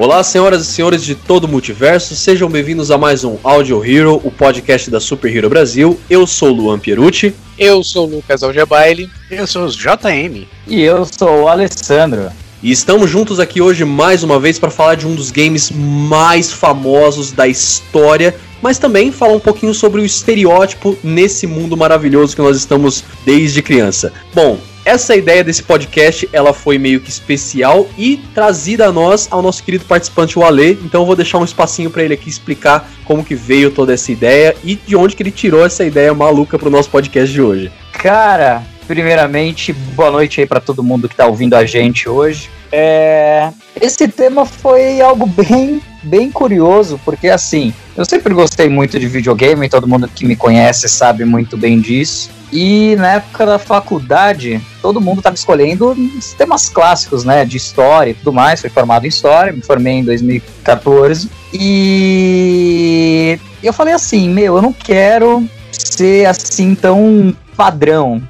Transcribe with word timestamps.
Olá, 0.00 0.24
senhoras 0.24 0.62
e 0.62 0.64
senhores 0.64 1.04
de 1.04 1.14
todo 1.14 1.44
o 1.44 1.48
multiverso, 1.48 2.16
sejam 2.16 2.48
bem-vindos 2.48 2.90
a 2.90 2.96
mais 2.96 3.22
um 3.22 3.36
Audio 3.44 3.84
Hero, 3.84 4.18
o 4.24 4.30
podcast 4.30 4.90
da 4.90 4.98
Super 4.98 5.36
Hero 5.36 5.50
Brasil. 5.50 6.00
Eu 6.08 6.26
sou 6.26 6.48
o 6.48 6.54
Luan 6.54 6.78
Pierucci. 6.78 7.34
Eu 7.58 7.84
sou 7.84 8.06
o 8.08 8.10
Lucas 8.16 8.42
Algebaile. 8.42 9.10
Eu 9.30 9.46
sou 9.46 9.66
o 9.66 9.68
JM. 9.68 10.46
E 10.66 10.80
eu 10.80 11.04
sou 11.04 11.42
o 11.42 11.48
Alessandro. 11.48 12.30
E 12.62 12.72
estamos 12.72 13.10
juntos 13.10 13.38
aqui 13.38 13.60
hoje 13.60 13.84
mais 13.84 14.22
uma 14.22 14.40
vez 14.40 14.58
para 14.58 14.70
falar 14.70 14.94
de 14.94 15.06
um 15.06 15.14
dos 15.14 15.30
games 15.30 15.70
mais 15.70 16.50
famosos 16.50 17.30
da 17.30 17.46
história, 17.46 18.34
mas 18.62 18.78
também 18.78 19.12
falar 19.12 19.34
um 19.34 19.38
pouquinho 19.38 19.74
sobre 19.74 20.00
o 20.00 20.04
estereótipo 20.06 20.96
nesse 21.04 21.46
mundo 21.46 21.76
maravilhoso 21.76 22.34
que 22.34 22.40
nós 22.40 22.56
estamos 22.56 23.04
desde 23.26 23.60
criança. 23.60 24.10
Bom, 24.32 24.58
essa 24.84 25.14
ideia 25.14 25.44
desse 25.44 25.62
podcast, 25.62 26.28
ela 26.32 26.52
foi 26.52 26.78
meio 26.78 27.00
que 27.00 27.10
especial 27.10 27.88
e 27.96 28.18
trazida 28.34 28.86
a 28.86 28.92
nós, 28.92 29.28
ao 29.30 29.42
nosso 29.42 29.62
querido 29.62 29.84
participante, 29.84 30.38
o 30.38 30.44
Ale. 30.44 30.78
Então 30.82 31.02
eu 31.02 31.06
vou 31.06 31.16
deixar 31.16 31.38
um 31.38 31.44
espacinho 31.44 31.90
para 31.90 32.02
ele 32.02 32.14
aqui 32.14 32.28
explicar 32.28 32.90
como 33.04 33.24
que 33.24 33.34
veio 33.34 33.70
toda 33.70 33.92
essa 33.92 34.10
ideia 34.10 34.56
e 34.64 34.74
de 34.74 34.96
onde 34.96 35.14
que 35.14 35.22
ele 35.22 35.30
tirou 35.30 35.64
essa 35.64 35.84
ideia 35.84 36.14
maluca 36.14 36.58
pro 36.58 36.70
nosso 36.70 36.90
podcast 36.90 37.32
de 37.32 37.42
hoje. 37.42 37.72
Cara, 37.92 38.62
primeiramente, 38.90 39.72
boa 39.72 40.10
noite 40.10 40.40
aí 40.40 40.46
para 40.48 40.60
todo 40.60 40.82
mundo 40.82 41.08
que 41.08 41.14
tá 41.14 41.24
ouvindo 41.24 41.54
a 41.54 41.64
gente 41.64 42.08
hoje. 42.08 42.50
É... 42.72 43.48
Esse 43.80 44.08
tema 44.08 44.44
foi 44.44 45.00
algo 45.00 45.26
bem, 45.26 45.80
bem 46.02 46.28
curioso, 46.28 47.00
porque 47.04 47.28
assim, 47.28 47.72
eu 47.96 48.04
sempre 48.04 48.34
gostei 48.34 48.68
muito 48.68 48.98
de 48.98 49.06
videogame, 49.06 49.68
todo 49.68 49.86
mundo 49.86 50.08
que 50.08 50.26
me 50.26 50.34
conhece 50.34 50.88
sabe 50.88 51.24
muito 51.24 51.56
bem 51.56 51.78
disso. 51.78 52.30
E 52.52 52.96
na 52.96 53.12
época 53.12 53.46
da 53.46 53.60
faculdade, 53.60 54.60
todo 54.82 55.00
mundo 55.00 55.18
estava 55.18 55.36
escolhendo 55.36 55.96
temas 56.36 56.68
clássicos, 56.68 57.22
né? 57.22 57.44
De 57.44 57.58
história 57.58 58.10
e 58.10 58.14
tudo 58.14 58.32
mais. 58.32 58.60
Fui 58.60 58.70
formado 58.70 59.04
em 59.04 59.08
história, 59.08 59.52
me 59.52 59.62
formei 59.62 59.98
em 59.98 60.04
2014. 60.04 61.30
E 61.54 63.38
eu 63.62 63.72
falei 63.72 63.94
assim: 63.94 64.28
meu, 64.28 64.56
eu 64.56 64.62
não 64.62 64.72
quero 64.72 65.48
ser 65.70 66.26
assim 66.26 66.74
tão 66.74 67.32
padrão. 67.56 68.20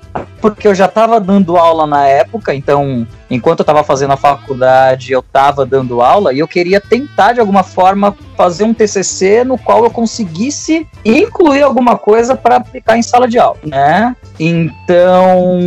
Porque 0.40 0.66
eu 0.66 0.74
já 0.74 0.86
estava 0.86 1.20
dando 1.20 1.56
aula 1.56 1.86
na 1.86 2.06
época, 2.06 2.54
então, 2.54 3.06
enquanto 3.30 3.60
eu 3.60 3.62
estava 3.62 3.84
fazendo 3.84 4.12
a 4.12 4.16
faculdade, 4.16 5.12
eu 5.12 5.20
estava 5.20 5.66
dando 5.66 6.00
aula 6.00 6.32
e 6.32 6.38
eu 6.38 6.48
queria 6.48 6.80
tentar, 6.80 7.34
de 7.34 7.40
alguma 7.40 7.62
forma, 7.62 8.16
fazer 8.36 8.64
um 8.64 8.72
TCC 8.72 9.44
no 9.44 9.58
qual 9.58 9.84
eu 9.84 9.90
conseguisse 9.90 10.86
incluir 11.04 11.62
alguma 11.62 11.98
coisa 11.98 12.34
para 12.34 12.56
aplicar 12.56 12.96
em 12.96 13.02
sala 13.02 13.28
de 13.28 13.38
aula, 13.38 13.58
né? 13.64 14.16
Então, 14.38 15.60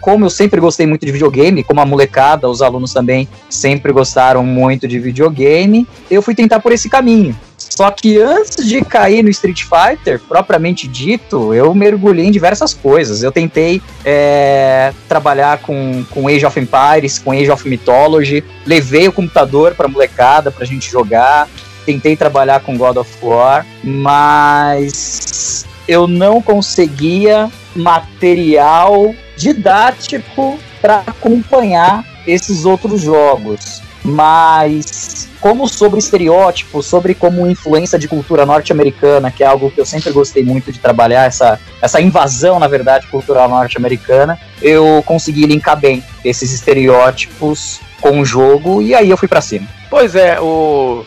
como 0.00 0.24
eu 0.24 0.30
sempre 0.30 0.58
gostei 0.58 0.86
muito 0.86 1.04
de 1.04 1.12
videogame, 1.12 1.62
como 1.62 1.80
a 1.80 1.86
molecada, 1.86 2.48
os 2.48 2.62
alunos 2.62 2.94
também 2.94 3.28
sempre 3.50 3.92
gostaram 3.92 4.42
muito 4.42 4.88
de 4.88 4.98
videogame, 4.98 5.86
eu 6.10 6.22
fui 6.22 6.34
tentar 6.34 6.60
por 6.60 6.72
esse 6.72 6.88
caminho. 6.88 7.36
Só 7.74 7.90
que 7.90 8.18
antes 8.20 8.66
de 8.66 8.84
cair 8.84 9.22
no 9.22 9.30
Street 9.30 9.62
Fighter, 9.62 10.20
propriamente 10.20 10.86
dito, 10.86 11.54
eu 11.54 11.74
mergulhei 11.74 12.26
em 12.26 12.30
diversas 12.30 12.74
coisas. 12.74 13.22
Eu 13.22 13.32
tentei 13.32 13.80
é, 14.04 14.92
trabalhar 15.08 15.56
com, 15.58 16.04
com 16.10 16.28
Age 16.28 16.44
of 16.44 16.60
Empires, 16.60 17.18
com 17.18 17.32
Age 17.32 17.50
of 17.50 17.66
Mythology, 17.66 18.44
levei 18.66 19.08
o 19.08 19.12
computador 19.12 19.74
pra 19.74 19.88
molecada 19.88 20.50
pra 20.50 20.66
gente 20.66 20.90
jogar, 20.90 21.48
tentei 21.86 22.14
trabalhar 22.14 22.60
com 22.60 22.76
God 22.76 22.98
of 22.98 23.10
War, 23.22 23.66
mas 23.82 25.64
eu 25.88 26.06
não 26.06 26.42
conseguia 26.42 27.50
material 27.74 29.14
didático 29.34 30.58
para 30.78 30.98
acompanhar 31.06 32.04
esses 32.26 32.66
outros 32.66 33.00
jogos. 33.00 33.80
Mas 34.04 35.28
como 35.40 35.68
sobre 35.68 35.98
estereótipos, 35.98 36.86
sobre 36.86 37.14
como 37.14 37.46
influência 37.46 37.98
de 37.98 38.08
cultura 38.08 38.46
norte-americana, 38.46 39.30
que 39.30 39.42
é 39.42 39.46
algo 39.46 39.70
que 39.70 39.80
eu 39.80 39.86
sempre 39.86 40.12
gostei 40.12 40.44
muito 40.44 40.72
de 40.72 40.78
trabalhar, 40.78 41.24
essa, 41.24 41.58
essa 41.80 42.00
invasão, 42.00 42.58
na 42.58 42.68
verdade, 42.68 43.06
cultural 43.08 43.48
norte-americana, 43.48 44.38
eu 44.60 45.02
consegui 45.04 45.46
linkar 45.46 45.76
bem 45.78 46.02
esses 46.24 46.52
estereótipos 46.52 47.80
com 48.00 48.20
o 48.20 48.24
jogo 48.24 48.82
e 48.82 48.94
aí 48.94 49.10
eu 49.10 49.16
fui 49.16 49.28
para 49.28 49.40
cima. 49.40 49.66
Pois 49.90 50.14
é, 50.14 50.40
o 50.40 51.04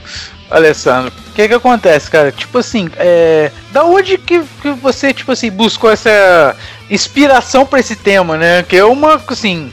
Alessandro, 0.49 1.13
o 1.29 1.33
que 1.33 1.47
que 1.47 1.53
acontece, 1.53 2.09
cara? 2.09 2.31
Tipo 2.31 2.59
assim, 2.59 2.89
é, 2.97 3.51
da 3.71 3.83
onde 3.83 4.17
que, 4.17 4.41
que 4.61 4.71
você, 4.71 5.13
tipo 5.13 5.31
assim, 5.31 5.49
buscou 5.49 5.91
essa 5.91 6.55
inspiração 6.89 7.65
para 7.65 7.79
esse 7.79 7.95
tema, 7.95 8.37
né? 8.37 8.63
Que 8.63 8.77
é 8.77 8.85
uma, 8.85 9.21
assim, 9.27 9.71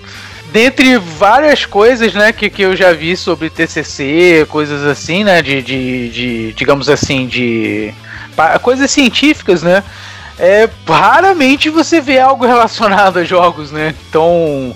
dentre 0.53 0.99
várias 0.99 1.65
coisas, 1.65 2.13
né, 2.15 2.33
que, 2.33 2.51
que 2.51 2.63
eu 2.63 2.77
já 2.77 2.93
vi 2.93 3.17
sobre 3.17 3.51
TCC, 3.51 4.47
coisas 4.49 4.85
assim, 4.85 5.25
né, 5.25 5.41
de, 5.41 5.63
de, 5.63 6.09
de 6.11 6.53
digamos 6.53 6.89
assim, 6.89 7.27
de 7.27 7.93
coisas 8.61 8.91
científicas, 8.91 9.63
né, 9.63 9.83
é, 10.39 10.69
raramente 10.87 11.71
você 11.71 12.01
vê 12.01 12.19
algo 12.19 12.45
relacionado 12.47 13.19
a 13.19 13.25
jogos, 13.25 13.71
né? 13.71 13.95
Então, 14.09 14.75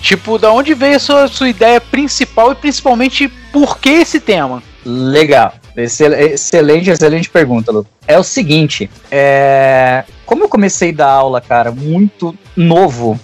tipo, 0.00 0.38
da 0.38 0.52
onde 0.52 0.74
veio 0.74 0.96
a 0.96 1.00
sua, 1.00 1.28
sua 1.28 1.48
ideia 1.48 1.80
principal 1.80 2.52
e 2.52 2.54
principalmente 2.54 3.28
por 3.52 3.78
que 3.78 3.90
esse 3.90 4.20
tema? 4.20 4.62
Legal. 4.84 5.54
Excelente, 5.76 6.90
excelente 6.90 7.30
pergunta, 7.30 7.72
Lu. 7.72 7.86
É 8.06 8.18
o 8.18 8.22
seguinte, 8.22 8.90
é... 9.10 10.04
como 10.26 10.44
eu 10.44 10.48
comecei 10.48 10.90
a 10.90 10.94
dar 10.94 11.10
aula, 11.10 11.40
cara, 11.40 11.70
muito 11.70 12.36
novo, 12.56 13.18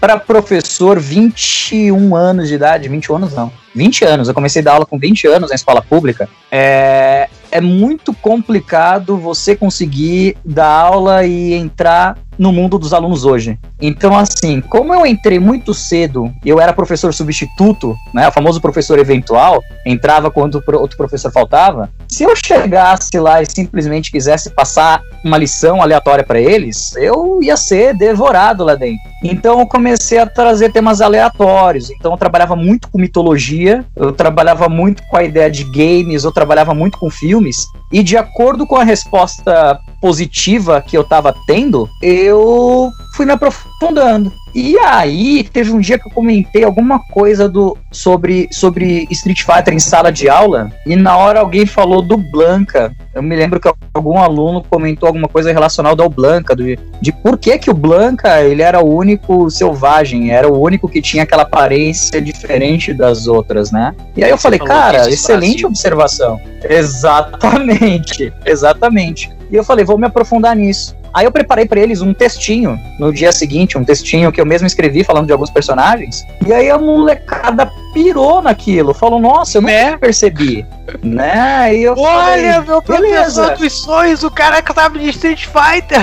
para 0.00 0.18
professor 0.18 0.98
21 0.98 2.16
anos 2.16 2.48
de 2.48 2.54
idade, 2.54 2.88
21 2.88 3.16
anos 3.16 3.34
não, 3.34 3.52
20 3.74 4.04
anos, 4.04 4.28
eu 4.28 4.34
comecei 4.34 4.62
a 4.62 4.64
dar 4.64 4.72
aula 4.72 4.86
com 4.86 4.98
20 4.98 5.26
anos 5.26 5.50
na 5.50 5.54
escola 5.56 5.82
pública, 5.82 6.28
é, 6.50 7.28
é 7.52 7.60
muito 7.60 8.12
complicado 8.14 9.16
você 9.16 9.54
conseguir 9.54 10.36
dar 10.44 10.66
aula 10.66 11.24
e 11.24 11.52
entrar 11.52 12.16
no 12.38 12.52
mundo 12.52 12.78
dos 12.78 12.92
alunos 12.92 13.24
hoje. 13.24 13.58
Então, 13.80 14.16
assim, 14.16 14.60
como 14.60 14.94
eu 14.94 15.04
entrei 15.04 15.38
muito 15.38 15.74
cedo, 15.74 16.32
eu 16.44 16.60
era 16.60 16.72
professor 16.72 17.12
substituto, 17.12 17.96
né, 18.12 18.28
o 18.28 18.32
famoso 18.32 18.60
professor 18.60 18.98
eventual, 18.98 19.62
entrava 19.84 20.30
quando 20.30 20.62
outro 20.74 20.96
professor 20.96 21.30
faltava. 21.30 21.90
Se 22.08 22.24
eu 22.24 22.34
chegasse 22.34 23.18
lá 23.18 23.42
e 23.42 23.46
simplesmente 23.46 24.10
quisesse 24.10 24.50
passar 24.50 25.02
uma 25.24 25.36
lição 25.36 25.82
aleatória 25.82 26.24
para 26.24 26.40
eles, 26.40 26.94
eu 26.96 27.40
ia 27.42 27.56
ser 27.56 27.94
devorado 27.94 28.64
lá 28.64 28.74
dentro. 28.74 29.12
Então, 29.22 29.60
eu 29.60 29.66
comecei 29.66 30.18
a 30.18 30.26
trazer 30.26 30.72
temas 30.72 31.00
aleatórios. 31.00 31.90
Então, 31.90 32.12
eu 32.12 32.18
trabalhava 32.18 32.56
muito 32.56 32.88
com 32.90 32.98
mitologia, 32.98 33.84
eu 33.94 34.12
trabalhava 34.12 34.68
muito 34.68 35.02
com 35.08 35.16
a 35.16 35.22
ideia 35.22 35.50
de 35.50 35.64
games, 35.64 36.24
eu 36.24 36.32
trabalhava 36.32 36.74
muito 36.74 36.98
com 36.98 37.08
filmes. 37.08 37.41
E 37.90 38.02
de 38.02 38.16
acordo 38.16 38.66
com 38.66 38.76
a 38.76 38.84
resposta 38.84 39.78
positiva 40.00 40.80
que 40.80 40.96
eu 40.96 41.04
tava 41.04 41.34
tendo, 41.46 41.88
eu 42.00 42.90
fui 43.14 43.26
me 43.26 43.32
aprofundando. 43.32 44.32
E 44.54 44.78
aí, 44.78 45.44
teve 45.44 45.72
um 45.72 45.80
dia 45.80 45.98
que 45.98 46.06
eu 46.06 46.12
comentei 46.12 46.62
alguma 46.62 46.98
coisa 46.98 47.48
do 47.48 47.76
sobre, 47.90 48.48
sobre 48.52 49.06
Street 49.10 49.42
Fighter 49.42 49.72
em 49.72 49.78
sala 49.78 50.12
de 50.12 50.28
aula, 50.28 50.70
e 50.86 50.94
na 50.94 51.16
hora 51.16 51.40
alguém 51.40 51.64
falou 51.64 52.02
do 52.02 52.18
Blanca. 52.18 52.94
Eu 53.14 53.22
me 53.22 53.34
lembro 53.34 53.58
que 53.58 53.70
algum 53.94 54.18
aluno 54.18 54.62
comentou 54.68 55.06
alguma 55.06 55.26
coisa 55.26 55.52
relacionada 55.52 56.02
ao 56.02 56.10
Blanca, 56.10 56.54
de, 56.54 56.78
de 57.00 57.12
por 57.12 57.38
que 57.38 57.58
que 57.58 57.70
o 57.70 57.74
Blanca, 57.74 58.42
ele 58.42 58.60
era 58.60 58.80
o 58.80 58.94
único 58.94 59.50
selvagem, 59.50 60.30
era 60.30 60.50
o 60.50 60.60
único 60.60 60.86
que 60.86 61.00
tinha 61.00 61.22
aquela 61.22 61.44
aparência 61.44 62.20
diferente 62.20 62.92
das 62.92 63.26
outras, 63.26 63.72
né? 63.72 63.94
E 64.14 64.22
aí 64.22 64.30
eu 64.30 64.38
falei, 64.38 64.58
cara, 64.58 65.08
excelente 65.08 65.64
observação. 65.64 66.38
Exatamente, 66.62 68.32
exatamente. 68.44 69.30
E 69.50 69.56
eu 69.56 69.64
falei, 69.64 69.84
vou 69.84 69.96
me 69.96 70.06
aprofundar 70.06 70.54
nisso. 70.54 70.94
Aí 71.14 71.24
eu 71.24 71.32
preparei 71.32 71.66
para 71.66 71.80
eles 71.80 72.00
um 72.00 72.14
textinho 72.14 72.78
no 72.98 73.12
dia 73.12 73.32
seguinte, 73.32 73.76
um 73.76 73.84
textinho 73.84 74.32
que 74.32 74.40
eu 74.40 74.46
mesmo 74.46 74.66
escrevi 74.66 75.04
falando 75.04 75.26
de 75.26 75.32
alguns 75.32 75.50
personagens. 75.50 76.24
E 76.46 76.52
aí 76.52 76.70
a 76.70 76.78
molecada 76.78 77.70
pirou 77.92 78.40
naquilo, 78.40 78.94
falou: 78.94 79.20
"Nossa, 79.20 79.58
eu 79.58 79.62
né? 79.62 79.96
percebi". 79.96 80.66
né? 81.02 81.74
E 81.74 81.82
eu 81.84 81.94
Olha, 81.96 82.54
falei, 82.54 82.60
meu 82.66 82.82
professor 82.82 83.56
dos 83.56 83.72
sonhos, 83.72 84.22
o 84.22 84.30
cara 84.30 84.60
que 84.60 84.74
tava 84.74 84.98
de 84.98 85.08
Street 85.10 85.46
Fighter. 85.46 86.00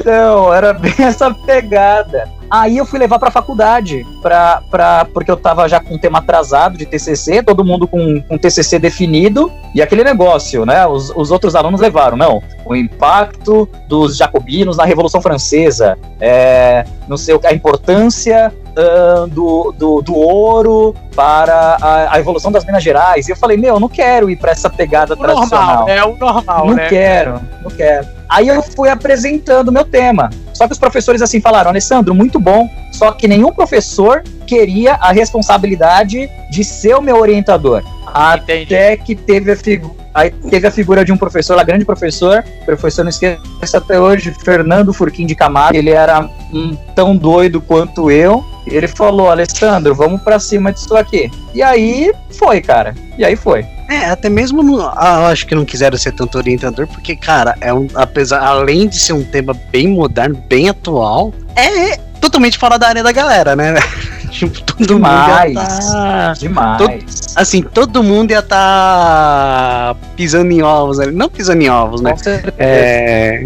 Então, 0.00 0.52
era 0.52 0.72
bem 0.72 0.94
essa 0.98 1.32
pegada. 1.32 2.28
Aí 2.50 2.78
eu 2.78 2.84
fui 2.84 2.98
levar 2.98 3.18
pra 3.18 3.30
faculdade, 3.30 4.04
pra, 4.20 4.60
pra, 4.68 5.04
porque 5.04 5.30
eu 5.30 5.36
tava 5.36 5.68
já 5.68 5.78
com 5.78 5.94
um 5.94 5.98
tema 5.98 6.18
atrasado 6.18 6.76
de 6.76 6.84
TCC, 6.84 7.44
todo 7.44 7.64
mundo 7.64 7.86
com, 7.86 8.20
com 8.22 8.36
TCC 8.36 8.78
definido, 8.78 9.52
e 9.72 9.80
aquele 9.80 10.02
negócio, 10.02 10.66
né? 10.66 10.84
Os, 10.84 11.12
os 11.14 11.30
outros 11.30 11.54
alunos 11.54 11.80
levaram, 11.80 12.16
não, 12.16 12.42
o 12.64 12.74
impacto 12.74 13.68
dos 13.86 14.16
jacobinos 14.16 14.76
na 14.76 14.84
Revolução 14.84 15.22
Francesa, 15.22 15.96
é, 16.20 16.84
não 17.06 17.16
sei, 17.16 17.38
a 17.44 17.52
importância 17.52 18.52
uh, 18.70 19.26
do, 19.28 19.72
do, 19.76 20.02
do, 20.02 20.14
ouro 20.16 20.94
para 21.14 21.76
a, 21.80 22.14
a, 22.14 22.18
evolução 22.18 22.50
das 22.50 22.64
Minas 22.64 22.82
Gerais. 22.82 23.28
E 23.28 23.32
eu 23.32 23.36
falei, 23.36 23.56
meu, 23.56 23.74
eu 23.74 23.80
não 23.80 23.88
quero 23.88 24.28
ir 24.30 24.36
para 24.36 24.50
essa 24.50 24.68
pegada 24.68 25.14
o 25.14 25.16
tradicional. 25.16 25.86
Normal, 25.86 25.88
é 25.88 26.04
o 26.04 26.16
normal, 26.16 26.66
não 26.66 26.74
né? 26.74 26.88
quero, 26.88 27.40
não 27.62 27.70
quero. 27.70 28.08
Aí 28.28 28.48
eu 28.48 28.62
fui 28.62 28.88
apresentando 28.88 29.72
meu 29.72 29.84
tema. 29.84 30.30
Só 30.60 30.66
que 30.66 30.74
os 30.74 30.78
professores 30.78 31.22
assim 31.22 31.40
falaram, 31.40 31.70
Alessandro, 31.70 32.14
muito 32.14 32.38
bom. 32.38 32.68
Só 32.92 33.12
que 33.12 33.26
nenhum 33.26 33.50
professor 33.50 34.22
queria 34.46 34.92
a 34.96 35.10
responsabilidade 35.10 36.28
de 36.50 36.62
ser 36.62 36.94
o 36.96 37.00
meu 37.00 37.16
orientador. 37.16 37.82
Entendi. 38.42 38.74
Até 38.74 38.94
que 38.94 39.14
teve 39.14 39.52
a 39.52 39.56
figura. 39.56 39.94
Aí 40.12 40.30
teve 40.50 40.66
a 40.66 40.70
figura 40.70 41.02
de 41.02 41.12
um 41.12 41.16
professor, 41.16 41.56
lá 41.56 41.62
grande 41.62 41.86
professor, 41.86 42.44
professor 42.66 43.04
não 43.04 43.08
esqueço 43.08 43.40
até 43.74 43.98
hoje, 43.98 44.34
Fernando 44.44 44.92
Furquim 44.92 45.24
de 45.24 45.34
Camargo. 45.34 45.78
Ele 45.78 45.90
era 45.90 46.28
um, 46.52 46.76
tão 46.94 47.16
doido 47.16 47.62
quanto 47.62 48.10
eu. 48.10 48.44
Ele 48.66 48.86
falou, 48.86 49.30
Alessandro, 49.30 49.94
vamos 49.94 50.20
para 50.20 50.38
cima 50.38 50.74
disso 50.74 50.94
aqui. 50.94 51.30
E 51.54 51.62
aí 51.62 52.12
foi, 52.32 52.60
cara. 52.60 52.94
E 53.16 53.24
aí 53.24 53.34
foi. 53.34 53.64
É, 53.90 54.06
até 54.06 54.28
mesmo 54.28 54.62
no, 54.62 54.80
ah, 54.80 55.26
acho 55.32 55.44
que 55.44 55.54
não 55.54 55.64
quiseram 55.64 55.98
ser 55.98 56.12
tanto 56.12 56.38
orientador, 56.38 56.86
porque, 56.86 57.16
cara, 57.16 57.56
é 57.60 57.74
um, 57.74 57.88
apesar, 57.96 58.40
além 58.40 58.86
de 58.86 58.96
ser 58.96 59.14
um 59.14 59.24
tema 59.24 59.52
bem 59.72 59.88
moderno, 59.88 60.40
bem 60.48 60.68
atual, 60.68 61.34
é 61.56 61.96
totalmente 62.20 62.56
fora 62.56 62.78
da 62.78 62.86
área 62.86 63.02
da 63.02 63.10
galera, 63.10 63.56
né? 63.56 63.74
tipo, 64.30 64.62
todo 64.62 64.94
demais, 64.94 65.48
mundo 65.48 65.58
ia 65.58 65.72
tá, 65.72 66.32
demais. 66.38 66.78
Todo, 66.78 67.04
assim, 67.34 67.62
todo 67.62 68.02
mundo 68.04 68.30
ia 68.30 68.38
estar 68.38 69.94
tá 69.94 69.96
pisando 70.14 70.52
em 70.52 70.62
ovos 70.62 71.00
ali. 71.00 71.12
Não 71.12 71.28
pisando 71.28 71.60
em 71.60 71.68
ovos, 71.68 72.00
né? 72.00 72.14
É, 72.58 73.44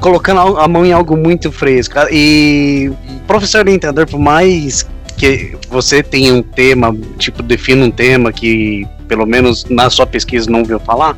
colocando 0.00 0.58
a 0.58 0.68
mão 0.68 0.84
em 0.84 0.92
algo 0.92 1.16
muito 1.16 1.50
fresco. 1.50 1.94
E 2.12 2.92
professor 3.26 3.60
orientador, 3.60 4.06
por 4.06 4.20
mais 4.20 4.86
que 5.18 5.56
você 5.68 6.02
tenha 6.02 6.32
um 6.32 6.42
tema, 6.42 6.96
tipo, 7.18 7.42
defina 7.42 7.84
um 7.84 7.90
tema 7.90 8.32
que 8.32 8.86
pelo 9.08 9.26
menos 9.26 9.64
na 9.64 9.90
sua 9.90 10.06
pesquisa 10.06 10.50
não 10.50 10.60
ouviu 10.60 10.78
falar, 10.78 11.16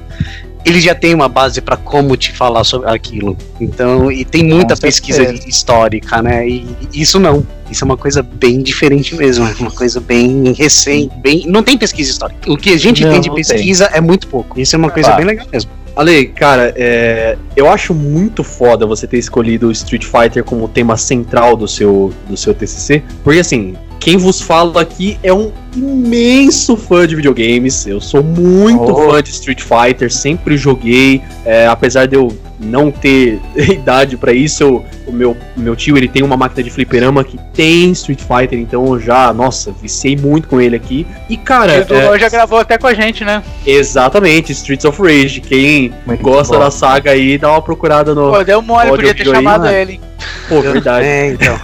ele 0.64 0.80
já 0.80 0.94
tem 0.94 1.14
uma 1.14 1.28
base 1.28 1.60
para 1.60 1.76
como 1.76 2.16
te 2.16 2.32
falar 2.32 2.64
sobre 2.64 2.90
aquilo. 2.90 3.36
Então, 3.60 4.10
e 4.12 4.24
tem 4.24 4.44
muita 4.44 4.76
pesquisa 4.76 5.22
histórica, 5.46 6.22
né? 6.22 6.48
E 6.48 6.66
isso 6.92 7.18
não. 7.18 7.46
Isso 7.70 7.84
é 7.84 7.86
uma 7.86 7.96
coisa 7.96 8.22
bem 8.22 8.62
diferente 8.62 9.14
mesmo, 9.14 9.46
é 9.46 9.54
uma 9.60 9.70
coisa 9.70 10.00
bem 10.00 10.52
recente, 10.52 11.14
bem, 11.18 11.44
não 11.46 11.62
tem 11.62 11.78
pesquisa 11.78 12.10
histórica. 12.10 12.50
O 12.50 12.56
que 12.56 12.70
a 12.70 12.78
gente 12.78 13.04
não, 13.04 13.12
tem 13.12 13.20
de 13.20 13.30
pesquisa 13.32 13.88
tem. 13.88 13.98
é 13.98 14.00
muito 14.00 14.26
pouco. 14.26 14.60
Isso 14.60 14.74
é 14.74 14.78
uma 14.78 14.90
coisa 14.90 15.12
ah. 15.12 15.16
bem 15.16 15.24
legal 15.24 15.46
mesmo. 15.52 15.70
Ale, 15.96 16.28
cara, 16.28 16.72
é, 16.76 17.36
eu 17.56 17.68
acho 17.68 17.92
muito 17.92 18.42
foda 18.42 18.86
você 18.86 19.06
ter 19.06 19.18
escolhido 19.18 19.68
o 19.68 19.72
Street 19.72 20.04
Fighter 20.04 20.44
como 20.44 20.68
tema 20.68 20.96
central 20.96 21.56
do 21.56 21.66
seu, 21.66 22.12
do 22.28 22.36
seu 22.36 22.54
TCC, 22.54 23.02
porque 23.22 23.40
assim, 23.40 23.76
quem 24.00 24.16
vos 24.16 24.40
fala 24.40 24.80
aqui 24.80 25.18
é 25.22 25.32
um 25.32 25.52
imenso 25.76 26.74
fã 26.74 27.06
de 27.06 27.14
videogames. 27.14 27.86
Eu 27.86 28.00
sou 28.00 28.22
muito 28.22 28.82
oh. 28.82 29.10
fã 29.10 29.22
de 29.22 29.28
Street 29.28 29.60
Fighter, 29.60 30.10
sempre 30.10 30.56
joguei. 30.56 31.20
É, 31.44 31.66
apesar 31.66 32.06
de 32.06 32.16
eu 32.16 32.34
não 32.58 32.90
ter 32.90 33.38
idade 33.54 34.16
para 34.16 34.32
isso, 34.32 34.62
eu, 34.62 34.84
o 35.06 35.12
meu, 35.12 35.36
meu 35.54 35.76
tio 35.76 35.98
ele 35.98 36.08
tem 36.08 36.22
uma 36.22 36.36
máquina 36.36 36.62
de 36.62 36.70
fliperama 36.70 37.22
que 37.22 37.38
tem 37.52 37.90
Street 37.92 38.20
Fighter, 38.20 38.58
então 38.58 38.86
eu 38.86 38.98
já, 38.98 39.32
nossa, 39.34 39.70
viciei 39.70 40.16
muito 40.16 40.48
com 40.48 40.60
ele 40.60 40.76
aqui. 40.76 41.06
E 41.28 41.36
cara. 41.36 41.86
O 41.88 42.14
é, 42.14 42.18
já 42.18 42.30
gravou 42.30 42.58
até 42.58 42.78
com 42.78 42.86
a 42.86 42.94
gente, 42.94 43.22
né? 43.22 43.42
Exatamente, 43.66 44.52
Streets 44.52 44.86
of 44.86 45.00
Rage. 45.00 45.42
Quem 45.42 45.92
muito 46.06 46.22
gosta 46.22 46.54
bom. 46.54 46.64
da 46.64 46.70
saga 46.70 47.10
aí, 47.10 47.36
dá 47.36 47.50
uma 47.50 47.62
procurada 47.62 48.14
no. 48.14 48.32
Pô, 48.32 48.42
deu 48.42 48.62
mole, 48.62 48.88
podia 48.90 49.14
ter 49.14 49.26
chamado 49.26 49.66
aí, 49.66 49.74
ele. 49.74 50.00
Pô, 50.48 50.60
verdade. 50.60 51.06
É, 51.06 51.32
então. 51.32 51.58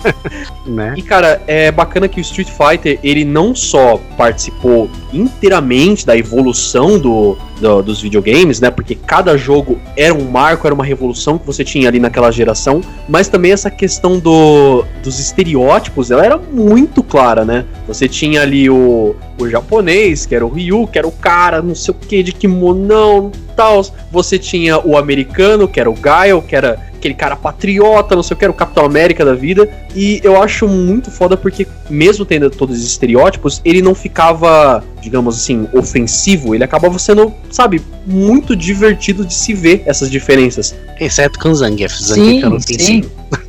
né? 0.66 0.94
E 0.96 1.02
cara, 1.02 1.42
é 1.46 1.70
bacana 1.70 2.08
que 2.08 2.20
o 2.20 2.22
Street 2.22 2.48
Fighter 2.48 2.98
ele 3.02 3.24
não 3.24 3.54
só 3.54 4.00
participou 4.16 4.90
inteiramente 5.12 6.06
da 6.06 6.16
evolução 6.16 6.98
do, 6.98 7.36
do, 7.58 7.82
dos 7.82 8.00
videogames, 8.00 8.60
né? 8.60 8.70
Porque 8.70 8.94
cada 8.94 9.36
jogo 9.36 9.78
era 9.96 10.14
um 10.14 10.30
marco, 10.30 10.66
era 10.66 10.74
uma 10.74 10.84
revolução 10.84 11.38
que 11.38 11.46
você 11.46 11.64
tinha 11.64 11.88
ali 11.88 11.98
naquela 11.98 12.30
geração, 12.30 12.80
mas 13.08 13.28
também 13.28 13.52
essa 13.52 13.70
questão 13.70 14.18
do, 14.18 14.84
dos 15.02 15.18
estereótipos, 15.18 16.10
ela 16.10 16.24
era 16.24 16.38
muito 16.38 17.02
clara, 17.02 17.44
né? 17.44 17.64
Você 17.86 18.08
tinha 18.08 18.42
ali 18.42 18.68
o, 18.68 19.14
o 19.38 19.48
japonês, 19.48 20.26
que 20.26 20.34
era 20.34 20.44
o 20.44 20.48
Ryu, 20.48 20.86
que 20.86 20.98
era 20.98 21.06
o 21.06 21.12
cara, 21.12 21.62
não 21.62 21.74
sei 21.74 21.92
o 21.92 21.96
que, 21.96 22.22
de 22.22 22.32
kimonão 22.32 23.30
tal. 23.58 23.84
Você 24.12 24.38
tinha 24.38 24.78
o 24.78 24.96
americano, 24.96 25.66
que 25.66 25.80
era 25.80 25.90
o 25.90 25.94
Gaio, 25.94 26.40
que 26.40 26.54
era 26.54 26.78
aquele 26.94 27.14
cara 27.14 27.36
patriota, 27.36 28.14
não 28.14 28.22
sei 28.22 28.34
o 28.34 28.38
que, 28.38 28.44
era 28.44 28.52
o 28.52 28.54
Capitão 28.54 28.84
América 28.84 29.24
da 29.24 29.34
vida. 29.34 29.68
E 29.94 30.20
eu 30.22 30.40
acho 30.40 30.68
muito 30.68 31.10
foda 31.10 31.36
porque, 31.36 31.66
mesmo 31.90 32.24
tendo 32.24 32.50
todos 32.50 32.78
os 32.78 32.84
estereótipos, 32.84 33.60
ele 33.64 33.82
não 33.82 33.94
ficava, 33.94 34.82
digamos 35.08 35.36
assim, 35.36 35.66
ofensivo. 35.72 36.54
Ele 36.54 36.62
acabava 36.62 36.98
sendo, 36.98 37.32
sabe, 37.50 37.82
muito 38.08 38.56
divertido 38.56 39.24
de 39.24 39.34
se 39.34 39.52
ver 39.52 39.82
essas 39.86 40.10
diferenças. 40.10 40.74
Exceto 40.98 41.38
com 41.38 41.50
o 41.50 41.54
Zangief. 41.54 41.94
Zangief 42.02 42.62
sim, 42.62 42.78
sim. 42.78 43.04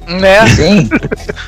Né? 0.07 0.47
Sim. 0.47 0.89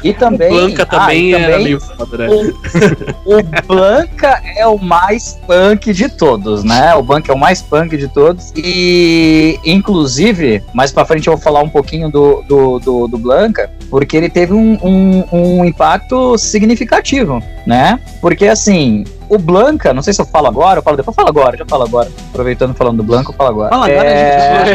E 0.03 0.13
também. 0.13 0.47
O 0.47 0.53
Blanca 0.53 0.85
também, 0.85 1.33
ah, 1.33 1.37
também 1.37 1.53
era 1.53 1.59
meio 1.59 1.79
foda, 1.79 2.17
né? 2.17 2.27
O, 2.29 3.37
o 3.37 3.43
Blanca 3.67 4.41
é 4.55 4.65
o 4.65 4.77
mais 4.77 5.37
punk 5.45 5.91
de 5.91 6.07
todos, 6.07 6.63
né? 6.63 6.93
O 6.95 7.03
Blanca 7.03 7.31
é 7.31 7.35
o 7.35 7.37
mais 7.37 7.61
punk 7.61 7.97
de 7.97 8.07
todos. 8.07 8.53
E, 8.55 9.59
inclusive, 9.65 10.63
mais 10.73 10.91
pra 10.91 11.05
frente 11.05 11.27
eu 11.27 11.33
vou 11.33 11.41
falar 11.41 11.61
um 11.61 11.69
pouquinho 11.69 12.09
do, 12.09 12.43
do, 12.43 12.79
do, 12.79 13.07
do 13.07 13.17
Blanca, 13.17 13.69
porque 13.89 14.15
ele 14.15 14.29
teve 14.29 14.53
um, 14.53 14.77
um, 14.81 15.23
um 15.31 15.65
impacto 15.65 16.37
significativo, 16.37 17.43
né? 17.65 17.99
Porque 18.21 18.45
assim, 18.45 19.03
o 19.31 19.37
Blanca, 19.37 19.93
não 19.93 20.01
sei 20.01 20.13
se 20.13 20.21
eu 20.21 20.25
falo 20.25 20.47
agora, 20.47 20.79
eu 20.79 20.83
falo 20.83 20.97
depois, 20.97 21.17
eu 21.17 21.23
falo 21.23 21.29
agora, 21.29 21.57
já 21.57 21.65
falo 21.65 21.83
agora. 21.83 22.11
Aproveitando 22.29 22.75
falando 22.75 23.00
do 23.01 23.07
Blanca, 23.07 23.31
eu 23.31 23.35
falo 23.35 23.49
agora. 23.49 23.69
Fala 23.69 23.85
agora, 23.87 24.07
é... 24.07 24.65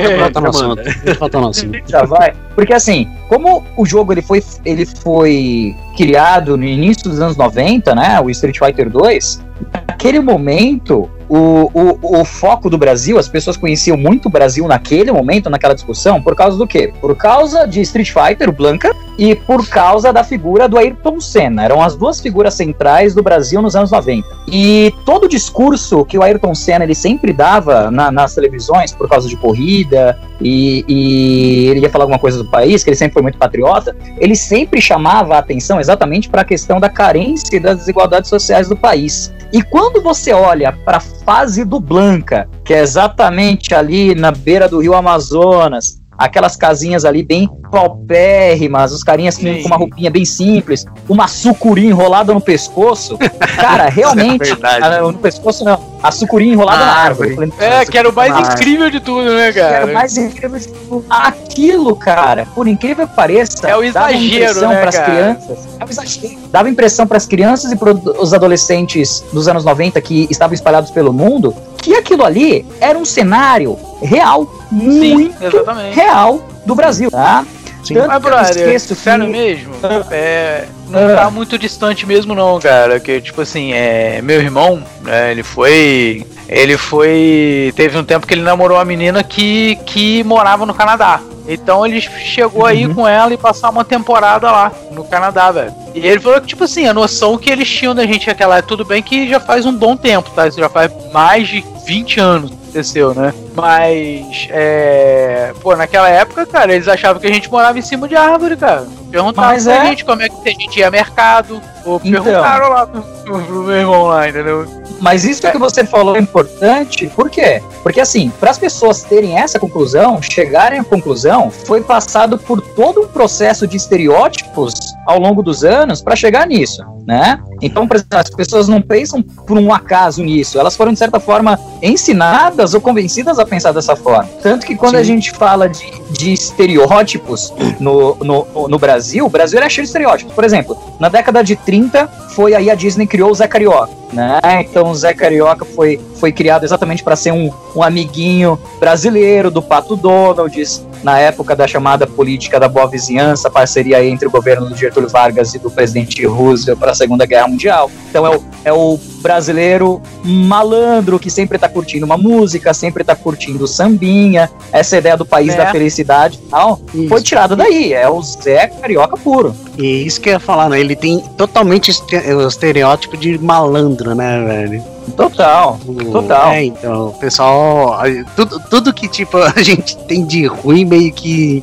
gente. 1.52 1.82
Já 1.86 2.04
vai. 2.04 2.32
Porque 2.54 2.72
assim, 2.72 3.08
como 3.28 3.64
o 3.76 3.86
jogo 3.86 4.12
ele 4.12 4.22
foi, 4.22 4.42
ele 4.64 4.84
foi 4.84 5.74
criado 5.96 6.56
no 6.56 6.64
início 6.64 7.04
dos 7.04 7.20
anos 7.20 7.36
90, 7.36 7.94
né? 7.94 8.20
O 8.20 8.30
Street 8.30 8.58
Fighter 8.58 8.90
2, 8.90 9.44
naquele 9.88 10.20
momento 10.20 11.10
o, 11.28 11.70
o, 11.72 12.20
o, 12.20 12.24
foco 12.24 12.70
do 12.70 12.78
Brasil, 12.78 13.18
as 13.18 13.28
pessoas 13.28 13.56
conheciam 13.56 13.96
muito 13.96 14.26
o 14.26 14.30
Brasil 14.30 14.66
naquele 14.66 15.10
momento, 15.10 15.50
naquela 15.50 15.74
discussão, 15.74 16.22
por 16.22 16.34
causa 16.34 16.56
do 16.56 16.66
quê? 16.66 16.92
Por 17.00 17.16
causa 17.16 17.66
de 17.66 17.80
Street 17.80 18.12
Fighter, 18.12 18.52
Blanca, 18.52 18.94
e 19.18 19.34
por 19.34 19.66
causa 19.68 20.12
da 20.12 20.22
figura 20.22 20.68
do 20.68 20.76
Ayrton 20.76 21.20
Senna. 21.20 21.64
Eram 21.64 21.82
as 21.82 21.96
duas 21.96 22.20
figuras 22.20 22.54
centrais 22.54 23.14
do 23.14 23.22
Brasil 23.22 23.62
nos 23.62 23.74
anos 23.74 23.90
90. 23.90 24.26
E 24.48 24.92
todo 25.04 25.24
o 25.24 25.28
discurso 25.28 26.04
que 26.04 26.18
o 26.18 26.22
Ayrton 26.22 26.54
Senna 26.54 26.84
ele 26.84 26.94
sempre 26.94 27.32
dava 27.32 27.90
na, 27.90 28.10
nas 28.10 28.34
televisões, 28.34 28.92
por 28.92 29.08
causa 29.08 29.28
de 29.28 29.36
corrida, 29.36 30.18
e, 30.40 30.84
e, 30.86 31.68
ele 31.68 31.80
ia 31.80 31.90
falar 31.90 32.04
alguma 32.04 32.18
coisa 32.18 32.38
do 32.38 32.44
país, 32.44 32.84
que 32.84 32.90
ele 32.90 32.96
sempre 32.96 33.14
foi 33.14 33.22
muito 33.22 33.38
patriota, 33.38 33.96
ele 34.18 34.36
sempre 34.36 34.80
chamava 34.80 35.36
a 35.36 35.38
atenção 35.38 35.80
exatamente 35.80 36.28
para 36.28 36.42
a 36.42 36.44
questão 36.44 36.78
da 36.78 36.88
carência 36.88 37.56
e 37.56 37.60
das 37.60 37.78
desigualdades 37.78 38.28
sociais 38.28 38.68
do 38.68 38.76
país. 38.76 39.32
E 39.52 39.62
quando 39.62 40.02
você 40.02 40.32
olha 40.32 40.72
para 40.72 40.98
a 40.98 41.00
fase 41.00 41.64
do 41.64 41.80
Blanca, 41.80 42.48
que 42.64 42.74
é 42.74 42.80
exatamente 42.80 43.74
ali 43.74 44.14
na 44.14 44.30
beira 44.30 44.68
do 44.68 44.80
rio 44.80 44.94
Amazonas, 44.94 46.00
aquelas 46.18 46.56
casinhas 46.56 47.04
ali 47.04 47.22
bem 47.22 47.48
paupérrimas, 47.70 48.92
os 48.92 49.02
carinhas 49.02 49.36
com, 49.36 49.62
com, 49.62 49.66
uma 49.66 49.76
roupinha 49.76 50.10
bem 50.10 50.24
simples, 50.24 50.86
uma 51.08 51.28
sucuri 51.28 51.86
enrolada 51.86 52.32
no 52.32 52.40
pescoço. 52.40 53.18
Cara, 53.56 53.88
realmente. 53.90 54.50
É 54.50 55.00
no 55.00 55.14
pescoço 55.14 55.64
não, 55.64 55.78
a 56.02 56.10
sucuri 56.10 56.48
enrolada 56.48 56.82
ah, 56.82 56.86
na 56.86 56.92
árvore. 56.94 57.34
Falei, 57.34 57.52
é, 57.58 57.84
que 57.84 57.96
era 57.98 58.08
o 58.08 58.12
mais 58.12 58.32
ah, 58.32 58.40
incrível 58.40 58.90
de 58.90 59.00
tudo, 59.00 59.34
né, 59.34 59.52
cara? 59.52 59.76
era 59.76 59.86
o 59.86 59.94
mais 59.94 60.16
incrível 60.16 60.58
de 60.58 60.68
tudo. 60.68 61.04
Aquilo, 61.08 61.96
cara, 61.96 62.46
por 62.54 62.68
incrível 62.68 63.06
que 63.08 63.14
pareça, 63.14 63.66
é 63.68 63.76
o 63.76 63.82
exagero, 63.82 64.60
dava 64.60 64.74
né, 64.74 64.80
pras 64.80 64.98
crianças. 64.98 65.58
É 65.78 65.84
o 65.84 65.88
exagero. 65.88 66.38
Dava 66.50 66.70
impressão 66.70 67.06
para 67.06 67.16
as 67.16 67.26
crianças 67.26 67.72
e 67.72 67.76
para 67.76 67.92
os 67.92 68.32
adolescentes 68.32 69.24
dos 69.32 69.48
anos 69.48 69.64
90 69.64 70.00
que 70.00 70.26
estavam 70.30 70.54
espalhados 70.54 70.90
pelo 70.90 71.12
mundo 71.12 71.54
que 71.86 71.94
aquilo 71.94 72.24
ali 72.24 72.66
era 72.80 72.98
um 72.98 73.04
cenário 73.04 73.78
real, 74.02 74.50
Sim, 74.70 75.14
muito 75.14 75.44
exatamente. 75.44 75.94
real 75.94 76.40
do 76.64 76.74
Brasil, 76.74 77.10
tá? 77.10 77.44
Sim. 77.86 77.94
Tanto 77.94 78.08
Mas, 78.08 78.22
brother, 78.22 78.50
esqueço 78.50 78.94
sério 78.96 79.26
que... 79.26 79.30
mesmo, 79.30 79.74
é, 80.10 80.64
não 80.88 81.14
tá 81.14 81.30
muito 81.30 81.56
distante 81.56 82.04
mesmo 82.04 82.34
não, 82.34 82.58
cara, 82.58 82.98
que 82.98 83.20
tipo 83.20 83.40
assim, 83.40 83.72
é, 83.72 84.20
meu 84.20 84.40
irmão, 84.40 84.82
é, 85.06 85.30
ele 85.30 85.44
foi, 85.44 86.26
ele 86.48 86.76
foi, 86.76 87.72
teve 87.76 87.96
um 87.96 88.02
tempo 88.02 88.26
que 88.26 88.34
ele 88.34 88.42
namorou 88.42 88.76
uma 88.76 88.84
menina 88.84 89.22
que, 89.22 89.76
que 89.86 90.24
morava 90.24 90.66
no 90.66 90.74
Canadá, 90.74 91.20
Então 91.46 91.86
ele 91.86 92.00
chegou 92.00 92.62
uhum. 92.62 92.66
aí 92.66 92.92
com 92.92 93.06
ela 93.06 93.32
e 93.32 93.36
passar 93.38 93.70
uma 93.70 93.84
temporada 93.84 94.50
lá 94.50 94.72
no 94.90 95.04
Canadá, 95.04 95.52
velho. 95.52 95.72
E 95.94 96.04
ele 96.04 96.18
falou 96.18 96.40
que, 96.40 96.48
tipo 96.48 96.64
assim, 96.64 96.88
a 96.88 96.94
noção 96.94 97.38
que 97.38 97.50
eles 97.50 97.68
tinham 97.70 97.94
da 97.94 98.04
gente 98.04 98.26
naquela 98.26 98.60
tudo 98.62 98.84
bem 98.84 99.00
que 99.00 99.28
já 99.28 99.38
faz 99.38 99.64
um 99.64 99.72
bom 99.72 99.96
tempo, 99.96 100.28
tá? 100.30 100.48
Isso 100.48 100.58
já 100.58 100.68
faz 100.68 100.90
mais 101.12 101.46
de 101.46 101.64
20 101.86 102.18
anos 102.18 102.65
aconteceu, 102.76 103.14
né? 103.14 103.32
Mas, 103.54 104.48
é. 104.50 105.52
Pô, 105.60 105.74
naquela 105.74 106.08
época, 106.08 106.44
cara, 106.44 106.74
eles 106.74 106.86
achavam 106.86 107.20
que 107.20 107.26
a 107.26 107.32
gente 107.32 107.50
morava 107.50 107.78
em 107.78 107.82
cima 107.82 108.06
de 108.06 108.14
árvore, 108.14 108.56
cara. 108.56 108.86
Perguntaram 109.10 109.48
Mas 109.48 109.64
pra 109.64 109.74
é... 109.74 109.86
gente 109.86 110.04
como 110.04 110.22
é 110.22 110.28
que 110.28 110.48
a 110.48 110.52
gente 110.52 110.78
ia 110.78 110.90
mercado. 110.90 111.60
Ou 111.84 112.00
então... 112.04 112.22
perguntaram 112.22 112.68
lá 112.68 112.86
pro, 112.86 113.02
pro 113.24 113.62
meu 113.62 113.76
irmão 113.76 114.06
lá, 114.06 114.28
entendeu? 114.28 114.66
Mas 115.00 115.24
isso 115.24 115.50
que 115.50 115.58
você 115.58 115.84
falou 115.84 116.16
é 116.16 116.20
importante, 116.20 117.06
por 117.14 117.28
quê? 117.28 117.62
Porque 117.82 118.00
assim, 118.00 118.32
para 118.40 118.50
as 118.50 118.58
pessoas 118.58 119.02
terem 119.02 119.38
essa 119.38 119.58
conclusão, 119.58 120.22
chegarem 120.22 120.80
à 120.80 120.84
conclusão, 120.84 121.50
foi 121.50 121.82
passado 121.82 122.38
por 122.38 122.60
todo 122.60 123.02
um 123.02 123.06
processo 123.06 123.66
de 123.66 123.76
estereótipos 123.76 124.74
ao 125.06 125.18
longo 125.18 125.42
dos 125.42 125.64
anos 125.64 126.00
para 126.00 126.16
chegar 126.16 126.46
nisso, 126.46 126.82
né? 127.06 127.38
Então, 127.60 127.86
por 127.86 127.96
exemplo, 127.96 128.18
as 128.18 128.30
pessoas 128.30 128.68
não 128.68 128.80
pensam 128.80 129.22
por 129.22 129.58
um 129.58 129.72
acaso 129.72 130.22
nisso, 130.22 130.58
elas 130.58 130.76
foram 130.76 130.92
de 130.92 130.98
certa 130.98 131.18
forma 131.18 131.58
ensinadas 131.82 132.74
ou 132.74 132.80
convencidas 132.80 133.38
a 133.38 133.46
pensar 133.46 133.72
dessa 133.72 133.96
forma. 133.96 134.28
Tanto 134.42 134.66
que 134.66 134.76
quando 134.76 134.94
Sim. 134.94 135.00
a 135.00 135.02
gente 135.02 135.32
fala 135.32 135.68
de, 135.68 135.92
de 136.10 136.32
estereótipos 136.32 137.52
no, 137.80 138.16
no, 138.16 138.68
no 138.68 138.78
Brasil, 138.78 139.26
o 139.26 139.30
Brasil 139.30 139.58
era 139.58 139.68
cheio 139.68 139.84
de 139.84 139.88
estereótipos. 139.88 140.34
Por 140.34 140.44
exemplo, 140.44 140.76
na 140.98 141.08
década 141.08 141.42
de 141.42 141.56
30 141.56 142.06
foi 142.36 142.54
aí 142.54 142.70
a 142.70 142.74
Disney 142.74 143.06
criou 143.06 143.30
o 143.30 143.34
Zé 143.34 143.48
Carioca, 143.48 143.92
né? 144.12 144.38
Então 144.60 144.90
o 144.90 144.94
Zé 144.94 145.14
Carioca 145.14 145.64
foi, 145.64 145.98
foi 146.16 146.32
criado 146.32 146.64
exatamente 146.64 147.02
para 147.02 147.16
ser 147.16 147.32
um, 147.32 147.50
um 147.74 147.82
amiguinho 147.82 148.58
brasileiro 148.78 149.50
do 149.50 149.62
Pato 149.62 149.96
Donald, 149.96 150.60
na 151.06 151.20
época 151.20 151.54
da 151.54 151.68
chamada 151.68 152.04
política 152.04 152.58
da 152.58 152.68
boa 152.68 152.88
vizinhança, 152.88 153.48
parceria 153.48 154.04
entre 154.04 154.26
o 154.26 154.30
governo 154.30 154.68
do 154.68 154.76
Getúlio 154.76 155.08
Vargas 155.08 155.54
e 155.54 155.58
do 155.60 155.70
presidente 155.70 156.26
Roosevelt 156.26 156.80
para 156.80 156.90
a 156.90 156.94
Segunda 156.96 157.24
Guerra 157.24 157.46
Mundial. 157.46 157.88
Então 158.10 158.26
é 158.26 158.36
o, 158.36 158.44
é 158.64 158.72
o 158.72 158.98
brasileiro 159.22 160.02
malandro 160.24 161.20
que 161.20 161.30
sempre 161.30 161.58
está 161.58 161.68
curtindo 161.68 162.04
uma 162.04 162.16
música, 162.18 162.74
sempre 162.74 163.04
está 163.04 163.14
curtindo 163.14 163.68
sambinha, 163.68 164.50
essa 164.72 164.96
ideia 164.96 165.16
do 165.16 165.24
país 165.24 165.54
é. 165.54 165.56
da 165.56 165.70
felicidade 165.70 166.40
e 166.44 166.50
tal, 166.50 166.80
isso. 166.92 167.08
foi 167.08 167.22
tirada 167.22 167.54
daí, 167.54 167.92
é 167.92 168.08
o 168.08 168.20
Zé 168.20 168.66
Carioca 168.66 169.16
puro. 169.16 169.54
E 169.78 170.04
isso 170.04 170.20
que 170.20 170.28
eu 170.28 170.32
ia 170.32 170.40
falar, 170.40 170.68
né? 170.68 170.80
Ele 170.80 170.96
tem 170.96 171.20
totalmente 171.36 171.92
o 171.92 172.48
estereótipo 172.48 173.16
de 173.16 173.38
malandro, 173.38 174.12
né, 174.12 174.44
velho? 174.44 174.95
Total, 175.14 175.78
total. 176.10 176.52
É, 176.52 176.64
então, 176.64 177.14
pessoal, 177.20 177.98
tudo, 178.34 178.60
tudo 178.70 178.92
que 178.92 179.08
tipo 179.08 179.36
a 179.56 179.62
gente 179.62 179.96
tem 180.04 180.24
de 180.24 180.46
ruim 180.46 180.84
meio 180.84 181.12
que 181.12 181.62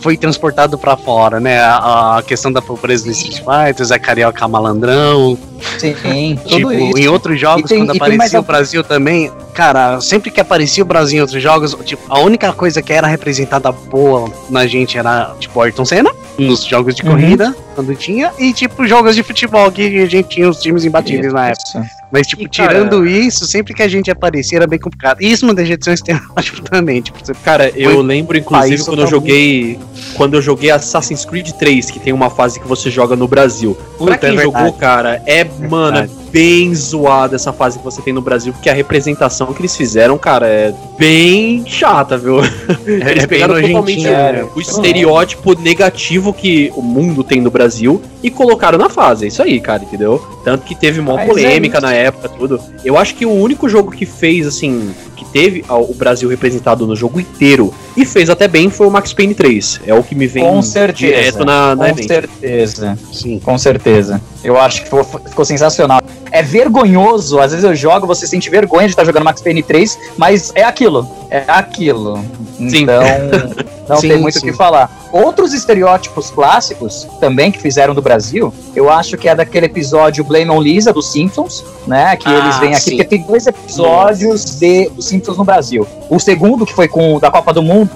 foi 0.00 0.16
transportado 0.16 0.78
para 0.78 0.96
fora, 0.96 1.40
né? 1.40 1.58
A, 1.60 2.18
a, 2.18 2.22
questão 2.22 2.52
da 2.52 2.62
pobreza 2.62 3.04
do 3.04 3.10
Street 3.10 3.38
Fighter, 3.38 3.84
Zé 3.84 3.98
Carioca 3.98 4.46
malandrão. 4.46 5.36
Sim, 5.78 6.38
tipo, 6.46 6.72
isso. 6.72 6.98
em 6.98 7.08
outros 7.08 7.40
jogos, 7.40 7.68
tem, 7.68 7.84
quando 7.84 7.96
aparecia 7.96 8.38
o 8.38 8.42
Brasil 8.42 8.84
também, 8.84 9.30
cara, 9.54 10.00
sempre 10.00 10.30
que 10.30 10.40
aparecia 10.40 10.84
o 10.84 10.86
Brasil 10.86 11.18
em 11.18 11.20
outros 11.20 11.42
jogos, 11.42 11.76
tipo, 11.84 12.02
a 12.08 12.20
única 12.20 12.52
coisa 12.52 12.80
que 12.80 12.92
era 12.92 13.06
representada 13.06 13.72
boa 13.72 14.30
na 14.48 14.66
gente 14.66 14.96
era, 14.96 15.34
tipo, 15.40 15.60
Ayrton 15.60 15.84
Senna, 15.84 16.10
nos 16.38 16.64
jogos 16.64 16.94
de 16.94 17.02
uhum. 17.02 17.10
corrida, 17.10 17.56
quando 17.74 17.94
tinha, 17.94 18.32
e, 18.38 18.52
tipo, 18.52 18.86
jogos 18.86 19.14
de 19.14 19.22
futebol, 19.22 19.70
que 19.72 20.02
a 20.02 20.06
gente 20.06 20.28
tinha 20.28 20.48
os 20.48 20.58
times 20.58 20.84
imbatíveis 20.84 21.32
na 21.32 21.48
época. 21.48 22.01
Mas, 22.12 22.26
tipo, 22.26 22.42
e, 22.42 22.48
tirando 22.48 22.98
cara, 22.98 23.08
isso, 23.08 23.46
sempre 23.46 23.72
que 23.72 23.82
a 23.82 23.88
gente 23.88 24.10
aparecia 24.10 24.58
era 24.58 24.66
bem 24.66 24.78
complicado. 24.78 25.22
E 25.22 25.32
isso 25.32 25.46
não 25.46 25.54
deixa 25.54 25.78
de 25.78 25.84
ser 25.84 25.90
um 25.92 25.94
estereótipo 25.94 26.60
também. 26.60 27.00
Tipo, 27.00 27.18
você 27.18 27.32
cara, 27.42 27.70
eu 27.70 28.02
lembro, 28.02 28.36
inclusive, 28.36 28.84
quando 28.84 29.00
eu 29.00 29.06
joguei. 29.06 29.78
Quando 30.14 30.34
eu 30.34 30.42
joguei 30.42 30.70
Assassin's 30.70 31.24
Creed 31.24 31.52
3, 31.52 31.90
que 31.90 31.98
tem 31.98 32.12
uma 32.12 32.28
fase 32.28 32.60
que 32.60 32.68
você 32.68 32.90
joga 32.90 33.16
no 33.16 33.26
Brasil. 33.26 33.74
Puta, 33.96 34.10
pra 34.10 34.18
quem 34.18 34.38
é 34.38 34.42
jogou, 34.42 34.72
cara, 34.74 35.22
é, 35.24 35.42
mano, 35.44 35.98
é 35.98 36.21
bem 36.32 36.74
zoada 36.74 37.36
essa 37.36 37.52
fase 37.52 37.78
que 37.78 37.84
você 37.84 38.00
tem 38.00 38.12
no 38.12 38.22
Brasil, 38.22 38.52
porque 38.52 38.70
a 38.70 38.72
representação 38.72 39.52
que 39.52 39.60
eles 39.60 39.76
fizeram, 39.76 40.16
cara, 40.16 40.46
é 40.46 40.74
bem 40.98 41.64
chata, 41.66 42.16
viu? 42.16 42.40
É, 42.42 43.10
eles 43.10 43.24
é 43.24 43.26
pegaram 43.26 43.60
totalmente 43.60 44.06
é, 44.06 44.44
o 44.54 44.60
estereótipo 44.60 45.54
negativo 45.60 46.32
que 46.32 46.72
o 46.74 46.82
mundo 46.82 47.22
tem 47.22 47.40
no 47.40 47.50
Brasil 47.50 48.00
e 48.22 48.30
colocaram 48.30 48.78
na 48.78 48.88
fase. 48.88 49.24
É 49.26 49.28
isso 49.28 49.42
aí, 49.42 49.60
cara, 49.60 49.82
entendeu? 49.82 50.24
Tanto 50.44 50.64
que 50.64 50.74
teve 50.74 51.00
uma 51.00 51.14
Mas 51.14 51.28
polêmica 51.28 51.78
é 51.78 51.80
na 51.80 51.92
época, 51.92 52.28
tudo. 52.28 52.60
Eu 52.84 52.96
acho 52.96 53.14
que 53.14 53.26
o 53.26 53.30
único 53.32 53.68
jogo 53.68 53.90
que 53.90 54.06
fez, 54.06 54.46
assim, 54.46 54.94
que 55.22 55.30
teve 55.30 55.64
o 55.68 55.94
Brasil 55.94 56.28
representado 56.28 56.86
no 56.86 56.96
jogo 56.96 57.20
inteiro 57.20 57.72
e 57.96 58.04
fez 58.04 58.30
até 58.30 58.48
bem 58.48 58.70
foi 58.70 58.86
o 58.86 58.90
Max 58.90 59.12
Payne 59.12 59.34
3. 59.34 59.80
É 59.86 59.94
o 59.94 60.02
que 60.02 60.14
me 60.14 60.26
vem 60.26 60.42
com 60.42 60.60
certeza, 60.62 61.12
direto 61.12 61.44
na, 61.44 61.74
na 61.74 61.84
Com 61.84 61.90
event. 61.90 62.08
certeza. 62.08 62.98
Sim. 63.12 63.38
Com 63.38 63.58
certeza. 63.58 64.20
Eu 64.42 64.58
acho 64.58 64.78
que 64.78 64.84
ficou, 64.84 65.04
ficou 65.04 65.44
sensacional 65.44 66.00
é 66.32 66.42
vergonhoso. 66.42 67.38
Às 67.38 67.52
vezes 67.52 67.64
eu 67.64 67.76
jogo, 67.76 68.06
você 68.06 68.26
sente 68.26 68.48
vergonha 68.50 68.86
de 68.86 68.92
estar 68.92 69.04
jogando 69.04 69.24
Max 69.24 69.40
Payne 69.40 69.62
3, 69.62 69.98
mas 70.16 70.50
é 70.54 70.64
aquilo. 70.64 71.08
É 71.30 71.44
aquilo. 71.46 72.18
Sim. 72.56 72.82
Então, 72.82 73.02
não 73.88 73.96
sim, 73.96 74.08
tem 74.08 74.18
muito 74.18 74.38
o 74.38 74.42
que 74.42 74.52
falar. 74.52 74.90
Outros 75.12 75.52
estereótipos 75.52 76.30
clássicos 76.30 77.06
também 77.20 77.50
que 77.50 77.58
fizeram 77.58 77.94
do 77.94 78.02
Brasil, 78.02 78.52
eu 78.74 78.90
acho 78.90 79.16
que 79.16 79.28
é 79.28 79.34
daquele 79.34 79.66
episódio 79.66 80.24
Blame 80.24 80.50
on 80.50 80.60
Lisa 80.60 80.92
dos 80.92 81.10
Simpsons, 81.10 81.64
né? 81.86 82.16
Que 82.16 82.28
ah, 82.28 82.38
eles 82.38 82.58
vêm 82.58 82.74
aqui, 82.74 82.82
sim. 82.82 82.90
porque 82.96 83.04
tem 83.04 83.22
dois 83.22 83.46
episódios 83.46 84.58
de 84.58 84.88
dos 84.90 85.06
Simpsons 85.06 85.36
no 85.36 85.44
Brasil. 85.44 85.86
O 86.08 86.18
segundo, 86.18 86.64
que 86.64 86.74
foi 86.74 86.88
com 86.88 87.18
da 87.18 87.30
Copa 87.30 87.52
do 87.52 87.62
Mundo, 87.62 87.90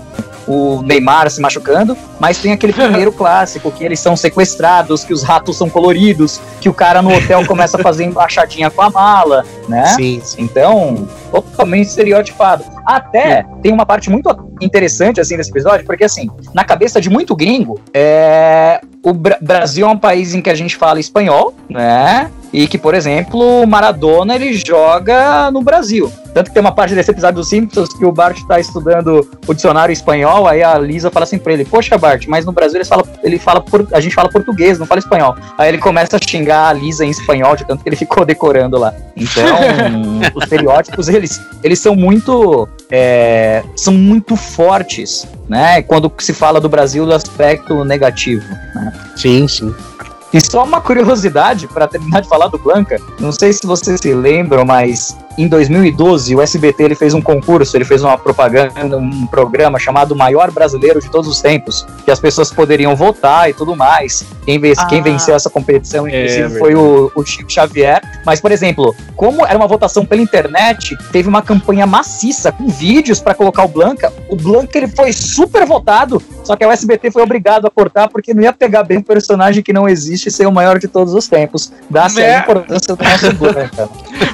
o 0.46 0.80
Neymar 0.82 1.28
se 1.30 1.40
machucando, 1.40 1.96
mas 2.20 2.38
tem 2.38 2.52
aquele 2.52 2.72
primeiro 2.74 3.12
clássico 3.12 3.70
que 3.70 3.84
eles 3.84 3.98
são 3.98 4.16
sequestrados, 4.16 5.04
que 5.04 5.12
os 5.12 5.22
ratos 5.22 5.56
são 5.56 5.68
coloridos, 5.68 6.40
que 6.60 6.68
o 6.68 6.74
cara 6.74 7.02
no 7.02 7.14
hotel 7.14 7.44
começa 7.46 7.78
a 7.78 7.82
fazer 7.82 8.04
embaixadinha 8.04 8.70
com 8.70 8.82
a 8.82 8.90
mala, 8.90 9.44
né? 9.68 9.86
Sim, 9.86 10.20
sim. 10.22 10.42
Então, 10.42 11.08
totalmente 11.30 11.88
estereotipado. 11.88 12.64
Até 12.84 13.44
tem 13.62 13.72
uma 13.72 13.84
parte 13.84 14.08
muito 14.08 14.28
interessante 14.60 15.20
assim 15.20 15.36
desse 15.36 15.50
episódio, 15.50 15.84
porque 15.84 16.04
assim, 16.04 16.30
na 16.54 16.64
cabeça 16.64 17.00
de 17.00 17.10
muito 17.10 17.34
gringo, 17.34 17.80
é, 17.92 18.80
o 19.02 19.12
Brasil 19.12 19.86
é 19.86 19.90
um 19.90 19.98
país 19.98 20.34
em 20.34 20.40
que 20.40 20.50
a 20.50 20.54
gente 20.54 20.76
fala 20.76 20.98
espanhol, 20.98 21.54
né? 21.68 22.30
E 22.52 22.66
que, 22.66 22.78
por 22.78 22.94
exemplo, 22.94 23.62
o 23.62 23.66
Maradona 23.66 24.34
ele 24.34 24.52
joga 24.54 25.50
no 25.50 25.62
Brasil. 25.62 26.10
Tanto 26.32 26.48
que 26.48 26.54
tem 26.54 26.60
uma 26.60 26.72
parte 26.72 26.94
desse 26.94 27.10
episódio 27.10 27.36
dos 27.36 27.48
Simpsons 27.48 27.90
que 27.94 28.04
o 28.04 28.12
Bart 28.12 28.36
está 28.36 28.60
estudando 28.60 29.26
o 29.46 29.54
dicionário 29.54 29.92
espanhol, 29.92 30.46
aí 30.46 30.62
a 30.62 30.78
Lisa 30.78 31.10
fala 31.10 31.24
assim 31.24 31.38
pra 31.38 31.52
ele, 31.52 31.64
poxa 31.64 31.96
Bart, 31.96 32.26
mas 32.28 32.44
no 32.44 32.52
Brasil 32.52 32.76
ele 32.76 32.84
fala, 32.84 33.04
ele 33.22 33.38
fala 33.38 33.64
a 33.92 34.00
gente 34.00 34.14
fala 34.14 34.28
português, 34.28 34.78
não 34.78 34.86
fala 34.86 34.98
espanhol. 34.98 35.34
Aí 35.56 35.68
ele 35.68 35.78
começa 35.78 36.16
a 36.16 36.20
xingar 36.20 36.68
a 36.68 36.72
Lisa 36.72 37.04
em 37.04 37.10
espanhol, 37.10 37.56
de 37.56 37.64
tanto 37.64 37.82
que 37.82 37.88
ele 37.88 37.96
ficou 37.96 38.24
decorando 38.24 38.78
lá. 38.78 38.92
Então, 39.16 39.55
os 40.34 40.44
estereótipos, 40.44 41.08
eles, 41.08 41.40
eles 41.62 41.78
são 41.78 41.94
muito 41.94 42.68
é, 42.90 43.62
são 43.74 43.94
muito 43.94 44.36
fortes, 44.36 45.26
né? 45.48 45.82
Quando 45.82 46.12
se 46.18 46.32
fala 46.32 46.60
do 46.60 46.68
Brasil 46.68 47.04
do 47.06 47.12
aspecto 47.12 47.84
negativo. 47.84 48.46
Né? 48.74 48.92
Sim, 49.16 49.48
sim. 49.48 49.74
E 50.32 50.40
só 50.40 50.64
uma 50.64 50.80
curiosidade 50.80 51.66
para 51.68 51.86
terminar 51.86 52.20
de 52.20 52.28
falar 52.28 52.48
do 52.48 52.58
Blanca, 52.58 53.00
não 53.18 53.32
sei 53.32 53.52
se 53.52 53.66
vocês 53.66 54.00
se 54.00 54.12
lembram, 54.12 54.64
mas 54.64 55.16
em 55.38 55.46
2012 55.48 56.34
o 56.34 56.40
SBT 56.40 56.82
ele 56.82 56.94
fez 56.94 57.12
um 57.12 57.20
concurso, 57.20 57.76
ele 57.76 57.84
fez 57.84 58.02
uma 58.02 58.16
propaganda, 58.16 58.96
um 58.96 59.26
programa 59.26 59.78
chamado 59.78 60.16
Maior 60.16 60.50
Brasileiro 60.50 61.00
de 61.00 61.10
Todos 61.10 61.28
os 61.28 61.40
Tempos, 61.40 61.86
que 62.04 62.10
as 62.10 62.18
pessoas 62.18 62.50
poderiam 62.50 62.96
votar 62.96 63.50
e 63.50 63.52
tudo 63.52 63.76
mais. 63.76 64.24
Quem, 64.44 64.58
vence, 64.58 64.80
ah, 64.80 64.86
quem 64.86 65.02
venceu 65.02 65.34
essa 65.34 65.50
competição, 65.50 66.06
é 66.06 66.10
inclusive, 66.10 66.56
é 66.56 66.58
foi 66.58 66.74
o, 66.74 67.10
o 67.14 67.24
Chico 67.24 67.52
Xavier. 67.52 68.00
Mas, 68.24 68.40
por 68.40 68.50
exemplo, 68.50 68.94
como 69.14 69.44
era 69.44 69.58
uma 69.58 69.66
votação 69.66 70.06
pela 70.06 70.22
internet, 70.22 70.96
teve 71.12 71.28
uma 71.28 71.42
campanha 71.42 71.86
maciça 71.86 72.50
com 72.50 72.68
vídeos 72.68 73.20
para 73.20 73.34
colocar 73.34 73.64
o 73.64 73.68
Blanca. 73.68 74.12
O 74.28 74.36
Blanca 74.36 74.78
ele 74.78 74.88
foi 74.88 75.12
super 75.12 75.66
votado, 75.66 76.22
só 76.44 76.56
que 76.56 76.64
o 76.64 76.70
SBT 76.70 77.10
foi 77.10 77.22
obrigado 77.22 77.66
a 77.66 77.70
cortar 77.70 78.08
porque 78.08 78.32
não 78.32 78.42
ia 78.42 78.52
pegar 78.52 78.84
bem 78.84 78.98
um 78.98 79.02
personagem 79.02 79.62
que 79.62 79.72
não 79.72 79.88
existe 79.88 80.25
ser 80.30 80.46
o 80.46 80.52
maior 80.52 80.78
de 80.78 80.88
todos 80.88 81.14
os 81.14 81.28
tempos. 81.28 81.72
Dá-se 81.88 82.20
né? 82.20 82.36
a 82.36 82.40
importância 82.40 82.94
do 82.94 83.04
nosso 83.04 83.32
Blanca. 83.36 83.88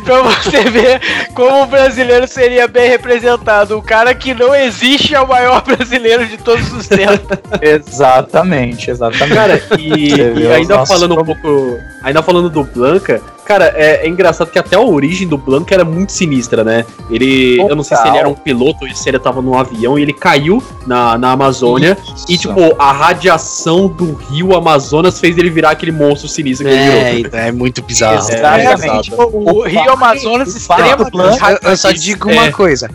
pra 0.04 0.22
você 0.22 0.64
ver 0.70 1.00
como 1.34 1.62
o 1.62 1.66
brasileiro 1.66 2.26
seria 2.26 2.68
bem 2.68 2.88
representado. 2.88 3.76
O 3.76 3.82
cara 3.82 4.14
que 4.14 4.34
não 4.34 4.54
existe 4.54 5.14
é 5.14 5.20
o 5.20 5.28
maior 5.28 5.62
brasileiro 5.64 6.26
de 6.26 6.38
todos 6.38 6.72
os 6.72 6.88
tempos. 6.88 7.38
exatamente, 7.60 8.90
exatamente. 8.90 9.34
Cara, 9.34 9.62
e, 9.78 10.14
e 10.14 10.46
ainda 10.52 10.84
falando 10.86 11.20
um 11.20 11.24
pouco. 11.24 11.78
Ainda 12.02 12.22
falando 12.22 12.50
do 12.50 12.64
Blanca, 12.64 13.20
Cara, 13.44 13.72
é, 13.76 14.06
é, 14.06 14.08
engraçado 14.08 14.50
que 14.50 14.58
até 14.58 14.76
a 14.76 14.80
origem 14.80 15.26
do 15.26 15.36
Blanco 15.36 15.72
era 15.74 15.84
muito 15.84 16.12
sinistra, 16.12 16.62
né? 16.62 16.86
Ele. 17.10 17.56
Total. 17.56 17.70
Eu 17.70 17.76
não 17.76 17.82
sei 17.82 17.96
se 17.96 18.08
ele 18.08 18.16
era 18.16 18.28
um 18.28 18.34
piloto 18.34 18.84
ou 18.84 18.94
se 18.94 19.08
ele 19.08 19.18
tava 19.18 19.42
num 19.42 19.58
avião 19.58 19.98
e 19.98 20.02
ele 20.02 20.12
caiu 20.12 20.62
na, 20.86 21.18
na 21.18 21.32
Amazônia. 21.32 21.96
Isso. 22.14 22.26
E, 22.28 22.38
tipo, 22.38 22.60
a 22.78 22.92
radiação 22.92 23.88
do 23.88 24.14
rio 24.14 24.54
Amazonas 24.54 25.18
fez 25.18 25.36
ele 25.36 25.50
virar 25.50 25.70
aquele 25.70 25.92
monstro 25.92 26.28
sinistro 26.28 26.66
que 26.66 26.72
é, 26.72 27.14
ele 27.14 27.22
virou. 27.24 27.40
É 27.40 27.52
muito 27.52 27.82
bizarro. 27.82 28.18
Exatamente. 28.18 29.12
É, 29.12 29.16
o, 29.16 29.58
o, 29.58 29.62
Rio 29.62 29.90
Amazonas 29.90 30.54
extremo. 30.54 31.08
Eu, 31.12 31.70
eu 31.70 31.76
só 31.76 31.90
digo 31.90 32.30
uma 32.30 32.46
é. 32.46 32.52
coisa. 32.52 32.90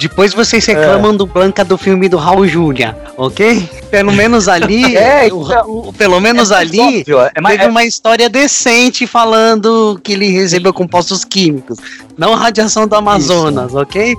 Depois 0.00 0.32
vocês 0.32 0.64
reclamam 0.64 1.12
é. 1.12 1.16
do 1.18 1.26
Blanca 1.26 1.62
do 1.62 1.76
filme 1.76 2.08
do 2.08 2.16
Raul 2.16 2.48
Júlia, 2.48 2.96
ok? 3.18 3.68
Pelo 3.90 4.10
menos 4.10 4.48
ali. 4.48 4.82
é, 4.96 5.30
o, 5.30 5.42
então, 5.42 5.70
o, 5.70 5.92
pelo 5.92 6.18
menos 6.20 6.50
é 6.50 6.56
ali 6.56 7.00
é, 7.02 7.32
teve 7.48 7.66
uma 7.66 7.84
história 7.84 8.26
decente 8.26 9.06
falando 9.06 10.00
que 10.02 10.14
ele 10.14 10.30
recebeu 10.30 10.72
compostos 10.72 11.22
químicos. 11.22 11.78
Não 12.16 12.34
radiação 12.34 12.88
do 12.88 12.96
Amazonas, 12.96 13.66
Isso. 13.66 13.78
ok? 13.78 14.16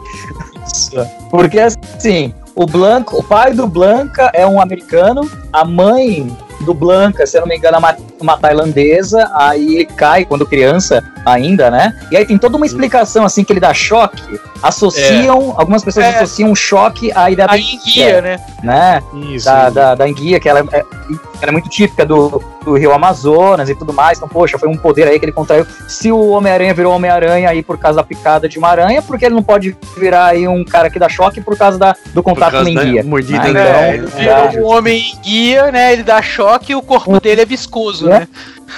Porque 1.32 1.60
assim, 1.60 2.32
o 2.54 2.68
Blanco, 2.68 3.18
o 3.18 3.24
pai 3.24 3.52
do 3.52 3.66
Blanca 3.66 4.30
é 4.36 4.46
um 4.46 4.62
americano, 4.62 5.28
a 5.52 5.66
mãe 5.66 6.30
do 6.62 6.74
Blanca, 6.74 7.26
se 7.26 7.38
eu 7.38 7.42
não 7.42 7.48
me 7.48 7.58
engano, 7.58 7.76
é 7.76 7.80
uma, 7.80 7.98
uma 8.20 8.38
tailandesa, 8.38 9.30
aí 9.34 9.86
cai 9.86 10.26
quando 10.26 10.46
criança 10.46 11.04
ainda, 11.26 11.70
né? 11.70 11.94
E 12.12 12.18
aí 12.18 12.26
tem 12.26 12.38
toda 12.38 12.58
uma 12.58 12.66
explicação 12.66 13.26
assim 13.26 13.44
que 13.44 13.54
ele 13.54 13.60
dá 13.60 13.74
choque, 13.74 14.40
associam, 14.62 15.52
é. 15.52 15.62
algumas 15.62 15.84
pessoas 15.84 16.06
é. 16.06 16.16
associam 16.16 16.52
um 16.52 16.56
choque 16.56 17.12
à 17.14 17.30
ideia 17.30 17.48
da 17.48 17.58
enguia, 17.58 18.22
né? 18.22 18.40
né? 18.64 19.04
Isso. 19.30 19.46
Da, 19.46 19.70
da, 19.70 19.96
da 19.96 20.10
enguia, 20.10 20.40
que 20.40 20.50
ela 20.50 20.60
ela 21.42 21.50
é 21.50 21.52
muito 21.52 21.70
típica 21.70 22.06
do, 22.06 22.42
do 22.64 22.74
Rio 22.76 22.94
Amazonas 22.94 23.70
e 23.70 23.76
tudo 23.76 23.94
mais. 23.94 24.18
Então, 24.18 24.30
poxa, 24.30 24.58
foi 24.58 24.70
um 24.70 24.78
poder 24.78 25.08
aí 25.08 25.20
que 25.20 25.26
ele 25.26 25.32
contraiu. 25.32 25.66
Se 25.88 26.12
o 26.12 26.30
Homem-Aranha 26.30 26.74
virou 26.74 26.94
Homem-Aranha 26.94 27.50
aí 27.50 27.64
por 27.64 27.78
causa 27.78 27.98
da 27.98 28.04
picada 28.04 28.48
de 28.48 28.58
uma 28.58 28.70
aranha, 28.70 29.02
porque 29.02 29.26
ele 29.26 29.36
não 29.36 29.44
pode 29.44 29.76
virar 29.98 30.28
aí 30.28 30.48
um 30.48 30.64
cara 30.64 30.90
que 30.90 31.00
dá 31.00 31.10
choque 31.10 31.42
por 31.42 31.58
causa 31.58 31.78
da, 31.78 31.96
do 32.14 32.22
contato 32.24 32.64
com 32.64 32.68
enguia. 32.68 33.04
Mordida, 33.04 33.42
ah, 33.42 33.54
né? 33.54 33.96
Então, 33.96 34.20
é, 34.20 34.48
virou 34.48 34.66
um 34.66 34.78
homem 34.78 35.02
guia, 35.24 35.72
né? 35.72 35.94
Ele 35.94 36.04
dá 36.04 36.22
choque 36.22 36.72
e 36.72 36.76
o 36.76 36.82
corpo 36.82 37.20
dele 37.20 37.42
é 37.42 37.46
viscoso, 37.46 38.08
é. 38.08 38.20
né? 38.20 38.28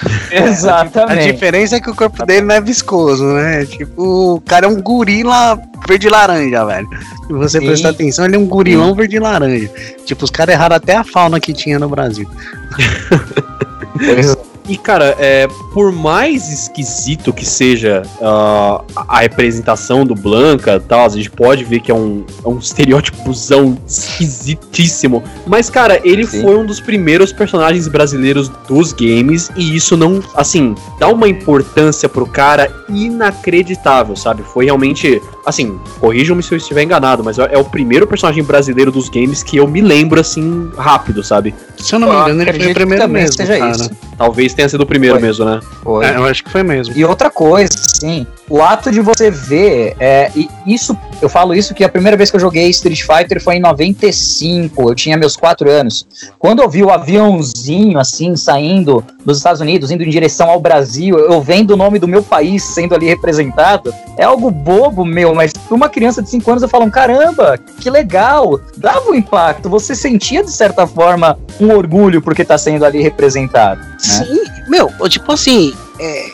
Exatamente. 0.30 1.28
A 1.28 1.32
diferença 1.32 1.76
é 1.76 1.80
que 1.80 1.90
o 1.90 1.94
corpo 1.94 2.24
dele 2.26 2.46
não 2.46 2.54
é 2.54 2.60
viscoso, 2.60 3.24
né? 3.24 3.64
Tipo, 3.64 4.34
o 4.34 4.40
cara 4.40 4.66
é 4.66 4.68
um 4.68 4.80
gorila 4.80 5.58
verde 5.86 6.08
laranja, 6.08 6.64
velho. 6.64 6.88
Se 7.26 7.32
você 7.32 7.60
Sim. 7.60 7.66
prestar 7.66 7.90
atenção, 7.90 8.24
ele 8.24 8.36
é 8.36 8.38
um 8.38 8.46
gorilão 8.46 8.90
Sim. 8.90 8.96
verde 8.96 9.18
laranja. 9.18 9.70
Tipo, 10.04 10.24
os 10.24 10.30
caras 10.30 10.54
erraram 10.54 10.76
até 10.76 10.96
a 10.96 11.04
fauna 11.04 11.40
que 11.40 11.52
tinha 11.52 11.78
no 11.78 11.88
Brasil. 11.88 12.28
E, 14.66 14.78
cara, 14.78 15.14
é, 15.18 15.46
por 15.74 15.92
mais 15.92 16.50
esquisito 16.50 17.34
que 17.34 17.44
seja 17.44 18.02
uh, 18.16 18.82
a 19.06 19.20
representação 19.20 20.06
do 20.06 20.14
Blanca 20.14 20.82
tal, 20.88 21.04
a 21.04 21.08
gente 21.10 21.30
pode 21.30 21.64
ver 21.64 21.80
que 21.80 21.92
é 21.92 21.94
um, 21.94 22.24
é 22.42 22.48
um 22.48 22.58
estereótipozão 22.58 23.76
esquisitíssimo. 23.86 25.22
Mas, 25.46 25.68
cara, 25.68 26.00
ele 26.02 26.26
Sim. 26.26 26.42
foi 26.42 26.56
um 26.56 26.64
dos 26.64 26.80
primeiros 26.80 27.30
personagens 27.30 27.86
brasileiros 27.88 28.48
dos 28.66 28.94
games 28.94 29.50
e 29.54 29.76
isso 29.76 29.98
não, 29.98 30.22
assim, 30.34 30.74
dá 30.98 31.08
uma 31.08 31.28
importância 31.28 32.08
pro 32.08 32.24
cara 32.24 32.70
inacreditável, 32.88 34.16
sabe? 34.16 34.42
Foi 34.42 34.64
realmente, 34.64 35.20
assim, 35.44 35.78
corrijam-me 36.00 36.42
se 36.42 36.52
eu 36.52 36.56
estiver 36.56 36.82
enganado, 36.84 37.22
mas 37.22 37.38
é, 37.38 37.50
é 37.52 37.58
o 37.58 37.64
primeiro 37.64 38.06
personagem 38.06 38.42
brasileiro 38.42 38.90
dos 38.90 39.10
games 39.10 39.42
que 39.42 39.58
eu 39.58 39.68
me 39.68 39.82
lembro, 39.82 40.18
assim, 40.18 40.70
rápido, 40.74 41.22
sabe? 41.22 41.54
Se 41.76 41.94
eu 41.94 41.98
não 41.98 42.08
me 42.08 42.14
engano, 42.14 42.42
ele 42.42 42.52
foi 42.54 42.70
o 42.70 42.74
primeiro 42.74 43.08
mesmo, 43.08 43.46
cara. 43.46 43.70
Isso. 43.70 43.90
Talvez 44.16 44.53
tenha 44.54 44.68
sido 44.68 44.82
o 44.82 44.86
primeiro 44.86 45.18
foi. 45.18 45.26
mesmo, 45.26 45.44
né? 45.44 45.60
Foi. 45.82 46.04
É, 46.04 46.16
eu 46.16 46.24
acho 46.24 46.44
que 46.44 46.50
foi 46.50 46.62
mesmo. 46.62 46.94
E 46.96 47.04
outra 47.04 47.30
coisa, 47.30 47.70
sim, 47.76 48.26
o 48.48 48.62
ato 48.62 48.90
de 48.90 49.00
você 49.00 49.30
ver, 49.30 49.96
é, 49.98 50.30
e 50.34 50.48
isso, 50.66 50.96
eu 51.22 51.28
falo 51.28 51.54
isso 51.54 51.74
que 51.74 51.84
a 51.84 51.88
primeira 51.88 52.16
vez 52.16 52.30
que 52.30 52.36
eu 52.36 52.40
joguei 52.40 52.68
Street 52.68 53.02
Fighter 53.02 53.42
foi 53.42 53.56
em 53.56 53.60
95, 53.60 54.90
eu 54.90 54.94
tinha 54.94 55.16
meus 55.16 55.36
4 55.36 55.70
anos. 55.70 56.06
Quando 56.38 56.62
eu 56.62 56.68
vi 56.68 56.82
o 56.82 56.90
aviãozinho, 56.90 57.98
assim, 57.98 58.36
saindo 58.36 59.04
dos 59.24 59.38
Estados 59.38 59.60
Unidos, 59.60 59.90
indo 59.90 60.02
em 60.02 60.10
direção 60.10 60.50
ao 60.50 60.60
Brasil, 60.60 61.18
eu 61.18 61.40
vendo 61.40 61.70
o 61.72 61.76
nome 61.76 61.98
do 61.98 62.06
meu 62.06 62.22
país 62.22 62.62
sendo 62.62 62.94
ali 62.94 63.06
representado, 63.06 63.94
é 64.16 64.24
algo 64.24 64.50
bobo, 64.50 65.04
meu, 65.04 65.34
mas 65.34 65.52
pra 65.52 65.74
uma 65.74 65.88
criança 65.88 66.22
de 66.22 66.28
5 66.30 66.50
anos 66.50 66.62
eu 66.62 66.68
falo, 66.68 66.90
caramba, 66.90 67.58
que 67.80 67.88
legal, 67.88 68.60
dava 68.76 69.10
um 69.10 69.14
impacto, 69.14 69.68
você 69.68 69.94
sentia 69.94 70.44
de 70.44 70.50
certa 70.50 70.86
forma 70.86 71.38
um 71.60 71.70
orgulho 71.74 72.20
porque 72.20 72.44
tá 72.44 72.58
sendo 72.58 72.84
ali 72.84 73.00
representado. 73.00 73.80
Né? 73.80 73.96
Sim, 73.98 74.43
meu, 74.68 74.90
tipo 75.08 75.32
assim, 75.32 75.74
é, 75.98 76.32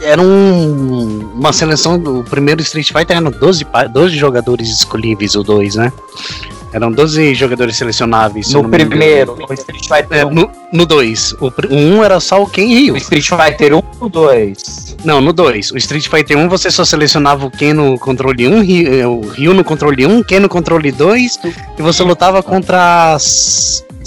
era 0.00 0.20
um, 0.20 1.30
uma 1.34 1.52
seleção 1.52 1.98
do 1.98 2.24
primeiro 2.24 2.62
Street 2.62 2.90
Fighter, 2.92 3.16
eram 3.16 3.30
12, 3.30 3.66
12 3.92 4.16
jogadores 4.16 4.68
escolhíveis, 4.68 5.34
o 5.34 5.42
2, 5.42 5.76
né? 5.76 5.92
Eram 6.72 6.92
12 6.92 7.34
jogadores 7.34 7.76
selecionáveis. 7.76 8.52
No 8.52 8.68
primeiro, 8.68 9.36
no 9.36 9.54
Street 9.54 9.86
Fighter 9.88 10.26
1. 10.26 10.38
É, 10.38 10.50
no 10.70 10.84
2. 10.84 11.36
O 11.40 11.46
1 11.46 11.52
um 11.74 12.04
era 12.04 12.20
só 12.20 12.42
o 12.42 12.46
Ken 12.46 12.66
Ryu. 12.66 12.92
No 12.92 12.98
Street 12.98 13.26
Fighter 13.26 13.74
1 13.74 13.82
ou 14.00 14.08
2? 14.08 14.96
Não, 15.02 15.20
no 15.20 15.32
2. 15.32 15.72
O 15.72 15.78
Street 15.78 16.08
Fighter 16.08 16.36
1 16.36 16.48
você 16.48 16.70
só 16.70 16.84
selecionava 16.84 17.46
o 17.46 17.50
Ken 17.50 17.72
no 17.72 17.98
controle 17.98 18.46
1, 18.46 18.62
eh, 18.86 19.06
o 19.06 19.20
Ryu 19.20 19.54
no 19.54 19.64
controle 19.64 20.06
1, 20.06 20.22
Ken 20.24 20.40
no 20.40 20.48
controle 20.48 20.92
2, 20.92 21.40
e 21.78 21.82
você 21.82 22.02
lutava 22.02 22.42
contra 22.42 23.16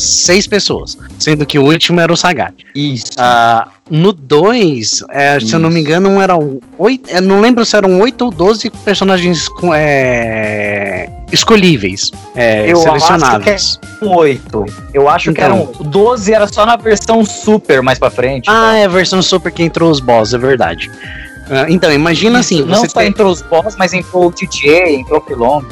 seis 0.01 0.47
pessoas, 0.47 0.97
sendo 1.19 1.45
que 1.45 1.57
o 1.57 1.63
último 1.63 1.99
era 1.99 2.11
o 2.11 2.17
Sagat. 2.17 2.53
Isso. 2.75 3.11
Uh, 3.13 3.69
no 3.89 4.13
2, 4.13 5.03
é, 5.09 5.39
se 5.39 5.53
eu 5.53 5.59
não 5.59 5.69
me 5.69 5.81
engano, 5.81 6.21
eram 6.21 6.61
oito. 6.77 7.21
Não 7.21 7.41
lembro 7.41 7.65
se 7.65 7.75
eram 7.75 7.99
oito 7.99 8.25
ou 8.25 8.31
doze 8.31 8.69
personagens 8.69 9.49
com, 9.49 9.73
é, 9.73 11.09
escolhíveis, 11.31 12.11
é, 12.35 12.71
eu 12.71 12.77
selecionáveis. 12.77 13.79
Acho 13.81 13.99
que 13.99 14.05
é 14.05 14.07
oito. 14.07 14.65
Eu 14.93 15.09
acho 15.09 15.31
então, 15.31 15.67
que 15.67 15.81
eram 15.81 15.89
12 15.89 16.33
era 16.33 16.47
só 16.47 16.65
na 16.65 16.75
versão 16.75 17.25
super 17.25 17.81
mais 17.81 17.99
pra 17.99 18.09
frente. 18.09 18.49
Ah, 18.49 18.53
tá? 18.53 18.77
é 18.77 18.85
a 18.85 18.89
versão 18.89 19.21
super 19.21 19.51
que 19.51 19.63
entrou 19.63 19.91
os 19.91 19.99
boss, 19.99 20.33
é 20.33 20.37
verdade. 20.37 20.89
Uh, 21.51 21.67
então, 21.67 21.91
imagina 21.91 22.39
Isso, 22.39 22.53
assim. 22.53 22.65
Não 22.65 22.87
só 22.87 23.01
tem... 23.01 23.09
entrou 23.09 23.29
os 23.29 23.41
boss, 23.41 23.75
mas 23.77 23.91
entrou 23.91 24.27
o 24.27 24.31
DJ, 24.31 24.95
entrou 24.95 25.19
o 25.19 25.21
Pilong. 25.21 25.65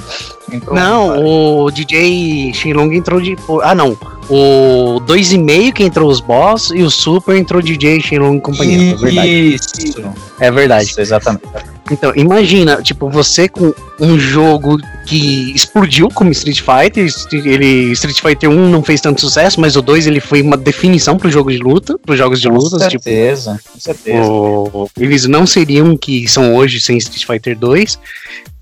Não, 0.72 1.24
o 1.24 1.72
DJ 1.72 2.54
Shenlong 2.54 2.94
entrou 2.94 3.22
de. 3.22 3.38
Ah, 3.64 3.74
não. 3.74 3.98
O 4.30 5.00
2,5 5.08 5.72
que 5.74 5.84
entrou 5.84 6.10
os 6.10 6.20
boss 6.20 6.70
e 6.72 6.82
o 6.84 6.90
Super 6.90 7.38
entrou 7.38 7.62
DJ 7.62 8.02
Shenlong 8.02 8.38
e 8.38 8.42
companhia. 8.42 8.92
É 8.92 8.96
verdade. 8.96 9.56
Isso. 9.56 10.04
É 10.40 10.52
verdade. 10.52 10.90
Isso, 10.90 11.00
exatamente. 11.00 11.44
Então, 11.90 12.12
imagina, 12.14 12.82
tipo, 12.82 13.10
você 13.10 13.48
com 13.48 13.74
um 14.00 14.20
jogo 14.20 14.78
que 15.10 15.52
explodiu 15.56 16.08
como 16.10 16.30
Street 16.32 16.62
Fighter, 16.62 17.12
ele 17.34 17.92
Street 17.94 18.22
Fighter 18.22 18.48
1 18.48 18.70
não 18.70 18.84
fez 18.84 19.02
tanto 19.02 19.20
sucesso, 19.20 19.60
mas 19.60 19.76
o 19.76 19.82
2 19.82 20.06
ele 20.06 20.20
foi 20.20 20.44
uma 20.44 20.56
definição 20.56 21.18
para 21.18 21.28
os 21.28 21.34
jogos 21.34 21.54
de 21.54 21.60
luta, 21.60 21.98
para 21.98 22.14
os 22.14 22.18
jogos 22.20 22.40
de 22.40 22.48
com 22.48 22.60
tipo, 22.60 22.80
certeza, 22.80 23.56
tipo, 23.56 23.72
com 23.72 23.80
certeza. 23.80 24.32
O, 24.32 24.88
eles 24.96 25.26
não 25.26 25.48
seriam 25.48 25.98
que 25.98 26.28
são 26.28 26.56
hoje 26.56 26.80
sem 26.80 26.96
Street 26.98 27.26
Fighter 27.26 27.58
2. 27.58 27.98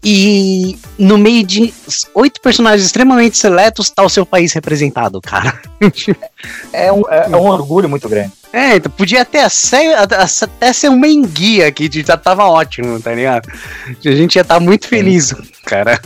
E 0.03 0.79
no 0.97 1.17
meio 1.17 1.43
de 1.45 1.73
oito 2.13 2.39
personagens 2.39 2.85
extremamente 2.85 3.37
seletos, 3.37 3.89
tá 3.89 4.03
o 4.03 4.09
seu 4.09 4.25
país 4.25 4.53
representado, 4.53 5.19
cara. 5.19 5.59
é, 6.71 6.89
um, 6.93 7.01
é, 7.09 7.29
é 7.29 7.35
um 7.35 7.45
orgulho 7.45 7.89
muito 7.89 8.07
grande. 8.07 8.31
É, 8.53 8.77
então 8.77 8.89
podia 8.91 9.23
até 9.23 9.47
ser, 9.49 9.97
até 9.97 10.71
ser 10.71 10.89
uma 10.89 11.07
enguia 11.07 11.67
aqui, 11.67 11.89
já 11.91 12.15
tava 12.15 12.45
ótimo, 12.45 13.01
tá 13.01 13.13
ligado? 13.13 13.49
A 13.87 14.11
gente 14.11 14.35
ia 14.35 14.43
estar 14.43 14.55
tá 14.55 14.59
muito 14.61 14.87
feliz, 14.87 15.33
cara. 15.65 15.99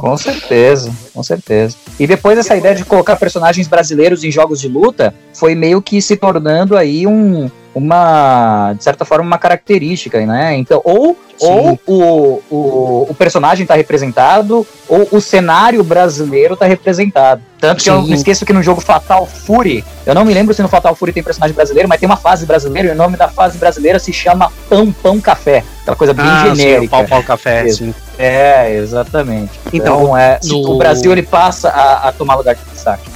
Com 0.00 0.16
certeza, 0.16 0.90
com 1.12 1.22
certeza. 1.22 1.76
E 1.98 2.06
depois 2.06 2.38
essa 2.38 2.56
ideia 2.56 2.74
de 2.74 2.86
colocar 2.86 3.16
personagens 3.16 3.68
brasileiros 3.68 4.24
em 4.24 4.30
jogos 4.30 4.58
de 4.58 4.66
luta 4.66 5.12
foi 5.34 5.54
meio 5.54 5.82
que 5.82 6.00
se 6.00 6.16
tornando 6.16 6.74
aí 6.74 7.06
um, 7.06 7.50
uma, 7.74 8.72
de 8.76 8.82
certa 8.82 9.04
forma, 9.04 9.24
uma 9.24 9.38
característica, 9.38 10.24
né? 10.26 10.56
Então, 10.56 10.80
ou, 10.84 11.16
ou 11.40 11.78
o, 11.86 12.42
o, 12.50 13.06
o 13.10 13.14
personagem 13.14 13.62
está 13.62 13.74
representado, 13.74 14.66
ou 14.88 15.08
o 15.12 15.20
cenário 15.20 15.82
brasileiro 15.84 16.54
está 16.54 16.66
representado. 16.66 17.42
Tanto 17.60 17.82
Sim. 17.82 17.84
que 17.84 17.90
eu 17.90 18.02
não 18.02 18.14
esqueço 18.14 18.44
que 18.44 18.52
no 18.52 18.62
jogo 18.62 18.80
Fatal 18.80 19.26
Fury, 19.26 19.84
eu 20.04 20.14
não 20.14 20.24
me 20.24 20.34
lembro 20.34 20.52
se 20.52 20.62
no 20.62 20.68
Fatal 20.68 20.94
Fury 20.94 21.12
tem 21.12 21.22
personagem 21.22 21.54
brasileiro, 21.54 21.88
mas 21.88 22.00
tem 22.00 22.08
uma 22.08 22.16
fase 22.16 22.44
brasileira 22.44 22.88
e 22.88 22.92
o 22.92 22.96
nome 22.96 23.16
da 23.16 23.28
fase 23.28 23.58
brasileira 23.58 23.98
se 23.98 24.12
chama 24.12 24.50
Pão 24.68 24.90
Pão 24.90 25.20
Café. 25.20 25.62
Aquela 25.82 25.96
coisa 25.96 26.14
bem 26.14 26.24
ah, 26.26 26.48
genérica. 26.48 26.80
Sim, 26.80 26.88
pão 26.88 27.06
Pão 27.06 27.22
Café, 27.22 27.68
sim. 27.68 27.94
É, 28.18 28.74
exatamente. 28.74 29.52
Então, 29.72 30.02
então 30.02 30.16
é, 30.16 30.40
no... 30.44 30.72
o 30.72 30.78
Brasil 30.78 31.12
ele 31.12 31.22
passa 31.22 31.68
a, 31.68 32.08
a 32.08 32.12
tomar 32.12 32.34
lugar 32.34 32.54
de 32.54 32.64
destaque. 32.72 33.08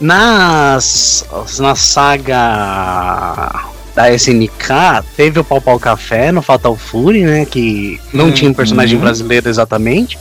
Nas, 0.00 1.26
na 1.58 1.74
saga 1.74 3.50
da 3.98 4.14
SNK, 4.14 5.02
teve 5.16 5.40
o 5.40 5.44
Pau 5.44 5.60
Pau 5.60 5.76
Café 5.76 6.30
no 6.30 6.40
Fatal 6.40 6.76
Fury, 6.76 7.24
né? 7.24 7.44
Que 7.44 8.00
não 8.12 8.26
hum, 8.26 8.30
tinha 8.30 8.48
um 8.48 8.54
personagem 8.54 8.96
hum. 8.96 9.00
brasileiro 9.00 9.48
exatamente. 9.48 10.16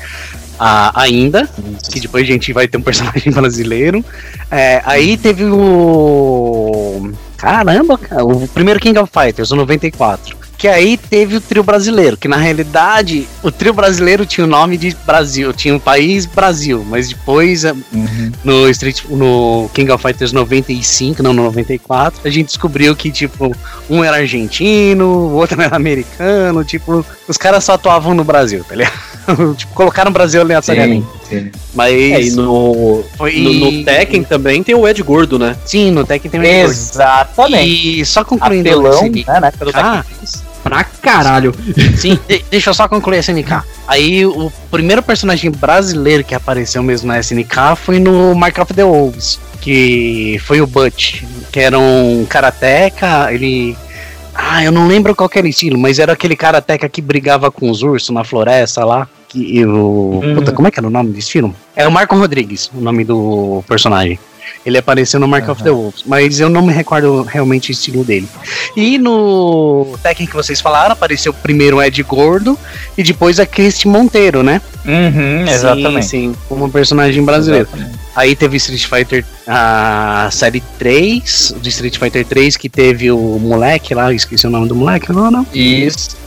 Ah, 0.59 0.91
ainda, 0.95 1.47
que 1.91 1.99
depois 1.99 2.23
a 2.23 2.25
gente 2.25 2.51
vai 2.51 2.67
ter 2.67 2.79
um 2.79 2.81
personagem 2.81 3.31
brasileiro. 3.31 4.03
É, 4.49 4.81
aí 4.83 5.15
teve 5.15 5.45
o. 5.45 7.11
Caramba, 7.37 7.99
cara, 7.99 8.25
o 8.25 8.47
primeiro 8.47 8.79
King 8.79 8.97
of 8.97 9.11
Fighters, 9.13 9.51
o 9.51 9.55
94 9.55 10.35
que 10.57 10.67
aí 10.67 10.97
teve 10.97 11.35
o 11.35 11.41
trio 11.41 11.63
brasileiro, 11.63 12.17
que 12.17 12.27
na 12.27 12.37
realidade 12.37 13.27
o 13.43 13.51
trio 13.51 13.73
brasileiro 13.73 14.25
tinha 14.25 14.45
o 14.45 14.49
nome 14.49 14.77
de 14.77 14.95
Brasil, 15.05 15.53
tinha 15.53 15.75
o 15.75 15.79
país 15.79 16.25
Brasil, 16.25 16.85
mas 16.89 17.09
depois 17.09 17.63
eh, 17.63 17.73
uhum. 17.93 18.31
no 18.43 18.69
Street 18.69 19.03
no 19.09 19.69
King 19.73 19.91
of 19.91 20.01
Fighters 20.01 20.31
95, 20.31 21.21
não 21.21 21.33
no 21.33 21.43
94, 21.43 22.21
a 22.25 22.29
gente 22.29 22.47
descobriu 22.47 22.95
que 22.95 23.11
tipo 23.11 23.55
um 23.89 24.03
era 24.03 24.17
argentino, 24.17 25.05
o 25.05 25.33
outro 25.33 25.59
era 25.61 25.75
americano, 25.75 26.63
tipo, 26.63 27.05
os 27.27 27.37
caras 27.37 27.63
só 27.63 27.73
atuavam 27.73 28.13
no 28.13 28.23
Brasil, 28.23 28.63
tá 28.63 28.75
ligado? 28.75 28.97
tipo, 29.55 29.73
colocaram 29.73 30.09
o 30.09 30.13
Brasil 30.13 30.41
aleatoriamente. 30.41 31.07
Sim, 31.29 31.39
sim. 31.39 31.51
Mas. 31.73 31.93
É, 31.93 32.21
e 32.21 32.31
no, 32.31 33.03
foi... 33.17 33.39
no, 33.39 33.71
no, 33.71 33.83
Tekken 33.83 34.23
também 34.23 34.63
tem 34.63 34.73
o 34.73 34.87
Ed 34.87 35.01
Gordo, 35.03 35.37
né? 35.37 35.55
Sim, 35.65 35.91
no 35.91 36.05
Tekken 36.05 36.31
tem 36.31 36.39
o 36.39 36.43
Ed 36.43 36.69
Exatamente. 36.69 37.67
Gordo. 37.67 37.99
E 37.99 38.05
só 38.05 38.23
concluindo 38.23 38.69
Apelão, 38.69 39.05
esse... 39.05 39.25
né, 39.27 39.39
na 39.39 39.47
época 39.47 39.65
do 39.65 39.71
ah, 39.73 40.05
Pra 40.63 40.83
caralho. 40.83 41.53
Sim, 41.97 42.19
de, 42.27 42.43
deixa 42.51 42.69
eu 42.69 42.73
só 42.73 42.87
concluir 42.87 43.17
a 43.17 43.19
SNK. 43.19 43.63
Aí 43.87 44.25
o 44.25 44.51
primeiro 44.69 45.01
personagem 45.01 45.49
brasileiro 45.51 46.23
que 46.23 46.35
apareceu 46.35 46.83
mesmo 46.83 47.07
na 47.07 47.19
SNK 47.19 47.75
foi 47.75 47.99
no 47.99 48.31
of 48.31 48.73
the 48.73 48.83
Wolves, 48.83 49.39
que 49.61 50.39
foi 50.45 50.61
o 50.61 50.67
Butch, 50.67 51.23
que 51.51 51.59
era 51.59 51.79
um 51.79 52.25
karateca, 52.29 53.31
ele 53.31 53.77
ah, 54.37 54.63
eu 54.63 54.71
não 54.71 54.87
lembro 54.87 55.15
qual 55.15 55.29
era 55.33 55.47
o 55.47 55.49
estilo, 55.49 55.79
mas 55.79 55.97
era 55.97 56.13
aquele 56.13 56.35
karateca 56.35 56.87
que 56.87 57.01
brigava 57.01 57.49
com 57.49 57.71
os 57.71 57.81
ursos 57.81 58.11
na 58.11 58.23
floresta 58.23 58.85
lá. 58.85 59.07
Que 59.27 59.65
o. 59.65 60.21
Hum. 60.23 60.35
Puta, 60.35 60.51
como 60.51 60.67
é 60.67 60.71
que 60.71 60.79
era 60.79 60.87
o 60.87 60.91
nome 60.91 61.11
desse 61.11 61.31
filme? 61.31 61.53
É 61.75 61.87
o 61.87 61.91
Marco 61.91 62.15
Rodrigues, 62.15 62.71
o 62.73 62.79
nome 62.79 63.03
do 63.03 63.63
personagem. 63.67 64.19
Ele 64.65 64.77
apareceu 64.77 65.19
no 65.19 65.27
Mark 65.27 65.45
uhum. 65.45 65.51
of 65.51 65.63
the 65.63 65.71
Wolves, 65.71 66.03
mas 66.05 66.39
eu 66.39 66.49
não 66.49 66.61
me 66.61 66.73
recordo 66.73 67.23
realmente 67.23 67.69
o 67.69 67.71
estilo 67.71 68.03
dele. 68.03 68.27
E 68.75 68.97
no 68.97 69.97
Tekken 70.03 70.27
que 70.27 70.35
vocês 70.35 70.59
falaram, 70.59 70.93
apareceu 70.93 71.33
primeiro 71.33 71.77
o 71.77 71.83
Ed 71.83 72.01
Gordo 72.03 72.57
e 72.97 73.03
depois 73.03 73.39
a 73.39 73.45
Christy 73.45 73.87
Monteiro, 73.87 74.43
né? 74.43 74.61
Uhum, 74.85 75.47
exatamente. 75.47 76.05
Sim, 76.05 76.33
sim, 76.33 76.35
como 76.47 76.69
personagem 76.69 77.23
brasileiro. 77.23 77.67
Exatamente. 77.67 78.07
Aí 78.17 78.35
teve 78.35 78.57
Street 78.57 78.87
Fighter, 78.87 79.23
a 79.45 80.27
série 80.31 80.59
3, 80.79 81.55
de 81.61 81.69
Street 81.69 81.99
Fighter 81.99 82.25
3, 82.25 82.57
que 82.57 82.67
teve 82.67 83.11
o 83.11 83.37
moleque 83.39 83.93
lá, 83.93 84.11
esqueci 84.11 84.47
o 84.47 84.49
nome 84.49 84.67
do 84.67 84.75
moleque 84.75 85.11
agora, 85.11 85.29
não? 85.29 85.45
Isso. 85.53 86.17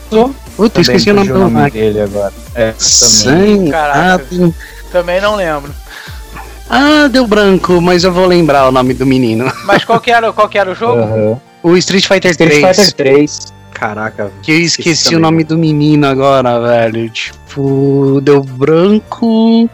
Puta, 0.57 0.81
esqueci 0.81 1.11
o 1.11 1.15
nome 1.15 1.33
do 1.33 1.51
moleque. 1.51 1.79
dele 1.79 2.01
agora. 2.03 2.33
É, 2.55 2.75
também. 3.25 3.71
Caraca, 3.71 4.25
também 4.93 5.21
não 5.21 5.35
lembro. 5.35 5.75
Ah, 6.71 7.09
deu 7.09 7.27
branco, 7.27 7.81
mas 7.81 8.05
eu 8.05 8.13
vou 8.13 8.27
lembrar 8.27 8.69
o 8.69 8.71
nome 8.71 8.95
do 8.95 9.05
menino. 9.05 9.53
Mas 9.67 9.85
qual 9.85 9.99
que 9.99 10.09
era, 10.09 10.33
qual 10.33 10.49
que 10.49 10.57
era 10.57 10.71
o 10.71 10.75
jogo? 10.75 11.03
Uhum. 11.03 11.41
O 11.65 11.77
Street 11.77 12.07
Fighter 12.07 12.31
Street 12.31 12.61
3. 12.61 12.79
Street 12.79 12.91
Fighter 12.91 13.15
3. 13.17 13.53
Caraca. 13.73 14.31
Que 14.41 14.53
eu 14.53 14.61
esqueci, 14.61 14.91
esqueci 14.91 15.17
o 15.17 15.19
nome 15.19 15.43
do 15.43 15.59
menino 15.59 16.07
agora, 16.07 16.61
velho. 16.61 17.11
Tipo, 17.11 18.21
deu 18.23 18.41
branco. 18.43 19.69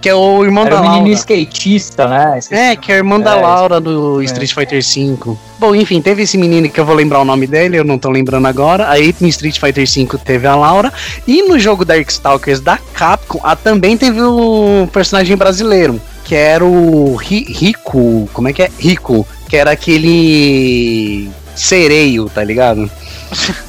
Que 0.00 0.08
é 0.08 0.14
o 0.14 0.42
irmão 0.42 0.64
Era 0.64 0.76
da 0.76 0.80
Laura. 0.80 0.96
menino 1.02 1.14
skatista, 1.14 2.08
né? 2.08 2.38
Esqueci 2.38 2.60
é, 2.60 2.74
que 2.74 2.90
é 2.90 2.94
o 2.94 2.98
irmão 2.98 3.20
é, 3.20 3.22
da 3.22 3.34
Laura 3.34 3.78
do 3.78 4.20
é. 4.22 4.24
Street 4.24 4.52
Fighter 4.52 4.82
V. 4.82 5.36
Bom, 5.58 5.74
enfim, 5.74 6.00
teve 6.00 6.22
esse 6.22 6.38
menino 6.38 6.70
que 6.70 6.80
eu 6.80 6.86
vou 6.86 6.94
lembrar 6.94 7.20
o 7.20 7.24
nome 7.24 7.46
dele, 7.46 7.76
eu 7.76 7.84
não 7.84 7.98
tô 7.98 8.08
lembrando 8.10 8.46
agora. 8.46 8.88
Aí 8.88 9.14
no 9.20 9.28
Street 9.28 9.60
Fighter 9.60 9.86
V 9.86 10.18
teve 10.24 10.46
a 10.46 10.56
Laura. 10.56 10.90
E 11.28 11.42
no 11.42 11.58
jogo 11.58 11.84
Darkstalkers 11.84 12.60
da 12.60 12.78
Capcom, 12.94 13.40
a, 13.42 13.54
também 13.54 13.96
teve 13.96 14.22
o 14.22 14.88
personagem 14.90 15.36
brasileiro 15.36 16.00
que 16.30 16.36
era 16.36 16.64
o 16.64 17.16
Rico, 17.16 18.30
como 18.32 18.46
é 18.46 18.52
que 18.52 18.62
é? 18.62 18.70
Rico, 18.78 19.26
que 19.48 19.56
era 19.56 19.72
aquele 19.72 21.28
sereio, 21.56 22.30
tá 22.30 22.44
ligado? 22.44 22.88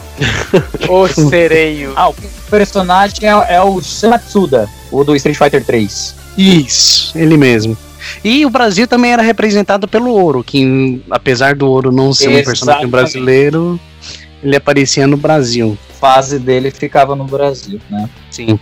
o 0.88 1.08
sereio. 1.08 1.94
Ah, 1.96 2.10
o 2.10 2.16
personagem 2.52 3.28
é, 3.28 3.56
é 3.56 3.62
o 3.64 3.82
Samatsuda, 3.82 4.70
o 4.92 5.04
do 5.04 5.16
Street 5.16 5.36
Fighter 5.36 5.66
3. 5.66 6.16
Isso, 6.38 7.18
ele 7.18 7.36
mesmo. 7.36 7.76
E 8.24 8.46
o 8.46 8.50
Brasil 8.52 8.88
também 8.88 9.12
era 9.12 9.24
representado 9.24 9.88
pelo 9.88 10.12
Ouro, 10.12 10.44
que 10.44 11.02
apesar 11.10 11.56
do 11.56 11.68
Ouro 11.68 11.92
não 11.92 12.14
ser 12.14 12.26
Exatamente. 12.26 12.44
um 12.44 12.46
personagem 12.46 12.88
brasileiro, 12.88 13.80
ele 14.44 14.56
aparecia 14.56 15.08
no 15.08 15.18
Brasil. 15.18 15.76
A 15.90 15.94
fase 15.94 16.38
dele 16.38 16.70
ficava 16.70 17.16
no 17.16 17.24
Brasil, 17.24 17.82
né? 17.90 18.08
Sim. 18.30 18.60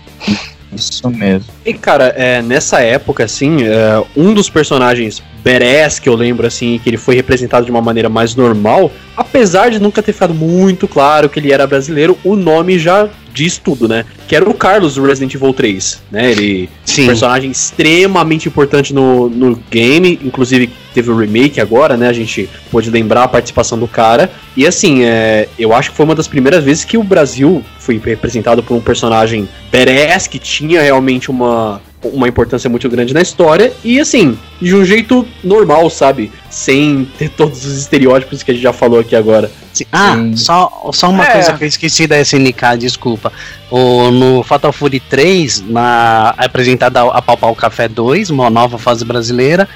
Isso 0.76 1.10
mesmo. 1.10 1.52
E 1.66 1.74
cara, 1.74 2.14
é, 2.16 2.42
nessa 2.42 2.80
época, 2.82 3.24
assim, 3.24 3.64
é, 3.64 4.04
um 4.16 4.34
dos 4.34 4.50
personagens 4.50 5.22
badass 5.44 6.00
que 6.00 6.08
eu 6.08 6.16
lembro, 6.16 6.46
assim, 6.46 6.80
que 6.84 6.90
ele 6.90 6.98
foi 6.98 7.16
representado 7.16 7.66
de 7.66 7.72
uma 7.72 7.82
maneira 7.82 8.10
mais 8.10 8.36
normal, 8.36 8.92
apesar 9.16 9.72
de 9.72 9.80
nunca 9.80 10.04
ter 10.04 10.14
ficado 10.14 10.34
muito 10.34 10.88
claro 10.88 11.30
que 11.30 11.40
ele 11.40 11.52
era 11.52 11.66
brasileiro, 11.66 12.18
o 12.24 12.36
nome 12.36 12.78
já 12.78 13.10
diz 13.44 13.58
tudo, 13.58 13.88
né? 13.88 14.06
Que 14.28 14.36
era 14.36 14.48
o 14.48 14.54
Carlos 14.54 14.96
do 14.96 15.06
Resident 15.06 15.34
Evil 15.34 15.54
3, 15.54 16.02
né? 16.12 16.32
Ele 16.32 16.70
Sim. 16.84 17.04
um 17.04 17.08
personagem 17.08 17.50
extremamente 17.50 18.50
importante 18.50 18.94
no, 18.94 19.30
no 19.30 19.56
game, 19.72 20.20
inclusive 20.24 20.70
teve 20.94 21.10
o 21.10 21.18
remake 21.18 21.62
agora, 21.62 21.96
né? 21.96 22.10
A 22.10 22.14
gente 22.14 22.50
pôde 22.70 22.90
lembrar 22.90 23.24
a 23.24 23.28
participação 23.28 23.80
do 23.80 23.88
cara. 23.88 24.30
E 24.58 24.68
assim, 24.68 25.04
é, 25.04 25.48
eu 25.58 25.74
acho 25.74 25.92
que 25.92 25.96
foi 25.96 26.06
uma 26.06 26.16
das 26.16 26.28
primeiras 26.28 26.64
vezes 26.64 26.84
que 26.84 26.98
o 26.98 27.04
Brasil 27.04 27.64
foi 27.80 27.98
representado 27.98 28.62
por 28.62 28.76
um 28.76 28.82
personagem 28.82 29.48
badass 29.72 30.28
que 30.28 30.38
tinha 30.38 30.82
realmente 30.82 31.32
uma 31.32 31.82
uma 32.04 32.28
importância 32.28 32.70
muito 32.70 32.88
grande 32.90 33.14
na 33.14 33.22
história 33.22 33.74
e 33.84 34.00
assim, 34.00 34.38
de 34.62 34.74
um 34.74 34.86
jeito 34.86 35.28
normal, 35.44 35.90
sabe? 35.90 36.32
Sem 36.50 37.06
ter 37.18 37.30
todos 37.30 37.66
os 37.66 37.78
estereótipos 37.78 38.42
que 38.42 38.52
a 38.52 38.54
gente 38.54 38.64
já 38.64 38.74
falou 38.74 39.00
aqui 39.00 39.16
agora. 39.16 39.52
Ah, 39.92 40.16
só, 40.36 40.90
só 40.94 41.10
uma 41.10 41.26
é. 41.26 41.32
coisa 41.32 41.54
que 41.54 41.64
eu 41.64 41.68
esqueci 41.68 42.08
da 42.08 42.20
SNK, 42.20 42.78
desculpa. 42.78 43.32
O, 43.70 44.12
no 44.12 44.44
Fatal 44.44 44.72
Fury 44.72 45.00
3, 45.00 45.62
na, 45.70 46.34
é 46.38 46.46
apresentada 46.46 47.02
a 47.02 47.22
Palpar 47.22 47.52
o 47.52 47.56
Café 47.56 47.88
2, 47.88 48.30
uma 48.30 48.50
nova 48.50 48.78
fase 48.78 49.06
brasileira, 49.06 49.68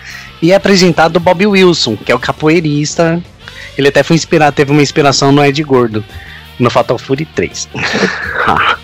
e 0.41 0.51
é 0.51 0.55
apresentado 0.55 1.17
o 1.17 1.19
Bob 1.19 1.45
Wilson, 1.45 1.95
que 1.95 2.11
é 2.11 2.15
o 2.15 2.19
capoeirista. 2.19 3.21
Ele 3.77 3.87
até 3.87 4.03
foi 4.03 4.15
inspirado, 4.15 4.55
teve 4.55 4.71
uma 4.71 4.81
inspiração 4.81 5.31
no 5.31 5.43
Ed 5.43 5.61
Gordo, 5.63 6.03
no 6.59 6.69
Fatal 6.69 6.97
Fury 6.97 7.25
3. 7.25 7.69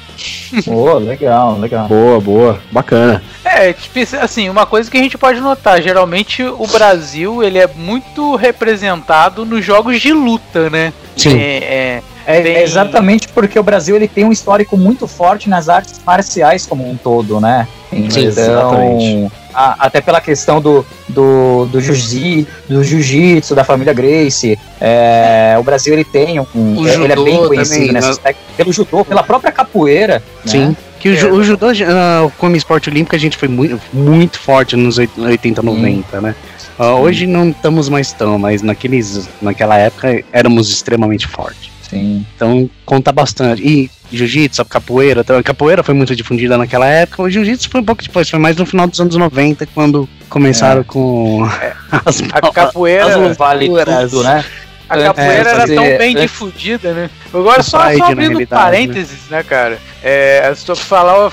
Boa, 0.66 1.00
legal, 1.00 1.58
legal. 1.60 1.88
Boa, 1.88 2.20
boa, 2.20 2.60
bacana. 2.72 3.22
É, 3.44 3.74
tipo, 3.74 4.00
assim, 4.18 4.50
uma 4.50 4.66
coisa 4.66 4.90
que 4.90 4.98
a 4.98 5.02
gente 5.02 5.18
pode 5.18 5.40
notar, 5.40 5.82
geralmente 5.82 6.44
o 6.44 6.68
Brasil, 6.68 7.44
ele 7.44 7.58
é 7.58 7.68
muito 7.68 8.36
representado 8.36 9.46
nos 9.46 9.64
jogos 9.64 10.00
de 10.02 10.14
luta, 10.14 10.70
né? 10.70 10.94
Sim. 11.16 11.38
É, 11.38 11.58
é, 11.58 12.04
é, 12.30 12.42
tem... 12.42 12.58
exatamente 12.58 13.28
porque 13.30 13.58
o 13.58 13.64
Brasil 13.64 13.96
ele 13.96 14.08
tem 14.08 14.24
um 14.24 14.32
histórico 14.32 14.78
muito 14.78 15.08
forte 15.08 15.50
nas 15.50 15.68
artes 15.68 16.00
marciais 16.06 16.66
como 16.66 16.88
um 16.88 16.96
todo, 16.96 17.40
né? 17.40 17.68
Então, 17.92 18.22
exatamente. 18.22 19.32
A, 19.52 19.88
até 19.88 20.00
pela 20.00 20.22
questão 20.22 20.62
do, 20.62 20.86
do, 21.08 21.66
do 21.66 21.82
jiu-jitsu, 21.82 23.56
da 23.56 23.64
família 23.64 23.94
Grace. 23.94 24.60
É, 24.80 25.56
o 25.60 25.64
Brasil 25.64 25.92
ele 25.92 26.04
tem 26.04 26.40
um. 26.40 26.46
O 26.54 26.88
ele 26.88 27.12
é 27.12 27.16
bem 27.16 27.48
conhecido 27.48 27.80
também, 27.80 27.94
nesse 27.94 28.10
aspecto. 28.10 28.40
Pelo 28.56 28.72
judô, 28.72 29.04
pela 29.04 29.24
própria 29.24 29.52
capoeira. 29.52 30.22
Sim. 30.46 30.68
Né? 30.68 30.76
Que 31.00 31.10
o, 31.10 31.18
é. 31.18 31.32
o 31.32 31.44
judô, 31.44 31.72
uh, 31.72 32.32
como 32.38 32.56
esporte 32.56 32.90
olímpico, 32.90 33.16
a 33.16 33.20
gente 33.20 33.38
foi 33.38 33.48
muito, 33.48 33.82
muito 33.92 34.38
forte 34.38 34.76
nos 34.76 35.00
80, 35.00 35.64
90, 35.64 36.18
Sim. 36.18 36.24
né? 36.24 36.36
Uh, 36.78 36.84
hoje 37.02 37.26
não 37.26 37.50
estamos 37.50 37.90
mais 37.90 38.14
tão, 38.14 38.38
mas 38.38 38.62
naqueles, 38.62 39.28
naquela 39.42 39.78
época 39.78 40.24
éramos 40.32 40.70
extremamente 40.70 41.28
fortes. 41.28 41.79
Sim. 41.90 42.26
Então 42.36 42.70
conta 42.86 43.12
bastante. 43.12 43.62
E 43.66 43.90
jiu-jitsu, 44.12 44.64
capoeira, 44.66 45.24
capoeira 45.44 45.84
foi 45.84 45.94
muito 45.94 46.16
difundida 46.16 46.58
naquela 46.58 46.86
época. 46.86 47.24
O 47.24 47.30
jiu-jitsu 47.30 47.70
foi 47.70 47.82
um 47.82 47.86
pouco 47.86 48.04
depois, 48.04 48.30
foi 48.30 48.40
mais 48.40 48.56
no 48.56 48.66
final 48.66 48.88
dos 48.88 49.00
anos 49.00 49.16
90 49.16 49.66
quando 49.68 50.08
começaram 50.30 50.82
é. 50.82 50.84
com 50.84 51.48
é. 51.62 51.74
as, 52.06 52.22
a 52.32 52.52
capoeira 52.52 53.30
as 53.30 53.38
vale 53.38 53.68
tudo, 53.68 54.24
né? 54.24 54.46
A 54.88 54.98
capoeira 54.98 55.50
é, 55.50 55.54
era 55.54 55.68
tão 55.68 55.98
bem 55.98 56.18
é, 56.18 56.22
difundida, 56.22 56.94
né? 56.94 57.10
Agora 57.32 57.62
só, 57.62 57.96
só 57.96 58.06
abrindo 58.06 58.46
parênteses, 58.48 59.30
né, 59.30 59.44
cara? 59.44 59.78
É, 60.02 60.52
só 60.56 60.76
falar, 60.76 61.32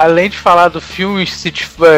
além 0.00 0.30
de 0.30 0.38
falar 0.38 0.68
do 0.68 0.80
filme 0.80 1.26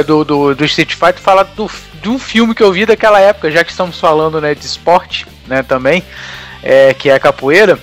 do, 0.05 0.24
do, 0.24 0.55
do 0.55 0.64
Street 0.64 0.94
Fighter, 0.94 1.20
falar 1.20 1.44
do, 1.44 1.70
de 2.03 2.09
um 2.09 2.18
filme 2.18 2.57
que 2.57 2.62
eu 2.62 2.72
vi 2.72 2.87
daquela 2.87 3.20
época, 3.20 3.53
já 3.53 3.62
que 3.62 3.70
estamos 3.70 4.00
falando 4.00 4.40
né, 4.40 4.53
de 4.53 4.66
esporte, 4.66 5.29
né, 5.46 5.62
também 5.62 6.03
é, 6.62 6.94
que 6.94 7.09
é 7.09 7.14
a 7.14 7.20
capoeira, 7.20 7.79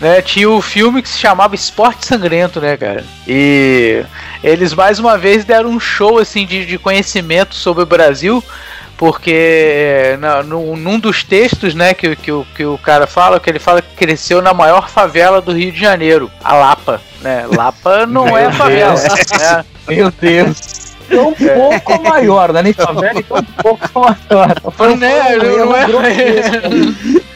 né, 0.00 0.22
tinha 0.22 0.48
o 0.48 0.60
filme 0.60 1.02
que 1.02 1.08
se 1.08 1.18
chamava 1.18 1.54
Esporte 1.54 2.06
Sangrento, 2.06 2.60
né, 2.60 2.76
cara? 2.76 3.04
E 3.26 4.02
eles 4.42 4.72
mais 4.72 4.98
uma 4.98 5.18
vez 5.18 5.44
deram 5.44 5.68
um 5.70 5.80
show 5.80 6.18
assim 6.18 6.46
de, 6.46 6.64
de 6.64 6.78
conhecimento 6.78 7.54
sobre 7.54 7.82
o 7.82 7.86
Brasil, 7.86 8.42
porque 8.96 9.32
é, 9.32 10.16
na, 10.18 10.42
no, 10.42 10.76
num 10.76 10.98
dos 10.98 11.22
textos, 11.22 11.74
né, 11.74 11.92
que, 11.92 12.16
que, 12.16 12.32
o, 12.32 12.46
que 12.54 12.64
o 12.64 12.78
cara 12.78 13.06
fala, 13.06 13.38
que 13.38 13.50
ele 13.50 13.58
fala 13.58 13.82
que 13.82 13.94
cresceu 13.94 14.40
na 14.40 14.54
maior 14.54 14.88
favela 14.88 15.40
do 15.40 15.52
Rio 15.52 15.72
de 15.72 15.80
Janeiro, 15.80 16.30
a 16.42 16.54
Lapa, 16.54 17.00
né? 17.20 17.46
Lapa 17.54 18.04
não 18.08 18.36
é 18.36 18.50
favela, 18.52 18.94
né? 18.94 19.64
Meu 19.88 20.10
Deus 20.10 20.80
tão 21.10 21.34
pouco 21.34 22.02
maior, 22.02 22.52
né? 22.52 22.62
Nem 22.62 22.72
favela, 22.72 23.22
tão 23.22 23.44
pouco 23.44 23.88
maior. 23.94 24.54
Foi 24.72 24.96
né, 24.96 25.36
não, 25.36 25.66
não 25.66 26.02
é. 26.04 27.29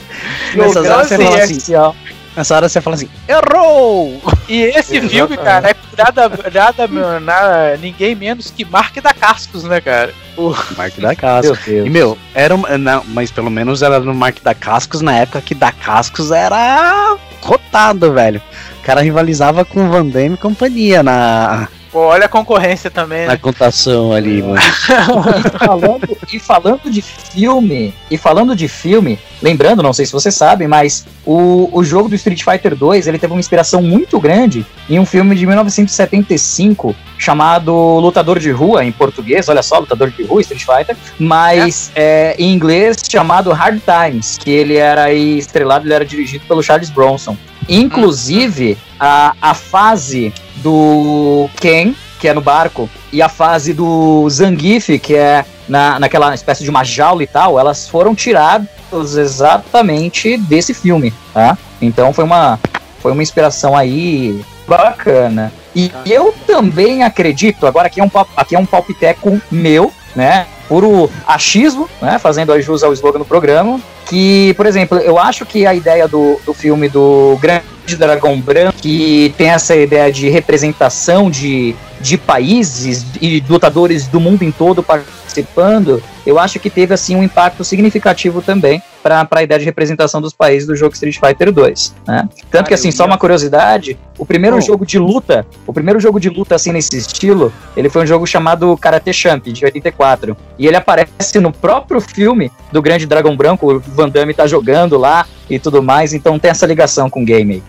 Nessas 0.55 0.87
horas 0.87 1.09
você 1.09 1.19
fala 1.19 1.43
assim. 1.43 1.95
Nessa 2.37 2.57
hora 2.57 2.69
você 2.69 2.81
fala 2.81 2.97
assim, 2.97 3.09
errou! 3.29 4.21
E 4.49 4.63
esse 4.63 5.01
filme, 5.03 5.37
cara, 5.37 5.71
é 5.71 5.77
nada, 5.97 6.31
nada, 6.53 7.21
nada, 7.21 7.77
ninguém 7.77 8.17
menos 8.17 8.51
que 8.51 8.65
Mark 8.65 8.97
da 9.01 9.15
Cascos, 9.15 9.63
né, 9.63 9.81
cara? 9.81 10.13
O... 10.37 10.53
Mark 10.77 10.99
da 10.99 11.15
Cascos. 11.15 11.65
E, 11.69 11.89
meu, 11.89 12.19
era 12.35 12.57
não, 12.57 13.05
mas 13.07 13.31
pelo 13.31 13.51
menos 13.51 13.83
era 13.83 14.01
no 14.01 14.13
Mark 14.13 14.39
da 14.43 14.53
Cascos 14.53 15.01
na 15.01 15.15
época 15.17 15.41
que 15.41 15.55
da 15.55 15.71
Cascos 15.71 16.33
era 16.33 17.17
rotado, 17.41 18.13
velho. 18.13 18.43
O 18.81 18.85
cara 18.85 19.01
rivalizava 19.01 19.65
com 19.65 19.87
o 19.87 19.91
Van 19.91 20.07
Damme 20.07 20.35
e 20.35 20.39
companhia 20.39 21.05
na, 21.05 21.69
Pô, 21.95 22.07
olha 22.07 22.25
a 22.25 22.29
concorrência 22.29 22.91
também, 22.91 23.21
né? 23.21 23.27
Na 23.29 23.39
contação 23.39 24.13
ali, 24.13 24.43
mano. 24.43 24.59
e, 24.59 25.59
falando, 25.65 26.19
e 26.33 26.39
falando 26.41 26.91
de 26.91 27.01
filme, 27.01 27.95
e 28.11 28.19
falando 28.19 28.57
de 28.57 28.67
filme, 28.67 29.17
lembrando, 29.41 29.81
não 29.81 29.93
sei 29.93 30.05
se 30.05 30.11
você 30.11 30.29
sabe, 30.29 30.67
mas 30.67 31.07
o, 31.25 31.71
o 31.73 31.85
jogo 31.85 32.09
do 32.09 32.17
Street 32.17 32.43
Fighter 32.43 32.75
2 32.75 33.07
ele 33.07 33.17
teve 33.17 33.33
uma 33.33 33.39
inspiração 33.39 33.81
muito 33.81 34.19
grande 34.19 34.67
em 34.91 34.99
um 34.99 35.07
filme 35.07 35.37
de 35.37 35.47
1975 35.47 36.97
chamado 37.17 37.73
Lutador 38.01 38.41
de 38.41 38.51
Rua, 38.51 38.85
em 38.85 38.91
português, 38.91 39.49
olha 39.49 39.63
só, 39.63 39.79
Lutador 39.79 40.11
de 40.11 40.25
Rua, 40.25 40.41
Street 40.41 40.65
Fighter, 40.65 40.97
mas 41.17 41.93
é. 41.95 42.35
É, 42.37 42.43
em 42.43 42.53
inglês 42.53 42.97
chamado 43.09 43.53
Hard 43.53 43.81
Times, 43.81 44.37
que 44.37 44.51
ele 44.51 44.79
era 44.79 45.13
estrelado, 45.13 45.87
ele 45.87 45.95
era 45.95 46.05
dirigido 46.05 46.45
pelo 46.47 46.61
Charles 46.61 46.91
Bronson. 46.91 47.37
Inclusive, 47.69 48.77
a, 48.99 49.35
a 49.41 49.55
fase 49.55 50.33
do 50.65 51.49
Ken, 51.61 51.95
que 52.19 52.27
é 52.27 52.33
no 52.33 52.41
barco, 52.41 52.89
e 53.13 53.21
a 53.21 53.29
fase 53.29 53.75
do 53.75 54.27
Zangief, 54.31 54.99
que 54.99 55.15
é 55.15 55.45
na, 55.69 56.01
naquela 56.01 56.35
espécie 56.35 56.65
de 56.65 56.71
uma 56.71 56.83
jaula 56.83 57.23
e 57.23 57.27
tal, 57.27 57.59
elas 57.61 57.87
foram 57.87 58.15
tiradas 58.15 59.15
exatamente 59.15 60.39
desse 60.39 60.73
filme, 60.73 61.13
tá? 61.35 61.59
Então 61.83 62.15
foi 62.15 62.25
uma, 62.25 62.59
foi 63.01 63.13
uma 63.13 63.23
inspiração 63.23 63.77
aí 63.77 64.43
bacana. 64.67 65.53
E 65.77 65.93
eu 66.07 66.35
também 66.47 67.03
acredito, 67.03 67.67
agora 67.67 67.89
aqui 67.89 68.01
é 68.01 68.05
um, 68.05 68.11
aqui 68.35 68.57
é 68.57 68.59
um 68.59 68.65
palpiteco 68.65 69.39
meu, 69.51 69.93
né? 70.17 70.47
Puro 70.69 71.11
achismo, 71.27 71.89
né? 72.01 72.19
Fazendo 72.19 72.53
a 72.53 72.61
jus 72.61 72.83
ao 72.83 72.93
slogan 72.93 73.19
do 73.19 73.25
programa. 73.25 73.81
Que, 74.07 74.53
por 74.55 74.67
exemplo, 74.67 74.99
eu 74.99 75.19
acho 75.19 75.47
que 75.47 75.67
a 75.67 75.75
ideia 75.75 76.07
do, 76.07 76.39
do 76.45 76.53
filme 76.53 76.89
do 76.89 77.39
Grande 77.41 77.65
Dragão 77.97 78.39
Branco, 78.41 78.79
que 78.79 79.35
tem 79.37 79.49
essa 79.49 79.75
ideia 79.75 80.13
de 80.13 80.29
representação 80.29 81.31
de, 81.31 81.75
de 82.01 82.19
países 82.19 83.05
e 83.21 83.43
lutadores 83.49 84.07
do 84.07 84.21
mundo 84.21 84.43
em 84.43 84.51
todo 84.51 84.83
participando, 84.83 86.03
eu 86.27 86.39
acho 86.39 86.59
que 86.59 86.71
teve 86.71 86.95
assim 86.95 87.17
um 87.17 87.23
impacto 87.23 87.65
significativo 87.65 88.41
também 88.41 88.83
para 89.03 89.29
a 89.31 89.43
ideia 89.43 89.59
de 89.59 89.65
representação 89.67 90.21
dos 90.21 90.33
países 90.33 90.67
do 90.67 90.75
jogo 90.75 90.95
Street 90.95 91.19
Fighter 91.19 91.53
2, 91.53 91.95
né? 92.07 92.29
Tanto 92.51 92.69
que 92.69 92.75
assim, 92.75 92.91
só 92.91 93.05
uma 93.05 93.19
curiosidade, 93.19 93.99
o 94.17 94.25
primeiro 94.25 94.57
oh. 94.57 94.61
jogo 94.61 94.87
de 94.87 94.99
luta, 94.99 95.47
o 95.67 95.73
primeiro 95.73 96.01
jogo 96.01 96.19
de 96.19 96.31
luta 96.31 96.55
assim 96.55 96.73
nesse 96.73 96.97
estilo, 96.97 97.53
ele 97.77 97.91
foi 97.91 98.05
um 98.05 98.07
jogo 98.07 98.27
chamado 98.27 98.75
Karate 98.79 99.13
Champ 99.13 99.45
de 99.47 99.65
84, 99.65 100.35
e 100.59 100.67
ele 100.67 100.77
aparece 100.77 101.41
no 101.41 101.53
próprio 101.53 102.01
filme 102.01 102.51
do 102.71 102.81
Grande 102.81 103.07
Dragão 103.07 103.37
Branco, 103.37 103.73
o 103.73 103.81
Van 103.81 104.09
Damme 104.09 104.35
tá 104.35 104.47
jogando 104.47 104.97
lá 104.97 105.27
e 105.49 105.59
tudo 105.59 105.83
mais, 105.83 106.13
então 106.13 106.39
tem 106.39 106.51
essa 106.51 106.67
ligação 106.67 107.11
com 107.11 107.23
o 107.23 107.25
game. 107.25 107.63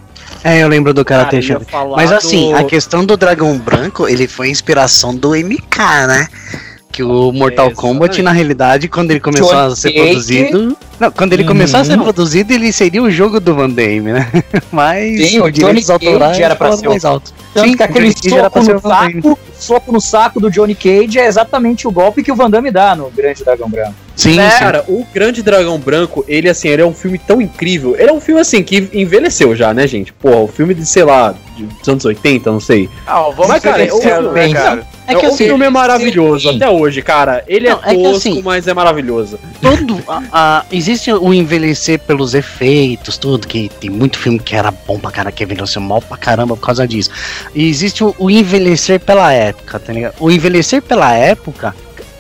É, 0.43 0.61
eu 0.61 0.67
lembro 0.67 0.93
do 0.93 1.03
Karate 1.03 1.41
Champ. 1.41 1.63
Mas 1.95 2.11
assim, 2.11 2.51
do... 2.51 2.57
a 2.57 2.63
questão 2.63 3.03
do 3.03 3.17
Dragão 3.17 3.57
Branco, 3.57 4.07
ele 4.07 4.27
foi 4.27 4.49
inspiração 4.49 5.15
do 5.15 5.31
MK, 5.31 5.79
né? 6.07 6.27
Que 6.95 7.03
o 7.03 7.33
Mortal 7.33 7.71
Kombat, 7.71 8.21
na 8.21 8.31
realidade, 8.31 8.87
quando 8.87 9.11
ele 9.11 9.19
começou 9.19 9.49
John 9.49 9.65
a 9.65 9.75
ser 9.75 9.91
Cage. 9.91 10.05
produzido. 10.05 10.77
Não, 10.97 11.11
quando 11.11 11.33
ele 11.33 11.43
começou 11.43 11.81
a 11.81 11.83
ser 11.83 11.97
uhum. 11.97 12.03
produzido, 12.03 12.53
ele 12.53 12.71
seria 12.71 13.03
o 13.03 13.11
jogo 13.11 13.37
do 13.41 13.53
Van 13.53 13.69
Damme, 13.69 14.13
né? 14.13 14.31
Mas 14.71 15.29
Sim, 15.29 15.41
o 15.41 15.51
Johnny 15.51 15.83
Cage 15.83 16.41
era 16.41 16.55
pra 16.55 16.71
ser 16.71 16.87
mais 16.87 17.03
alto. 17.03 17.33
Tanto 17.53 17.67
Sim, 17.67 17.75
que 17.75 17.83
aquele 17.83 18.13
soco 18.13 18.59
no, 18.61 18.79
saco, 18.79 19.39
soco 19.59 19.91
no 19.91 19.99
saco 19.99 20.39
do 20.39 20.49
Johnny 20.49 20.73
Cage 20.73 21.19
é 21.19 21.27
exatamente 21.27 21.85
o 21.85 21.91
golpe 21.91 22.23
que 22.23 22.31
o 22.31 22.35
Van 22.35 22.49
Damme 22.49 22.71
dá 22.71 22.95
no 22.95 23.09
Grande 23.09 23.43
Dragão 23.43 23.69
Branco. 23.69 24.04
Sim, 24.15 24.39
é, 24.39 24.49
sim. 24.49 24.59
Cara, 24.59 24.83
o 24.87 25.05
Grande 25.13 25.43
Dragão 25.43 25.77
Branco, 25.77 26.23
ele 26.27 26.49
assim, 26.49 26.69
ele 26.69 26.81
é 26.81 26.85
um 26.85 26.93
filme 26.93 27.17
tão 27.17 27.41
incrível. 27.41 27.95
Ele 27.97 28.09
é 28.09 28.13
um 28.13 28.21
filme 28.21 28.39
assim 28.39 28.63
que 28.63 28.89
envelheceu 28.93 29.55
já, 29.55 29.73
né, 29.73 29.85
gente? 29.87 30.13
Pô, 30.13 30.43
o 30.43 30.47
filme 30.47 30.73
de, 30.73 30.85
sei 30.85 31.03
lá, 31.03 31.35
dos 31.57 31.87
anos 31.87 32.05
80, 32.05 32.51
não 32.51 32.59
sei. 32.59 32.89
Ah, 33.05 33.21
vamos 33.23 33.47
mas, 33.47 33.63
cara, 33.63 33.83
o, 33.93 34.01
filme, 34.01 34.29
né, 34.29 34.53
cara? 34.53 34.87
É 35.07 35.15
que 35.15 35.25
o 35.25 35.29
assim, 35.29 35.45
filme 35.45 35.65
é 35.65 35.69
maravilhoso 35.69 36.49
sim. 36.49 36.55
até 36.55 36.69
hoje, 36.69 37.01
cara. 37.01 37.43
Ele 37.47 37.69
não, 37.69 37.79
é, 37.83 37.91
é 37.91 37.93
tosco, 37.93 38.15
assim, 38.15 38.41
mas 38.41 38.67
é 38.67 38.73
maravilhoso. 38.73 39.39
Todo, 39.61 40.01
a, 40.07 40.23
a, 40.31 40.65
existe 40.71 41.11
o 41.11 41.33
envelhecer 41.33 41.99
pelos 41.99 42.33
efeitos, 42.33 43.17
tudo, 43.17 43.47
que 43.47 43.69
tem 43.79 43.89
muito 43.89 44.17
filme 44.17 44.39
que 44.39 44.55
era 44.55 44.71
bom 44.71 44.97
pra 44.99 45.11
caramba, 45.11 45.31
que 45.31 45.43
envelheceu 45.43 45.81
mal 45.81 46.01
pra 46.01 46.17
caramba 46.17 46.55
por 46.55 46.65
causa 46.65 46.87
disso. 46.87 47.11
E 47.53 47.67
existe 47.67 48.03
o, 48.03 48.15
o 48.17 48.31
envelhecer 48.31 48.99
pela 48.99 49.31
época, 49.31 49.79
tá 49.79 49.93
ligado? 49.93 50.15
O 50.19 50.31
envelhecer 50.31 50.81
pela 50.81 51.13
época 51.13 51.75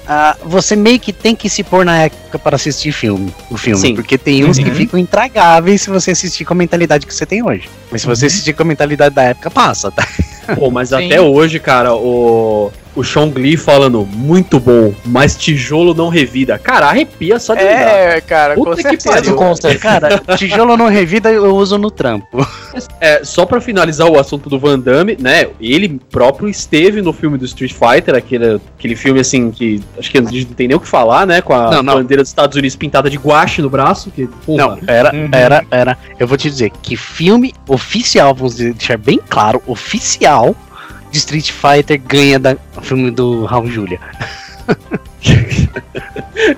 Uh, 0.05 0.47
você 0.47 0.75
meio 0.75 0.99
que 0.99 1.11
tem 1.11 1.35
que 1.35 1.49
se 1.49 1.63
pôr 1.63 1.83
na 1.83 2.03
época 2.03 2.37
para 2.37 2.55
assistir 2.55 2.91
filme, 2.91 3.33
o 3.49 3.57
filme, 3.57 3.79
Sim. 3.79 3.95
porque 3.95 4.19
tem 4.19 4.45
uns 4.45 4.59
uhum. 4.59 4.63
que 4.63 4.71
ficam 4.71 4.99
intragáveis 4.99 5.81
se 5.81 5.89
você 5.89 6.11
assistir 6.11 6.45
com 6.45 6.53
a 6.53 6.57
mentalidade 6.57 7.07
que 7.07 7.13
você 7.13 7.25
tem 7.25 7.43
hoje. 7.43 7.67
Mas 7.91 8.01
se 8.01 8.07
você 8.07 8.25
uhum. 8.25 8.27
assistir 8.27 8.53
com 8.53 8.61
a 8.61 8.65
mentalidade 8.65 9.15
da 9.15 9.23
época, 9.23 9.49
passa, 9.49 9.89
tá? 9.89 10.07
Pô, 10.53 10.69
mas 10.69 10.89
Sim. 10.89 11.07
até 11.07 11.19
hoje, 11.19 11.59
cara, 11.59 11.95
o 11.95 12.71
o 12.95 13.03
Sean 13.03 13.29
Glee 13.29 13.57
falando, 13.57 14.05
muito 14.05 14.59
bom, 14.59 14.93
mas 15.05 15.35
tijolo 15.35 15.93
não 15.93 16.09
revida. 16.09 16.57
Cara, 16.57 16.87
arrepia 16.87 17.39
só 17.39 17.53
de 17.53 17.61
É, 17.61 18.21
cara, 18.21 18.55
Puta 18.55 18.71
com 18.71 18.81
certeza. 18.81 19.33
Consta. 19.33 19.75
Cara, 19.77 20.21
tijolo 20.37 20.77
não 20.77 20.87
revida 20.87 21.31
eu 21.31 21.55
uso 21.55 21.77
no 21.77 21.91
trampo. 21.91 22.45
É, 22.99 23.23
só 23.23 23.45
pra 23.45 23.59
finalizar 23.59 24.07
o 24.07 24.19
assunto 24.19 24.49
do 24.49 24.59
Van 24.59 24.79
Damme, 24.79 25.17
né, 25.19 25.47
ele 25.59 25.99
próprio 26.09 26.49
esteve 26.49 27.01
no 27.01 27.11
filme 27.13 27.37
do 27.37 27.45
Street 27.45 27.73
Fighter, 27.73 28.15
aquele, 28.15 28.59
aquele 28.77 28.95
filme 28.95 29.19
assim 29.19 29.51
que 29.51 29.81
acho 29.97 30.09
que 30.09 30.17
a 30.17 30.21
gente 30.21 30.47
não 30.47 30.53
tem 30.53 30.67
nem 30.67 30.77
o 30.77 30.79
que 30.79 30.87
falar, 30.87 31.25
né, 31.25 31.41
com 31.41 31.53
a 31.53 31.71
não, 31.71 31.83
não. 31.83 31.93
bandeira 31.95 32.23
dos 32.23 32.29
Estados 32.29 32.55
Unidos 32.55 32.75
pintada 32.75 33.09
de 33.09 33.17
guache 33.17 33.61
no 33.61 33.69
braço. 33.69 34.11
Que, 34.11 34.29
não, 34.47 34.77
era, 34.87 35.13
uhum. 35.13 35.29
era, 35.31 35.65
era. 35.69 35.97
Eu 36.19 36.27
vou 36.27 36.37
te 36.37 36.49
dizer 36.49 36.71
que 36.81 36.95
filme 36.95 37.53
oficial, 37.67 38.33
vamos 38.33 38.55
deixar 38.55 38.97
bem 38.97 39.19
claro, 39.27 39.61
oficial 39.67 40.55
de 41.15 41.19
Street 41.19 41.51
Fighter 41.51 42.01
ganha 42.05 42.37
da 42.37 42.57
filme 42.81 43.09
do 43.09 43.45
Raul 43.45 43.71
Julia. 43.71 43.99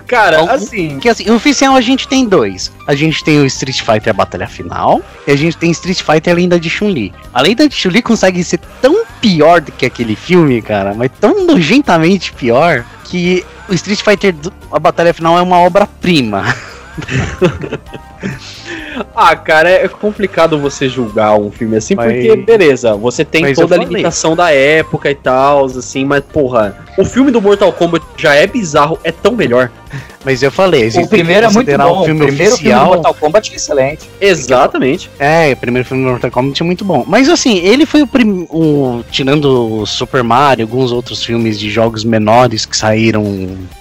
Cara, 0.08 0.42
então, 0.42 0.56
assim. 0.56 0.98
Que 1.00 1.08
assim, 1.10 1.30
oficial 1.30 1.76
a 1.76 1.82
gente 1.82 2.08
tem 2.08 2.28
dois. 2.28 2.72
A 2.88 2.96
gente 2.96 3.24
tem 3.24 3.40
o 3.40 3.46
Street 3.46 3.82
Fighter 3.82 4.14
Batalha 4.14 4.48
Final 4.48 5.02
e 5.28 5.32
a 5.32 5.36
gente 5.36 5.56
tem 5.58 5.70
Street 5.70 6.02
Fighter 6.02 6.36
Lenda 6.36 6.60
de 6.60 6.70
Chun-Li. 6.70 7.14
A 7.32 7.42
Lenda 7.42 7.70
de 7.70 7.76
Chun-Li 7.76 8.02
consegue 8.02 8.44
ser 8.44 8.60
tão 8.82 9.06
pior 9.22 9.62
do 9.62 9.72
que 9.72 9.86
aquele 9.86 10.16
filme, 10.16 10.60
cara, 10.62 10.96
mas 10.96 11.12
tão 11.20 11.46
nojentamente 11.46 12.34
pior 12.34 12.84
que 13.04 13.46
o 13.70 13.76
Street 13.76 14.02
Fighter 14.02 14.34
a 14.72 14.80
Batalha 14.80 15.14
Final 15.14 15.38
é 15.38 15.42
uma 15.42 15.60
obra-prima. 15.60 16.56
ah, 19.16 19.36
cara, 19.36 19.70
é 19.70 19.88
complicado 19.88 20.60
você 20.60 20.90
julgar 20.90 21.38
um 21.38 21.52
filme 21.52 21.78
assim, 21.78 21.96
mas... 21.96 22.12
porque, 22.12 22.36
beleza, 22.38 22.96
você 22.96 23.24
tem 23.24 23.54
toda 23.54 23.76
a 23.76 23.78
limitação 23.78 24.36
da 24.36 24.52
época 24.52 25.12
e 25.12 25.16
tal, 25.16 25.66
assim, 25.66 26.06
mas, 26.06 26.24
porra, 26.24 26.78
o 26.98 27.06
filme 27.06 27.32
do 27.32 27.42
Mortal 27.42 27.72
Kombat 27.72 28.06
já 28.18 28.34
é 28.34 28.48
bizarro, 28.48 28.98
é 29.04 29.12
tão 29.12 29.36
melhor. 29.36 29.70
Mas 30.26 30.44
eu 30.44 30.52
falei, 30.52 30.90
o 30.90 31.08
primeiro 31.08 31.48
é 31.48 31.50
muito 31.50 31.78
bom, 31.78 32.02
o 32.02 32.06
filme 32.06 32.22
o 32.22 32.28
primeiro 32.28 32.54
oficial... 32.54 32.80
filme 32.80 32.90
do 32.90 32.96
Mortal 32.96 33.14
Kombat 33.14 33.52
é 33.52 33.56
excelente. 33.56 34.10
Exatamente. 34.20 35.10
É, 35.20 35.54
o 35.54 35.58
primeiro 35.58 35.88
filme 35.88 36.04
do 36.04 36.10
Mortal 36.10 36.32
Kombat 36.32 36.62
é 36.62 36.66
muito 36.66 36.84
bom. 36.84 37.06
Mas 37.08 37.30
assim, 37.30 37.60
ele 37.60 37.86
foi 37.86 38.02
o 38.02 38.08
primeiro, 38.08 39.06
tirando 39.10 39.82
o 39.82 39.86
Super 39.86 40.24
Mario, 40.24 40.66
alguns 40.66 40.92
outros 40.92 41.24
filmes 41.24 41.58
de 41.58 41.70
jogos 41.70 42.04
menores 42.04 42.66
que 42.66 42.76
saíram 42.76 43.24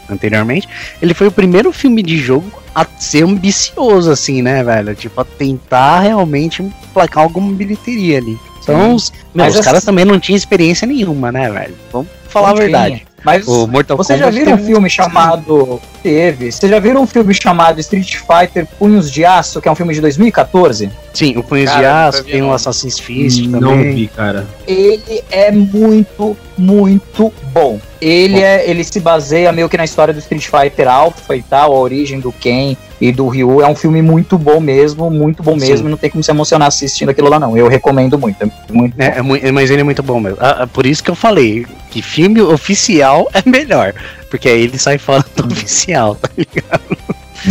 anteriormente, 0.08 0.68
ele 1.02 1.14
foi 1.14 1.26
o 1.26 1.32
primeiro 1.32 1.72
filme 1.72 2.02
de 2.02 2.18
jogo 2.18 2.65
a 2.76 2.84
ser 2.98 3.24
ambicioso, 3.24 4.10
assim, 4.10 4.42
né, 4.42 4.62
velho? 4.62 4.94
Tipo, 4.94 5.22
a 5.22 5.24
tentar 5.24 6.00
realmente 6.00 6.62
placar 6.92 7.22
alguma 7.22 7.50
bilheteria 7.54 8.18
ali. 8.18 8.38
Então, 8.62 8.94
os, 8.94 9.10
meu, 9.34 9.46
os 9.46 9.60
caras 9.60 9.82
também 9.82 10.04
não 10.04 10.20
tinham 10.20 10.36
experiência 10.36 10.86
nenhuma, 10.86 11.32
né, 11.32 11.50
velho? 11.50 11.74
Vamos 11.90 12.08
falar 12.28 12.50
a 12.50 12.54
verdade. 12.54 13.06
Mas 13.24 13.46
o 13.48 13.66
Mortal 13.66 13.96
você 13.96 14.14
Kombat 14.14 14.32
já 14.32 14.38
viram 14.38 14.54
um 14.54 14.64
filme 14.64 14.90
chamado. 14.90 15.80
Teve. 16.02 16.52
Você 16.52 16.68
já 16.68 16.78
viram 16.78 17.02
um 17.02 17.06
filme 17.06 17.34
chamado 17.34 17.80
Street 17.80 18.16
Fighter 18.16 18.66
Punhos 18.78 19.10
de 19.10 19.24
Aço, 19.24 19.60
que 19.60 19.68
é 19.68 19.72
um 19.72 19.74
filme 19.74 19.92
de 19.92 20.00
2014? 20.00 20.90
Sim, 21.12 21.36
o 21.36 21.42
Punhos 21.42 21.70
cara, 21.70 21.80
de 21.80 21.86
Aço, 21.86 22.24
tem 22.24 22.42
o 22.42 22.52
Assassin's 22.52 22.98
Fist 22.98 23.46
não 23.46 23.60
também. 23.60 23.76
Não 23.76 23.94
vi, 23.94 24.06
cara. 24.08 24.46
Ele 24.66 25.22
é 25.30 25.50
muito, 25.50 26.36
muito 26.56 27.32
bom. 27.52 27.80
Ele, 28.00 28.34
bom. 28.34 28.40
é, 28.40 28.68
ele 28.68 28.84
se 28.84 29.00
baseia 29.00 29.50
meio 29.52 29.68
que 29.68 29.76
na 29.76 29.84
história 29.84 30.12
do 30.12 30.20
Street 30.20 30.46
Fighter 30.46 30.88
Alpha 30.88 31.34
e 31.34 31.42
tal, 31.42 31.74
a 31.74 31.78
origem 31.78 32.20
do 32.20 32.30
Ken 32.30 32.76
e 33.00 33.12
do 33.12 33.28
Ryu. 33.28 33.60
É 33.60 33.66
um 33.66 33.74
filme 33.74 34.02
muito 34.02 34.38
bom 34.38 34.60
mesmo, 34.60 35.10
muito 35.10 35.42
bom 35.42 35.56
mesmo. 35.56 35.84
Sim. 35.84 35.90
Não 35.90 35.96
tem 35.96 36.10
como 36.10 36.22
se 36.22 36.30
emocionar 36.30 36.68
assistindo 36.68 37.10
aquilo 37.10 37.28
lá, 37.28 37.38
não. 37.38 37.56
Eu 37.56 37.68
recomendo 37.68 38.18
muito. 38.18 38.42
É 38.42 38.72
muito 38.72 39.00
é, 39.00 39.18
é, 39.48 39.52
mas 39.52 39.70
ele 39.70 39.80
é 39.80 39.84
muito 39.84 40.02
bom 40.02 40.20
mesmo. 40.20 40.38
Ah, 40.40 40.58
ah, 40.60 40.66
por 40.66 40.86
isso 40.86 41.02
que 41.02 41.10
eu 41.10 41.14
falei 41.14 41.66
que 41.90 42.02
filme 42.02 42.40
oficial 42.40 43.05
é 43.32 43.48
melhor. 43.48 43.94
Porque 44.30 44.48
aí 44.48 44.62
ele 44.62 44.78
sai 44.78 44.98
fora 44.98 45.24
do 45.34 45.46
oficial, 45.46 46.14
tá 46.16 46.28
ligado? 46.36 46.98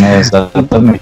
É, 0.01 0.19
exatamente. 0.19 1.01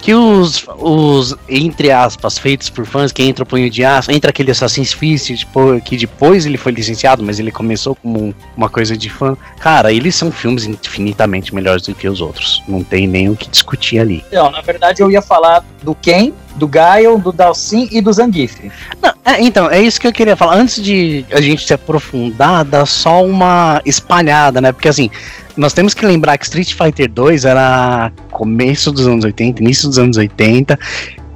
que 0.00 0.14
os, 0.14 0.64
os, 0.78 1.34
entre 1.48 1.90
aspas, 1.90 2.38
feitos 2.38 2.68
por 2.68 2.84
fãs, 2.84 3.10
que 3.10 3.22
entra 3.22 3.42
o 3.42 3.46
Punho 3.46 3.70
de 3.70 3.84
Aço, 3.84 4.10
entra 4.10 4.30
aquele 4.30 4.50
Assassin's 4.50 4.94
Creed, 4.94 5.20
tipo, 5.20 5.80
que 5.80 5.96
depois 5.96 6.44
ele 6.44 6.58
foi 6.58 6.72
licenciado, 6.72 7.22
mas 7.22 7.38
ele 7.38 7.50
começou 7.50 7.94
como 7.94 8.34
uma 8.56 8.68
coisa 8.68 8.96
de 8.96 9.08
fã. 9.08 9.36
Cara, 9.58 9.92
eles 9.92 10.14
são 10.14 10.30
filmes 10.30 10.66
infinitamente 10.66 11.54
melhores 11.54 11.84
do 11.84 11.94
que 11.94 12.08
os 12.08 12.20
outros. 12.20 12.62
Não 12.68 12.84
tem 12.84 13.06
nem 13.06 13.30
o 13.30 13.36
que 13.36 13.48
discutir 13.48 13.98
ali. 13.98 14.22
Não, 14.30 14.50
na 14.50 14.60
verdade 14.60 15.02
eu 15.02 15.10
ia 15.10 15.22
falar 15.22 15.64
do 15.82 15.94
Ken, 15.94 16.32
do 16.56 16.68
Gaio, 16.68 17.18
do 17.18 17.32
Dalsin 17.32 17.88
e 17.90 18.00
do 18.00 18.12
Zangief. 18.12 18.70
Não, 19.02 19.12
é, 19.24 19.40
então, 19.40 19.70
é 19.70 19.80
isso 19.80 20.00
que 20.00 20.06
eu 20.06 20.12
queria 20.12 20.36
falar. 20.36 20.56
Antes 20.56 20.82
de 20.82 21.24
a 21.32 21.40
gente 21.40 21.66
se 21.66 21.72
aprofundar, 21.72 22.64
dá 22.64 22.84
só 22.84 23.24
uma 23.24 23.80
espalhada, 23.84 24.60
né? 24.60 24.70
Porque 24.70 24.88
assim, 24.88 25.10
nós 25.56 25.72
temos 25.72 25.94
que 25.94 26.04
lembrar 26.04 26.36
que 26.38 26.44
Street 26.44 26.74
Fighter 26.74 27.10
2 27.10 27.44
era 27.44 28.12
começo 28.30 28.90
dos 28.90 29.06
anos 29.06 29.24
80, 29.24 29.62
início 29.62 29.88
dos 29.88 29.98
anos 29.98 30.16
80. 30.16 30.78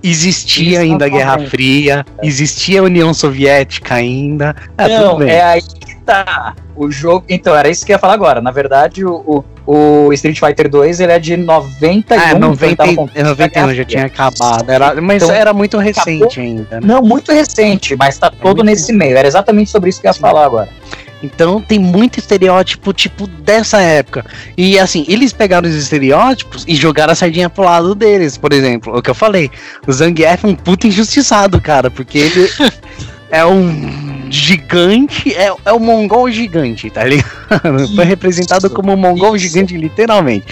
Existia 0.03 0.71
isso 0.71 0.81
ainda 0.81 1.07
a 1.07 1.09
Guerra 1.09 1.39
Fria, 1.41 2.07
existia 2.23 2.81
a 2.81 2.85
União 2.85 3.13
Soviética 3.13 3.97
ainda. 3.97 4.55
É, 4.77 4.89
Não, 4.89 5.21
é 5.23 5.43
aí 5.43 5.63
que 5.63 5.97
tá. 6.09 6.55
O 6.77 6.91
jogo. 6.91 7.25
Então, 7.29 7.55
era 7.57 7.69
isso 7.69 7.85
que 7.85 7.93
eu 7.93 7.95
ia 7.95 7.99
falar 7.99 8.15
agora. 8.15 8.41
Na 8.41 8.53
verdade, 8.53 9.05
o, 9.05 9.45
o, 9.67 10.07
o 10.07 10.13
Street 10.13 10.39
Fighter 10.39 10.71
2 10.71 11.01
ele 11.01 11.13
é 11.13 11.19
de 11.19 11.37
91. 11.37 12.17
Ah, 12.17 12.39
90, 12.39 12.87
então 12.87 13.11
91 13.25 13.75
já 13.75 13.85
tinha 13.85 14.07
acabado. 14.07 14.71
Era, 14.71 15.01
mas 15.01 15.25
então, 15.25 15.35
era 15.35 15.53
muito 15.53 15.77
recente 15.77 16.23
acabou, 16.23 16.33
ainda. 16.37 16.81
Né? 16.81 16.87
Não, 16.87 17.03
muito 17.03 17.33
recente, 17.33 17.97
mas 17.97 18.17
tá 18.17 18.29
é 18.29 18.43
todo 18.43 18.63
nesse 18.63 18.93
meio. 18.93 19.17
Era 19.17 19.27
exatamente 19.27 19.71
sobre 19.71 19.91
isso 19.91 20.01
que 20.01 20.07
eu 20.07 20.11
ia 20.11 20.15
falar 20.15 20.45
agora. 20.45 20.69
Então 21.23 21.61
tem 21.61 21.79
muito 21.79 22.19
estereótipo, 22.19 22.93
tipo, 22.93 23.27
dessa 23.27 23.81
época. 23.81 24.25
E 24.57 24.79
assim, 24.79 25.05
eles 25.09 25.33
pegaram 25.33 25.69
os 25.69 25.75
estereótipos 25.75 26.65
e 26.67 26.75
jogaram 26.75 27.13
a 27.13 27.17
sardinha 27.17 27.51
pro 27.51 27.65
lado 27.65 27.95
deles, 27.95 28.37
por 28.37 28.53
exemplo. 28.53 28.97
O 28.97 29.03
que 29.03 29.11
eu 29.11 29.15
falei, 29.15 29.51
o 29.87 29.93
Zangief 29.93 30.45
é 30.45 30.47
um 30.47 30.55
puta 30.55 30.87
injustiçado, 30.87 31.61
cara, 31.61 31.91
porque 31.91 32.19
ele 32.19 32.49
é 33.31 33.45
um 33.45 34.31
gigante, 34.31 35.35
é, 35.35 35.53
é 35.65 35.73
o 35.73 35.81
mongol 35.81 36.31
gigante, 36.31 36.91
tá 36.91 37.05
ligado? 37.05 37.89
Foi 37.95 38.05
representado 38.05 38.71
como 38.71 38.93
um 38.93 38.97
mongol 38.97 39.35
isso. 39.35 39.49
gigante, 39.49 39.77
literalmente. 39.77 40.47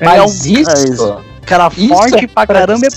Mas 0.00 0.18
é 0.18 0.22
um, 0.22 0.60
isso, 0.60 1.16
cara 1.46 1.70
forte 1.70 2.24
é 2.24 2.26
pra 2.26 2.46
caramba 2.46 2.86
é 2.86 2.90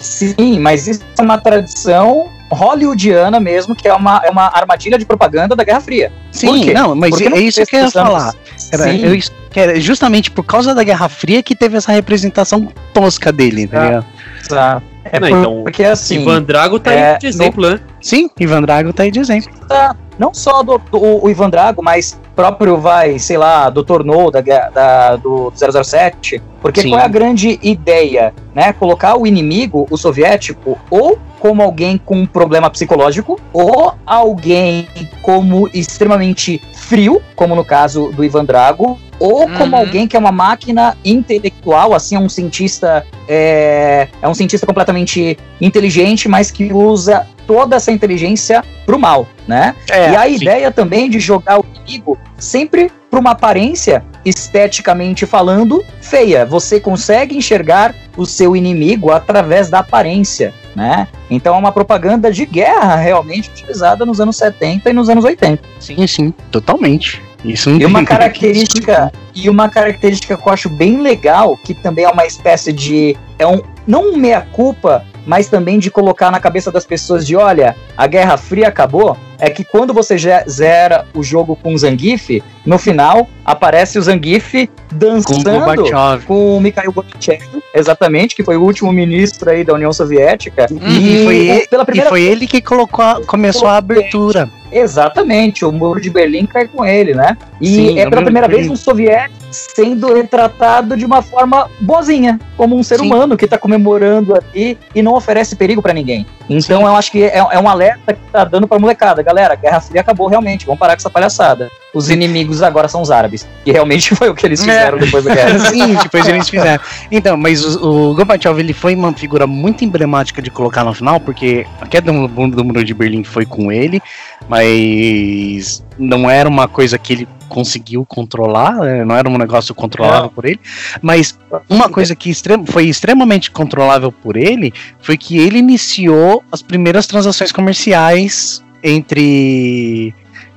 Sim, 0.00 0.58
mas 0.58 0.88
isso 0.88 1.02
é 1.18 1.22
uma 1.22 1.38
tradição 1.38 2.28
hollywoodiana 2.50 3.38
mesmo, 3.38 3.74
que 3.74 3.86
é 3.86 3.94
uma, 3.94 4.20
é 4.24 4.30
uma 4.30 4.46
armadilha 4.46 4.98
de 4.98 5.04
propaganda 5.04 5.54
da 5.54 5.64
Guerra 5.64 5.80
Fria. 5.80 6.12
Sim, 6.32 6.72
não, 6.72 6.94
mas 6.94 7.20
é 7.20 7.38
isso 7.38 7.64
que 7.64 7.76
eu 7.76 7.80
ia 7.80 7.90
falar. 7.90 8.34
Era, 8.72 8.94
eu, 8.94 9.18
era 9.54 9.80
justamente 9.80 10.30
por 10.30 10.44
causa 10.44 10.74
da 10.74 10.82
Guerra 10.82 11.08
Fria 11.08 11.42
que 11.42 11.54
teve 11.54 11.76
essa 11.76 11.92
representação 11.92 12.68
tosca 12.92 13.32
dele, 13.32 13.66
tá 13.66 14.04
Exato. 14.42 14.90
É 15.04 15.18
não, 15.18 15.28
então, 15.28 15.62
porque 15.62 15.82
assim. 15.82 16.20
Ivan 16.20 16.42
Drago 16.42 16.78
tá 16.78 16.92
é, 16.92 17.12
aí 17.12 17.18
de 17.18 17.26
exemplo, 17.26 17.62
no... 17.62 17.70
né? 17.70 17.80
Sim, 18.00 18.28
Ivan 18.38 18.62
Drago 18.62 18.92
tá 18.92 19.02
aí 19.02 19.10
de 19.10 19.18
exemplo. 19.18 19.50
Tá, 19.66 19.96
não 20.20 20.34
só 20.34 20.62
do, 20.62 20.76
do, 20.76 21.24
o 21.24 21.30
Ivan 21.30 21.48
Drago, 21.48 21.82
mas 21.82 22.20
próprio, 22.36 22.76
vai, 22.76 23.18
sei 23.18 23.38
lá, 23.38 23.70
do 23.70 23.82
Tornou, 23.82 24.30
da, 24.30 24.42
da, 24.42 25.16
do 25.16 25.50
007. 25.56 26.42
Porque 26.60 26.82
Sim. 26.82 26.90
qual 26.90 27.00
é 27.00 27.04
a 27.04 27.08
grande 27.08 27.58
ideia? 27.62 28.34
Né? 28.54 28.70
Colocar 28.74 29.16
o 29.16 29.26
inimigo, 29.26 29.86
o 29.90 29.96
soviético, 29.96 30.78
ou 30.90 31.18
como 31.38 31.62
alguém 31.62 31.96
com 31.96 32.16
um 32.16 32.26
problema 32.26 32.68
psicológico, 32.68 33.40
ou 33.50 33.94
alguém 34.04 34.86
como 35.22 35.70
extremamente 35.72 36.60
frio, 36.74 37.22
como 37.34 37.54
no 37.54 37.64
caso 37.64 38.12
do 38.12 38.22
Ivan 38.22 38.44
Drago, 38.44 38.98
ou 39.18 39.48
como 39.48 39.74
uhum. 39.74 39.80
alguém 39.80 40.06
que 40.06 40.16
é 40.16 40.18
uma 40.18 40.32
máquina 40.32 40.96
intelectual, 41.02 41.94
assim, 41.94 42.16
é 42.16 42.18
um 42.18 42.28
cientista 42.28 43.06
é, 43.26 44.08
é 44.20 44.28
um 44.28 44.34
cientista 44.34 44.66
completamente 44.66 45.38
inteligente, 45.60 46.28
mas 46.28 46.50
que 46.50 46.72
usa 46.72 47.26
toda 47.50 47.74
essa 47.74 47.90
inteligência 47.90 48.62
pro 48.86 48.96
mal, 48.96 49.26
né? 49.48 49.74
É, 49.90 50.12
e 50.12 50.16
a 50.16 50.22
sim. 50.22 50.34
ideia 50.36 50.70
também 50.70 51.10
de 51.10 51.18
jogar 51.18 51.58
o 51.58 51.66
inimigo 51.74 52.16
sempre 52.38 52.92
para 53.10 53.18
uma 53.18 53.32
aparência 53.32 54.04
esteticamente 54.24 55.26
falando 55.26 55.84
feia. 56.00 56.46
Você 56.46 56.78
consegue 56.78 57.36
enxergar 57.36 57.92
o 58.16 58.24
seu 58.24 58.54
inimigo 58.54 59.10
através 59.10 59.68
da 59.68 59.80
aparência, 59.80 60.54
né? 60.76 61.08
Então 61.28 61.56
é 61.56 61.58
uma 61.58 61.72
propaganda 61.72 62.30
de 62.30 62.46
guerra 62.46 62.94
realmente 62.94 63.50
utilizada 63.50 64.06
nos 64.06 64.20
anos 64.20 64.36
70 64.36 64.88
e 64.88 64.92
nos 64.92 65.08
anos 65.08 65.24
80. 65.24 65.60
Sim, 65.80 66.06
sim, 66.06 66.32
totalmente. 66.52 67.20
Isso 67.44 67.68
e 67.68 67.84
uma 67.84 68.04
característica 68.06 69.10
e 69.34 69.50
uma 69.50 69.68
característica 69.68 70.36
que 70.36 70.48
eu 70.48 70.52
acho 70.52 70.68
bem 70.68 71.00
legal, 71.00 71.56
que 71.56 71.74
também 71.74 72.04
é 72.04 72.08
uma 72.08 72.26
espécie 72.26 72.72
de 72.72 73.16
é 73.40 73.46
um 73.46 73.60
não 73.88 74.12
um 74.12 74.16
meia 74.16 74.42
culpa, 74.52 75.04
mas 75.26 75.48
também 75.48 75.78
de 75.78 75.90
colocar 75.90 76.30
na 76.30 76.40
cabeça 76.40 76.70
das 76.70 76.84
pessoas 76.84 77.26
de, 77.26 77.36
olha, 77.36 77.76
a 77.96 78.06
Guerra 78.06 78.36
Fria 78.36 78.68
acabou, 78.68 79.16
é 79.38 79.48
que 79.48 79.64
quando 79.64 79.94
você 79.94 80.16
zera 80.48 81.06
o 81.14 81.22
jogo 81.22 81.56
com 81.56 81.72
o 81.72 81.78
Zangief, 81.78 82.42
no 82.64 82.78
final 82.78 83.28
aparece 83.44 83.98
o 83.98 84.02
Zangief 84.02 84.68
dançando 84.92 85.64
com, 85.64 86.26
com 86.26 86.56
o 86.56 86.60
Mikhail 86.60 86.92
Gorbachev, 86.92 87.42
exatamente, 87.74 88.36
que 88.36 88.44
foi 88.44 88.56
o 88.56 88.62
último 88.62 88.92
ministro 88.92 89.50
aí 89.50 89.64
da 89.64 89.72
União 89.72 89.92
Soviética. 89.92 90.66
Hum, 90.70 90.78
e, 90.86 91.24
foi, 91.24 91.36
ele, 91.36 91.66
pela 91.68 91.84
primeira 91.84 92.08
e 92.08 92.10
foi 92.10 92.22
ele 92.22 92.46
que 92.46 92.60
colocou, 92.60 93.24
começou 93.26 93.68
a 93.68 93.78
abertura. 93.78 94.50
Exatamente, 94.70 95.64
o 95.64 95.72
muro 95.72 96.00
de 96.00 96.10
Berlim 96.10 96.46
cai 96.46 96.68
com 96.68 96.84
ele, 96.84 97.14
né? 97.14 97.36
E 97.60 97.74
Sim, 97.74 97.98
é 97.98 98.08
pela 98.08 98.22
primeira 98.22 98.46
vez 98.46 98.68
um 98.68 98.76
soviético 98.76 99.39
sendo 99.50 100.12
retratado 100.14 100.96
de 100.96 101.04
uma 101.04 101.22
forma 101.22 101.68
boazinha, 101.80 102.38
como 102.56 102.76
um 102.76 102.82
ser 102.82 102.98
Sim. 102.98 103.06
humano 103.06 103.36
que 103.36 103.44
está 103.44 103.58
comemorando 103.58 104.34
ali 104.34 104.78
e 104.94 105.02
não 105.02 105.14
oferece 105.14 105.56
perigo 105.56 105.82
para 105.82 105.92
ninguém. 105.92 106.26
Então 106.48 106.80
Sim. 106.80 106.86
eu 106.86 106.96
acho 106.96 107.12
que 107.12 107.22
é, 107.22 107.38
é, 107.38 107.58
um 107.58 107.68
alerta 107.68 108.12
que 108.12 108.20
tá 108.32 108.44
dando 108.44 108.66
pra 108.66 108.78
molecada. 108.78 109.22
Galera, 109.22 109.54
a 109.54 109.56
Guerra 109.56 109.80
Fria 109.80 110.00
acabou 110.00 110.26
realmente, 110.26 110.66
vamos 110.66 110.78
parar 110.78 110.94
com 110.94 111.00
essa 111.00 111.10
palhaçada. 111.10 111.70
Os 111.94 112.08
inimigos 112.08 112.62
agora 112.62 112.88
são 112.88 113.02
os 113.02 113.10
árabes. 113.10 113.46
E 113.64 113.72
realmente 113.72 114.14
foi 114.16 114.28
o 114.28 114.34
que 114.34 114.46
eles 114.46 114.60
fizeram 114.60 114.98
é. 114.98 115.00
depois 115.00 115.24
da 115.24 115.34
guerra. 115.34 115.58
Sim, 115.70 115.94
depois 115.94 116.26
eles 116.28 116.48
fizeram. 116.48 116.82
Então, 117.10 117.36
mas 117.36 117.64
o, 117.64 118.10
o 118.10 118.14
Gorbachev 118.14 118.58
ele 118.58 118.72
foi 118.72 118.94
uma 118.94 119.12
figura 119.12 119.46
muito 119.46 119.84
emblemática 119.84 120.42
de 120.42 120.50
colocar 120.50 120.84
no 120.84 120.94
final, 120.94 121.20
porque 121.20 121.66
a 121.80 121.86
queda 121.86 122.12
do, 122.12 122.28
do 122.28 122.64
muro 122.64 122.84
de 122.84 122.94
Berlim 122.94 123.24
foi 123.24 123.46
com 123.46 123.70
ele, 123.70 124.02
mas 124.48 125.84
não 125.98 126.28
era 126.28 126.48
uma 126.48 126.66
coisa 126.66 126.98
que 126.98 127.12
ele 127.12 127.28
conseguiu 127.50 128.06
controlar, 128.06 128.76
né? 128.76 129.04
não 129.04 129.14
era 129.14 129.28
um 129.28 129.36
negócio 129.36 129.74
controlável 129.74 130.26
é. 130.26 130.34
por 130.34 130.44
ele, 130.44 130.60
mas 131.02 131.38
uma 131.68 131.88
coisa 131.90 132.14
que 132.14 132.30
extrem, 132.30 132.64
foi 132.64 132.86
extremamente 132.86 133.50
controlável 133.50 134.12
por 134.12 134.36
ele 134.36 134.72
foi 135.00 135.18
que 135.18 135.36
ele 135.36 135.58
iniciou 135.58 136.42
as 136.50 136.62
primeiras 136.62 137.06
transações 137.06 137.50
comerciais 137.50 138.64
entre 138.82 140.14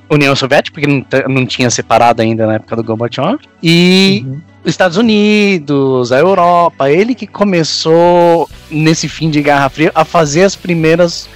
União 0.08 0.34
Soviética, 0.36 0.72
porque 0.72 0.86
não, 0.86 1.34
não 1.34 1.46
tinha 1.46 1.68
separado 1.68 2.22
ainda 2.22 2.46
na 2.46 2.54
época 2.54 2.76
do 2.76 2.84
Gorbachev, 2.84 3.38
e 3.62 4.24
uhum. 4.24 4.40
Estados 4.64 4.96
Unidos, 4.96 6.12
a 6.12 6.18
Europa, 6.18 6.90
ele 6.90 7.14
que 7.14 7.26
começou 7.26 8.48
nesse 8.70 9.08
fim 9.08 9.28
de 9.28 9.42
Guerra 9.42 9.68
Fria 9.68 9.92
a 9.94 10.04
fazer 10.04 10.44
as 10.44 10.56
primeiras 10.56 11.28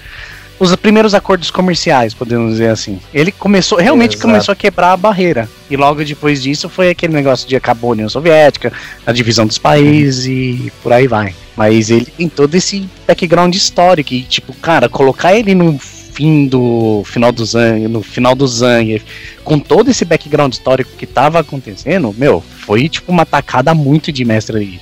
os 0.59 0.75
primeiros 0.77 1.15
acordos 1.15 1.51
comerciais, 1.51 2.15
podemos 2.15 2.53
dizer 2.53 2.71
assim. 2.71 3.01
Ele 3.15 3.31
começou, 3.31 3.79
realmente 3.79 4.15
Exato. 4.15 4.29
começou 4.29 4.53
a 4.53 4.57
quebrar 4.57 4.93
a 4.93 4.97
barreira. 4.97 5.49
E 5.71 5.77
logo 5.77 6.05
depois 6.05 6.43
disso 6.43 6.69
foi 6.69 6.91
aquele 6.91 7.13
negócio 7.13 7.49
de 7.49 7.55
acabou 7.55 7.91
a 7.91 7.93
União 7.93 8.09
Soviética, 8.09 8.73
a 9.07 9.13
divisão 9.13 9.47
dos 9.47 9.59
países 9.59 10.27
uhum. 10.27 10.33
e 10.33 10.73
por 10.83 10.93
aí 10.93 11.07
vai. 11.07 11.35
Mas 11.57 11.91
ele 11.91 12.07
tem 12.07 12.29
todo 12.29 12.55
esse 12.55 12.89
background 13.07 13.55
histórico 13.55 14.15
e, 14.15 14.23
tipo, 14.23 14.53
cara, 14.55 14.89
colocar 14.89 15.35
ele 15.35 15.55
no 15.55 15.79
fim 16.19 16.49
do 16.49 17.05
final 17.05 17.31
do 17.31 17.47
Zang, 17.47 17.87
no 17.87 18.03
final 18.03 18.35
do 18.35 18.45
Zang, 18.45 19.01
com 19.45 19.57
todo 19.57 19.89
esse 19.89 20.05
background 20.05 20.53
histórico 20.53 20.91
que 20.99 21.07
tava 21.07 21.39
acontecendo, 21.39 22.13
meu, 22.19 22.43
foi 22.43 22.89
tipo 22.89 23.13
uma 23.13 23.25
tacada 23.25 23.73
muito 23.73 24.11
de 24.11 24.25
mestre 24.25 24.59
aí, 24.59 24.81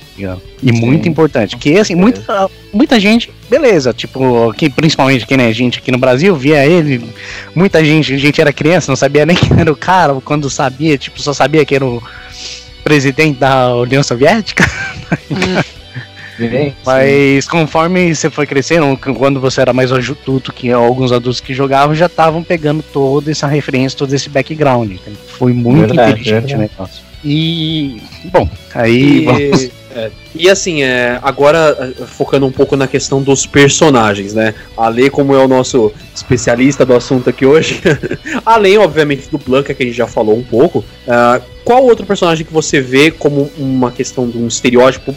e 0.63 0.71
Sim. 0.71 0.81
muito 0.81 1.07
importante. 1.07 1.55
Que 1.55 1.77
assim, 1.77 1.93
muita, 1.93 2.49
muita 2.73 2.99
gente, 2.99 3.29
beleza, 3.47 3.93
tipo, 3.93 4.51
que, 4.53 4.67
principalmente 4.67 5.27
quem 5.27 5.39
é 5.39 5.53
gente 5.53 5.77
aqui 5.77 5.91
no 5.91 5.99
Brasil, 5.99 6.35
via 6.35 6.65
ele, 6.65 7.07
muita 7.53 7.85
gente, 7.85 8.15
a 8.15 8.17
gente 8.17 8.41
era 8.41 8.51
criança, 8.51 8.91
não 8.91 8.95
sabia 8.95 9.23
nem 9.27 9.35
quem 9.35 9.59
era 9.59 9.71
o 9.71 9.75
cara, 9.75 10.15
quando 10.25 10.49
sabia, 10.49 10.97
tipo, 10.97 11.21
só 11.21 11.33
sabia 11.33 11.63
que 11.63 11.75
era 11.75 11.85
o 11.85 12.01
presidente 12.83 13.37
da 13.37 13.75
União 13.75 14.01
Soviética. 14.01 14.67
Hum. 15.29 15.76
Mas 16.85 17.47
conforme 17.47 18.13
você 18.13 18.29
foi 18.29 18.45
crescendo, 18.45 18.97
quando 18.97 19.39
você 19.39 19.61
era 19.61 19.73
mais 19.73 19.91
adulto, 19.91 20.53
que 20.53 20.71
alguns 20.71 21.11
adultos 21.11 21.39
que 21.39 21.53
jogavam 21.53 21.95
já 21.95 22.05
estavam 22.05 22.43
pegando 22.43 22.83
toda 22.83 23.31
essa 23.31 23.47
referência, 23.47 23.97
todo 23.97 24.13
esse 24.13 24.29
background. 24.29 24.97
Foi 25.27 25.53
muito 25.53 25.87
verdade, 25.87 26.11
inteligente 26.11 26.33
verdade. 26.33 26.55
o 26.55 26.57
negócio. 26.57 27.03
E, 27.23 28.01
bom, 28.25 28.49
aí. 28.73 29.25
E, 29.25 29.71
É. 29.97 30.11
E 30.35 30.47
assim, 30.47 30.83
é, 30.83 31.19
agora 31.23 31.75
é, 31.99 32.05
focando 32.05 32.45
um 32.45 32.51
pouco 32.51 32.75
na 32.75 32.87
questão 32.87 33.19
dos 33.19 33.47
personagens, 33.47 34.31
né? 34.31 34.53
A 34.77 34.87
Lê, 34.89 35.09
como 35.09 35.33
é 35.33 35.43
o 35.43 35.47
nosso 35.47 35.91
especialista 36.13 36.85
do 36.85 36.93
assunto 36.93 37.31
aqui 37.31 37.47
hoje, 37.47 37.81
além, 38.45 38.77
obviamente, 38.77 39.27
do 39.27 39.39
Blanca, 39.39 39.73
que 39.73 39.81
a 39.81 39.85
gente 39.87 39.95
já 39.95 40.05
falou 40.05 40.37
um 40.37 40.43
pouco, 40.43 40.79
uh, 40.79 41.41
qual 41.65 41.83
outro 41.83 42.05
personagem 42.05 42.45
que 42.45 42.53
você 42.53 42.79
vê 42.79 43.09
como 43.09 43.49
uma 43.57 43.91
questão 43.91 44.29
de 44.29 44.37
um 44.37 44.47
estereótipo 44.47 45.15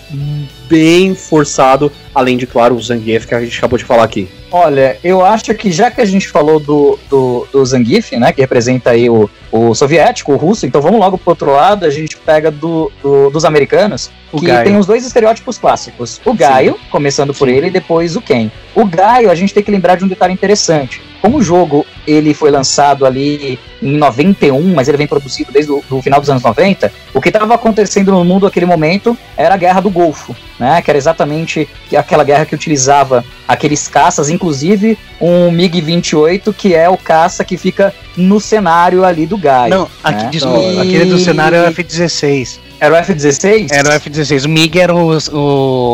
bem 0.67 1.15
forçado, 1.15 1.93
além 2.15 2.39
de, 2.39 2.47
claro, 2.47 2.75
o 2.75 2.83
Zangief 2.83 3.27
que 3.27 3.35
a 3.35 3.41
gente 3.41 3.59
acabou 3.59 3.79
de 3.79 3.85
falar 3.85 4.05
aqui? 4.05 4.29
Olha, 4.51 4.99
eu 5.05 5.25
acho 5.25 5.55
que 5.55 5.71
já 5.71 5.91
que 5.91 6.01
a 6.01 6.05
gente 6.05 6.29
falou 6.29 6.59
do, 6.59 6.99
do, 7.09 7.47
do 7.53 7.65
Zangief, 7.65 8.17
né, 8.17 8.33
que 8.33 8.41
representa 8.41 8.91
aí 8.91 9.09
o, 9.09 9.31
o 9.53 9.75
soviético, 9.75 10.33
o 10.33 10.37
russo, 10.37 10.67
então 10.67 10.81
vamos 10.81 10.99
logo 10.99 11.17
pro 11.17 11.31
outro 11.31 11.53
lado, 11.53 11.87
a 11.87 11.91
gente 11.91 12.17
pega 12.17 12.51
do, 12.51 12.91
do 13.03 13.31
dos 13.31 13.45
americanos, 13.45 14.11
o 14.33 14.41
que 14.41 14.47
Gaio. 14.47 14.65
tem 14.65 14.77
os 14.77 14.87
dois 14.87 15.07
estereótipos 15.07 15.57
clássicos. 15.57 16.21
O 16.25 16.35
Gaio, 16.35 16.75
Sim. 16.75 16.81
começando 16.91 17.33
por 17.33 17.49
Sim. 17.49 17.55
ele, 17.55 17.67
e 17.69 17.71
depois 17.71 18.17
o 18.17 18.21
Ken. 18.21 18.51
O 18.75 18.85
Gaio, 18.85 19.31
a 19.31 19.35
gente 19.35 19.55
tem 19.55 19.63
que 19.63 19.71
lembrar 19.71 19.97
de 19.97 20.05
um 20.05 20.09
detalhe 20.09 20.33
interessante. 20.33 21.01
Como 21.21 21.39
o 21.39 21.43
jogo 21.43 21.87
ele 22.07 22.33
foi 22.35 22.51
lançado 22.51 23.05
ali 23.05 23.59
em 23.83 23.97
91, 23.97 24.75
mas 24.75 24.89
ele 24.89 24.99
vem 24.99 25.07
produzido 25.07 25.53
desde 25.53 25.71
o 25.71 26.03
final 26.03 26.21
dos 26.21 26.31
anos 26.31 26.43
90, 26.43 26.93
o 27.15 27.21
que 27.21 27.29
estava 27.29 27.55
acontecendo 27.55 28.11
no 28.11 28.25
mundo 28.25 28.45
naquele 28.45 28.67
momento 28.67 29.17
era 29.37 29.55
a 29.55 29.57
Guerra 29.57 29.81
do 29.81 29.91
Golfo, 29.91 30.35
né? 30.59 30.81
Que 30.83 30.91
era 30.91 30.99
exatamente 30.99 31.69
aquela 31.97 32.25
guerra 32.25 32.47
que 32.47 32.55
utilizava 32.55 33.25
aqueles 33.47 33.87
caças, 33.89 34.31
inclusive 34.31 34.99
um 35.21 35.51
MiG-28, 35.51 36.55
que 36.55 36.75
é 36.75 36.89
o 36.89 36.97
caça 36.97 37.45
que 37.45 37.57
fica 37.57 37.95
no 38.17 38.41
cenário 38.41 39.05
ali 39.05 39.27
do 39.27 39.37
Gaio. 39.37 39.75
Não, 39.75 39.89
aqui, 40.03 40.25
né? 40.25 40.31
desculpa, 40.31 40.59
e... 40.59 40.81
aquele 40.81 41.05
do 41.07 41.19
cenário 41.19 41.57
é 41.57 41.63
o 41.63 41.67
F-16. 41.67 42.59
Era 42.81 42.95
o 42.95 42.97
F-16? 42.97 43.69
Era 43.71 43.91
o 43.91 43.93
F-16. 43.93 44.47
O 44.47 44.49
MiG 44.49 44.81
era 44.81 44.95
o, 44.95 45.19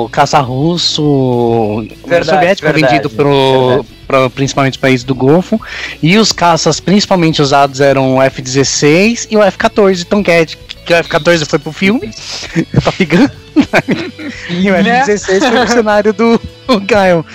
o 0.04 0.08
caça 0.10 0.38
russo 0.38 1.84
verdade, 2.06 2.26
soviético 2.26 2.70
verdade, 2.70 2.92
vendido 2.92 3.10
pro, 3.10 3.84
pro, 4.06 4.30
principalmente 4.30 4.78
países 4.78 5.02
do 5.02 5.12
Golfo. 5.12 5.60
E 6.00 6.16
os 6.16 6.30
caças 6.30 6.78
principalmente 6.78 7.42
usados 7.42 7.80
eram 7.80 8.16
o 8.16 8.22
F-16 8.22 9.26
e 9.28 9.36
o 9.36 9.42
F-14 9.42 10.04
Tomcat, 10.04 10.56
que 10.86 10.92
o 10.92 10.96
F-14 10.96 11.44
foi 11.44 11.58
pro 11.58 11.72
filme, 11.72 12.08
Top 12.84 13.04
Gun. 13.04 13.28
e 14.48 14.70
o 14.70 14.74
F-16 14.76 15.38
foi 15.40 15.50
pro 15.50 15.68
cenário 15.68 16.12
do 16.12 16.40
Gaio. 16.82 17.26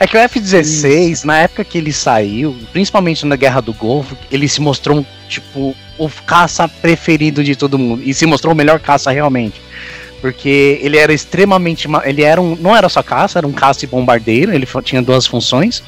É 0.00 0.06
que 0.06 0.16
o 0.16 0.20
F-16, 0.20 1.24
na 1.24 1.38
época 1.38 1.64
que 1.64 1.78
ele 1.78 1.92
saiu, 1.92 2.56
principalmente 2.72 3.24
na 3.24 3.36
Guerra 3.36 3.60
do 3.60 3.72
Golfo, 3.72 4.16
ele 4.30 4.48
se 4.48 4.60
mostrou, 4.60 5.04
tipo, 5.28 5.74
o 5.98 6.08
caça 6.08 6.68
preferido 6.68 7.42
de 7.42 7.56
todo 7.56 7.78
mundo. 7.78 8.02
E 8.04 8.14
se 8.14 8.24
mostrou 8.26 8.54
o 8.54 8.56
melhor 8.56 8.78
caça 8.80 9.10
realmente. 9.10 9.60
Porque 10.20 10.80
ele 10.82 10.96
era 10.96 11.12
extremamente. 11.12 11.88
Ele 12.04 12.22
era 12.22 12.40
um. 12.40 12.56
Não 12.56 12.74
era 12.74 12.88
só 12.88 13.02
caça, 13.02 13.38
era 13.38 13.46
um 13.46 13.52
caça 13.52 13.84
e 13.84 13.88
bombardeiro. 13.88 14.52
Ele 14.52 14.66
tinha 14.82 15.02
duas 15.02 15.26
funções. 15.26 15.82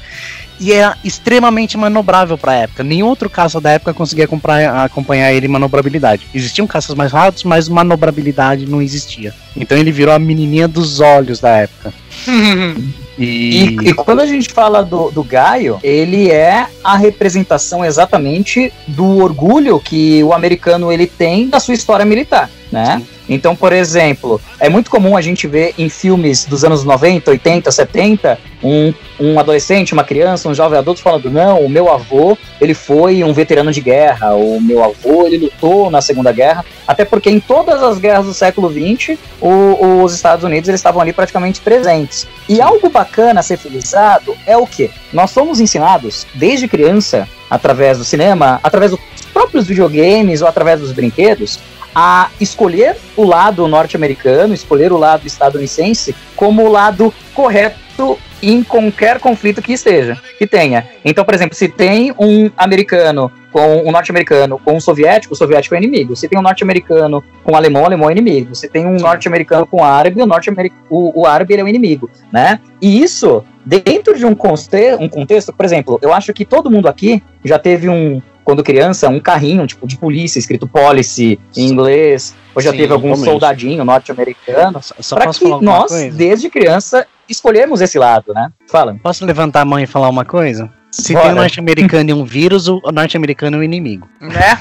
E 0.60 0.72
era 0.72 0.96
extremamente 1.02 1.78
manobrável 1.78 2.36
para 2.36 2.52
a 2.52 2.56
época. 2.56 2.84
Nenhum 2.84 3.06
outro 3.06 3.30
caça 3.30 3.58
da 3.60 3.70
época 3.70 3.94
conseguia 3.94 4.28
comprar, 4.28 4.84
acompanhar 4.84 5.32
ele 5.32 5.46
em 5.46 5.48
manobrabilidade. 5.48 6.26
Existiam 6.34 6.66
caças 6.66 6.94
mais 6.94 7.10
rápidos, 7.10 7.44
mas 7.44 7.66
manobrabilidade 7.66 8.66
não 8.66 8.82
existia. 8.82 9.32
Então 9.56 9.78
ele 9.78 9.90
virou 9.90 10.14
a 10.14 10.18
menininha 10.18 10.68
dos 10.68 11.00
olhos 11.00 11.40
da 11.40 11.48
época. 11.48 11.94
E... 13.20 13.76
e... 13.82 13.90
E, 13.90 13.94
quando 13.94 14.20
a 14.20 14.26
gente 14.26 14.48
fala 14.48 14.82
do, 14.82 15.10
do 15.10 15.22
Gaio, 15.22 15.78
ele 15.82 16.30
é 16.30 16.66
a 16.82 16.96
representação 16.96 17.84
exatamente 17.84 18.72
do 18.86 19.18
orgulho 19.18 19.78
que 19.78 20.24
o 20.24 20.32
americano 20.32 20.90
ele 20.90 21.06
tem 21.06 21.48
da 21.48 21.60
sua 21.60 21.74
história 21.74 22.04
militar, 22.04 22.50
né? 22.72 22.98
Sim. 22.98 23.19
Então, 23.30 23.54
por 23.54 23.72
exemplo, 23.72 24.40
é 24.58 24.68
muito 24.68 24.90
comum 24.90 25.16
a 25.16 25.20
gente 25.20 25.46
ver 25.46 25.72
em 25.78 25.88
filmes 25.88 26.44
dos 26.44 26.64
anos 26.64 26.82
90, 26.82 27.30
80, 27.30 27.70
70, 27.70 28.38
um, 28.60 28.92
um 29.20 29.38
adolescente, 29.38 29.92
uma 29.92 30.02
criança, 30.02 30.48
um 30.48 30.54
jovem 30.54 30.76
adulto 30.76 31.00
falando: 31.00 31.30
não, 31.30 31.60
o 31.60 31.68
meu 31.68 31.88
avô, 31.88 32.36
ele 32.60 32.74
foi 32.74 33.22
um 33.22 33.32
veterano 33.32 33.70
de 33.70 33.80
guerra, 33.80 34.34
o 34.34 34.60
meu 34.60 34.82
avô, 34.82 35.26
ele 35.26 35.38
lutou 35.38 35.92
na 35.92 36.02
Segunda 36.02 36.32
Guerra. 36.32 36.64
Até 36.88 37.04
porque 37.04 37.30
em 37.30 37.38
todas 37.38 37.80
as 37.80 37.98
guerras 37.98 38.26
do 38.26 38.34
século 38.34 38.68
XX, 38.68 39.16
o, 39.40 40.02
os 40.02 40.12
Estados 40.12 40.44
Unidos 40.44 40.68
eles 40.68 40.80
estavam 40.80 41.00
ali 41.00 41.12
praticamente 41.12 41.60
presentes. 41.60 42.26
E 42.48 42.60
algo 42.60 42.90
bacana 42.90 43.38
a 43.38 43.44
ser 43.44 43.58
felizado 43.58 44.36
é 44.44 44.56
o 44.56 44.66
que? 44.66 44.90
Nós 45.12 45.30
somos 45.30 45.60
ensinados, 45.60 46.26
desde 46.34 46.66
criança, 46.66 47.28
através 47.48 47.98
do 47.98 48.04
cinema, 48.04 48.58
através 48.62 48.90
dos 48.90 49.00
próprios 49.32 49.68
videogames 49.68 50.42
ou 50.42 50.48
através 50.48 50.80
dos 50.80 50.90
brinquedos, 50.90 51.60
a 51.94 52.30
escolher 52.40 52.96
o 53.16 53.24
lado 53.24 53.66
norte-americano, 53.66 54.54
escolher 54.54 54.92
o 54.92 54.96
lado 54.96 55.26
estadunidense 55.26 56.14
como 56.36 56.64
o 56.64 56.68
lado 56.68 57.12
correto 57.34 58.18
em 58.42 58.62
qualquer 58.62 59.18
conflito 59.18 59.60
que 59.60 59.72
esteja, 59.72 60.18
que 60.38 60.46
tenha. 60.46 60.86
Então, 61.04 61.24
por 61.24 61.34
exemplo, 61.34 61.54
se 61.54 61.68
tem 61.68 62.12
um 62.18 62.50
americano 62.56 63.30
com 63.52 63.82
um 63.86 63.90
norte-americano 63.90 64.58
com 64.58 64.76
um 64.76 64.80
soviético, 64.80 65.34
o 65.34 65.36
soviético 65.36 65.74
é 65.74 65.78
inimigo. 65.78 66.16
Se 66.16 66.28
tem 66.28 66.38
um 66.38 66.42
norte-americano 66.42 67.22
com 67.42 67.52
um 67.52 67.56
alemão, 67.56 67.82
o 67.82 67.86
alemão 67.86 68.08
é 68.08 68.12
inimigo. 68.12 68.54
Se 68.54 68.68
tem 68.68 68.86
um 68.86 68.96
norte-americano 68.96 69.66
com 69.66 69.78
um 69.78 69.84
árabe, 69.84 70.22
o, 70.22 70.26
norte 70.26 70.50
o, 70.88 71.20
o 71.20 71.26
árabe 71.26 71.54
é 71.54 71.62
o 71.62 71.68
inimigo, 71.68 72.08
né? 72.32 72.60
E 72.80 73.02
isso, 73.02 73.44
dentro 73.64 74.16
de 74.16 74.24
um, 74.24 74.34
conte 74.34 74.60
um 74.98 75.08
contexto, 75.08 75.52
por 75.52 75.64
exemplo, 75.66 75.98
eu 76.00 76.12
acho 76.12 76.32
que 76.32 76.44
todo 76.44 76.70
mundo 76.70 76.88
aqui 76.88 77.22
já 77.44 77.58
teve 77.58 77.88
um, 77.88 78.22
quando 78.44 78.62
criança, 78.62 79.08
um 79.08 79.20
carrinho 79.20 79.66
tipo 79.66 79.86
de 79.86 79.96
polícia 79.96 80.38
escrito 80.38 80.66
policy 80.66 81.38
em 81.56 81.66
inglês, 81.66 82.34
ou 82.54 82.62
já 82.62 82.70
Sim, 82.70 82.78
teve 82.78 82.92
algum 82.92 83.14
soldadinho 83.16 83.84
norte-americano. 83.84 84.80
Para 85.10 85.32
que 85.32 85.48
nós, 85.64 85.90
coisa? 85.90 86.16
desde 86.16 86.48
criança, 86.50 87.06
escolhemos 87.28 87.80
esse 87.80 87.98
lado, 87.98 88.32
né? 88.34 88.50
Fala. 88.68 88.96
Posso 89.02 89.24
levantar 89.24 89.62
a 89.62 89.64
mão 89.64 89.78
e 89.78 89.86
falar 89.86 90.08
uma 90.08 90.24
coisa? 90.24 90.70
Se 90.90 91.12
Bora. 91.12 91.26
tem 91.26 91.32
um 91.32 91.36
norte-americano 91.36 92.10
e 92.10 92.12
um 92.12 92.24
vírus, 92.24 92.66
o 92.66 92.80
norte-americano 92.92 93.56
é 93.56 93.60
o 93.60 93.62
inimigo. 93.62 94.08
Né? 94.20 94.58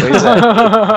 Pois 0.00 0.24
é. 0.24 0.40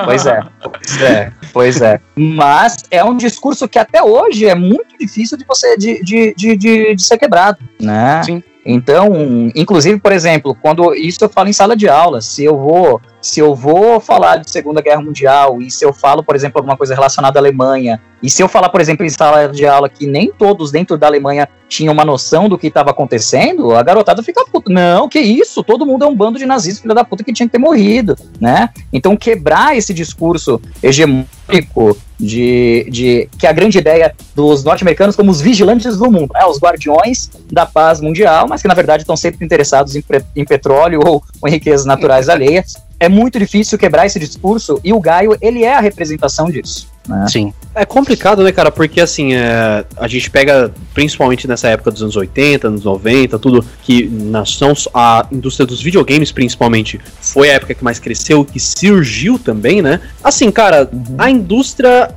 Pois 0.04 0.26
é. 0.26 0.42
Pois 0.62 1.02
é. 1.02 1.32
Pois 1.52 1.82
é. 1.82 2.00
Mas 2.16 2.76
é 2.90 3.04
um 3.04 3.16
discurso 3.16 3.68
que 3.68 3.78
até 3.78 4.02
hoje 4.02 4.46
é 4.46 4.54
muito 4.54 4.96
difícil 4.98 5.36
de 5.36 5.44
você 5.44 5.76
de, 5.76 6.02
de, 6.02 6.34
de, 6.34 6.56
de, 6.56 6.94
de 6.94 7.02
ser 7.02 7.18
quebrado, 7.18 7.58
né? 7.80 8.22
Sim. 8.22 8.42
Então, 8.64 9.12
inclusive, 9.54 10.00
por 10.00 10.10
exemplo, 10.10 10.56
quando 10.60 10.94
isso 10.94 11.22
eu 11.22 11.28
falo 11.28 11.48
em 11.48 11.52
sala 11.52 11.76
de 11.76 11.88
aula, 11.88 12.22
se 12.22 12.44
eu 12.44 12.56
vou, 12.56 13.00
se 13.20 13.38
eu 13.38 13.54
vou 13.54 14.00
falar 14.00 14.38
de 14.38 14.50
Segunda 14.50 14.80
Guerra 14.80 15.02
Mundial 15.02 15.60
e 15.60 15.70
se 15.70 15.84
eu 15.84 15.92
falo, 15.92 16.22
por 16.22 16.34
exemplo, 16.34 16.58
alguma 16.58 16.76
coisa 16.76 16.94
relacionada 16.94 17.38
à 17.38 17.40
Alemanha, 17.40 18.00
e 18.24 18.30
se 18.30 18.42
eu 18.42 18.48
falar, 18.48 18.70
por 18.70 18.80
exemplo, 18.80 19.04
em 19.04 19.10
sala 19.10 19.48
de 19.48 19.66
aula 19.66 19.86
que 19.86 20.06
nem 20.06 20.32
todos 20.32 20.72
dentro 20.72 20.96
da 20.96 21.06
Alemanha 21.06 21.46
tinham 21.68 21.92
uma 21.92 22.06
noção 22.06 22.48
do 22.48 22.56
que 22.56 22.68
estava 22.68 22.90
acontecendo, 22.90 23.74
a 23.74 23.82
garotada 23.82 24.22
fica 24.22 24.42
puta. 24.50 24.72
Não, 24.72 25.10
que 25.10 25.20
isso? 25.20 25.62
Todo 25.62 25.84
mundo 25.84 26.06
é 26.06 26.08
um 26.08 26.16
bando 26.16 26.38
de 26.38 26.46
nazistas, 26.46 26.80
filha 26.80 26.94
da 26.94 27.04
puta, 27.04 27.22
que 27.22 27.34
tinha 27.34 27.46
que 27.46 27.52
ter 27.52 27.58
morrido, 27.58 28.16
né? 28.40 28.70
Então, 28.90 29.14
quebrar 29.14 29.76
esse 29.76 29.92
discurso 29.92 30.58
hegemônico 30.82 31.98
de, 32.18 32.86
de 32.90 33.28
que 33.38 33.46
a 33.46 33.52
grande 33.52 33.76
ideia 33.76 34.14
dos 34.34 34.64
norte-americanos 34.64 35.16
como 35.16 35.30
os 35.30 35.42
vigilantes 35.42 35.98
do 35.98 36.10
mundo, 36.10 36.30
né? 36.32 36.46
os 36.46 36.58
guardiões 36.58 37.30
da 37.52 37.66
paz 37.66 38.00
mundial, 38.00 38.46
mas 38.48 38.62
que 38.62 38.68
na 38.68 38.74
verdade 38.74 39.02
estão 39.02 39.18
sempre 39.18 39.44
interessados 39.44 39.94
em, 39.96 40.04
em 40.34 40.46
petróleo 40.46 41.00
ou, 41.04 41.22
ou 41.42 41.48
em 41.48 41.52
riquezas 41.52 41.84
naturais 41.84 42.30
alheias. 42.30 42.74
É 42.98 43.06
muito 43.06 43.38
difícil 43.38 43.76
quebrar 43.76 44.06
esse 44.06 44.18
discurso 44.18 44.80
e 44.82 44.94
o 44.94 45.00
Gaio 45.00 45.36
ele 45.42 45.62
é 45.62 45.74
a 45.74 45.80
representação 45.80 46.46
disso. 46.46 46.93
Né? 47.08 47.26
Sim. 47.28 47.52
É 47.74 47.84
complicado, 47.84 48.42
né, 48.42 48.52
cara? 48.52 48.70
Porque 48.70 49.00
assim, 49.00 49.34
é, 49.34 49.84
a 49.96 50.08
gente 50.08 50.30
pega, 50.30 50.72
principalmente 50.94 51.46
nessa 51.46 51.68
época 51.68 51.90
dos 51.90 52.02
anos 52.02 52.16
80, 52.16 52.68
anos 52.68 52.84
90, 52.84 53.38
tudo 53.38 53.64
que 53.82 54.08
nação, 54.08 54.72
a 54.94 55.26
indústria 55.30 55.66
dos 55.66 55.82
videogames, 55.82 56.32
principalmente, 56.32 57.00
foi 57.20 57.50
a 57.50 57.54
época 57.54 57.74
que 57.74 57.84
mais 57.84 57.98
cresceu, 57.98 58.44
que 58.44 58.58
surgiu 58.60 59.38
também, 59.38 59.82
né? 59.82 60.00
Assim, 60.22 60.50
cara, 60.50 60.88
uhum. 60.90 61.16
a 61.18 61.30
indústria 61.30 62.14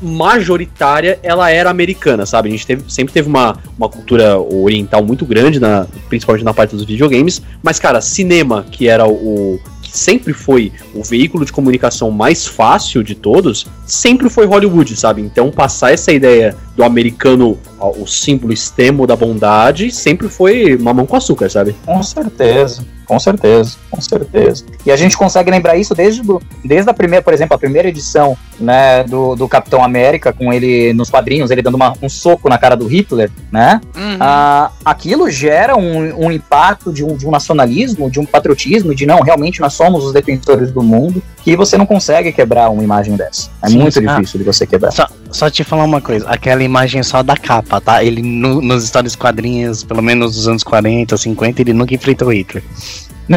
majoritária 0.00 1.18
ela 1.22 1.50
era 1.50 1.70
americana, 1.70 2.24
sabe? 2.24 2.48
A 2.48 2.52
gente 2.52 2.66
teve, 2.66 2.84
sempre 2.88 3.12
teve 3.12 3.28
uma, 3.28 3.58
uma 3.76 3.88
cultura 3.88 4.38
oriental 4.38 5.04
muito 5.04 5.26
grande, 5.26 5.60
na, 5.60 5.86
principalmente 6.08 6.44
na 6.44 6.54
parte 6.54 6.74
dos 6.74 6.84
videogames. 6.84 7.42
Mas, 7.62 7.78
cara, 7.78 8.00
cinema, 8.00 8.64
que 8.70 8.88
era 8.88 9.06
o, 9.06 9.60
sempre 9.92 10.32
foi 10.32 10.72
o 10.94 11.02
veículo 11.04 11.44
de 11.44 11.52
comunicação 11.52 12.10
mais 12.10 12.46
fácil 12.46 13.02
de 13.02 13.14
todos, 13.14 13.66
sempre 13.86 14.28
foi 14.28 14.46
Hollywood, 14.46 14.96
sabe? 14.96 15.22
Então 15.22 15.50
passar 15.50 15.92
essa 15.92 16.12
ideia 16.12 16.56
do 16.76 16.82
americano, 16.82 17.58
o 17.78 18.06
símbolo 18.06 18.52
extremo 18.52 19.06
da 19.06 19.14
bondade, 19.14 19.90
sempre 19.92 20.28
foi 20.28 20.76
mamão 20.76 21.06
com 21.06 21.16
açúcar, 21.16 21.50
sabe? 21.50 21.74
Com 21.84 22.02
certeza. 22.02 22.84
Com 23.12 23.18
certeza, 23.18 23.76
com 23.90 24.00
certeza. 24.00 24.64
E 24.86 24.90
a 24.90 24.96
gente 24.96 25.18
consegue 25.18 25.50
lembrar 25.50 25.76
isso 25.76 25.94
desde, 25.94 26.22
do, 26.22 26.40
desde 26.64 26.88
a 26.88 26.94
primeira, 26.94 27.22
por 27.22 27.34
exemplo, 27.34 27.54
a 27.54 27.58
primeira 27.58 27.88
edição 27.88 28.34
né, 28.58 29.04
do, 29.04 29.34
do 29.34 29.46
Capitão 29.46 29.84
América, 29.84 30.32
com 30.32 30.50
ele 30.50 30.94
nos 30.94 31.10
quadrinhos, 31.10 31.50
ele 31.50 31.60
dando 31.60 31.74
uma, 31.74 31.92
um 32.00 32.08
soco 32.08 32.48
na 32.48 32.56
cara 32.56 32.74
do 32.74 32.86
Hitler, 32.86 33.30
né? 33.50 33.82
Uhum. 33.94 34.16
Ah, 34.18 34.70
aquilo 34.82 35.28
gera 35.28 35.76
um, 35.76 36.26
um 36.26 36.32
impacto 36.32 36.90
de 36.90 37.04
um, 37.04 37.14
de 37.14 37.26
um 37.26 37.30
nacionalismo, 37.30 38.10
de 38.10 38.18
um 38.18 38.24
patriotismo, 38.24 38.94
de 38.94 39.04
não, 39.04 39.20
realmente 39.20 39.60
nós 39.60 39.74
somos 39.74 40.04
os 40.04 40.12
defensores 40.14 40.70
do 40.70 40.82
mundo, 40.82 41.22
que 41.42 41.54
você 41.54 41.76
não 41.76 41.84
consegue 41.84 42.32
quebrar 42.32 42.70
uma 42.70 42.82
imagem 42.82 43.14
dessa. 43.14 43.50
É 43.62 43.68
Sim, 43.68 43.78
muito 43.78 43.98
ah, 43.98 44.14
difícil 44.14 44.38
de 44.38 44.44
você 44.44 44.66
quebrar. 44.66 44.90
Só, 44.90 45.06
só 45.32 45.50
te 45.50 45.64
falar 45.64 45.84
uma 45.84 46.00
coisa, 46.00 46.28
aquela 46.28 46.62
imagem 46.62 47.02
só 47.02 47.22
da 47.22 47.36
capa, 47.36 47.80
tá? 47.80 48.04
Ele 48.04 48.22
no, 48.22 48.60
nos 48.60 48.84
histórias 48.84 49.16
quadrinhos, 49.16 49.82
pelo 49.82 50.02
menos 50.02 50.36
dos 50.36 50.46
anos 50.46 50.62
40, 50.62 51.16
50, 51.16 51.62
ele 51.62 51.72
nunca 51.72 51.94
enfrentou 51.94 52.32
Hitler. 52.32 52.62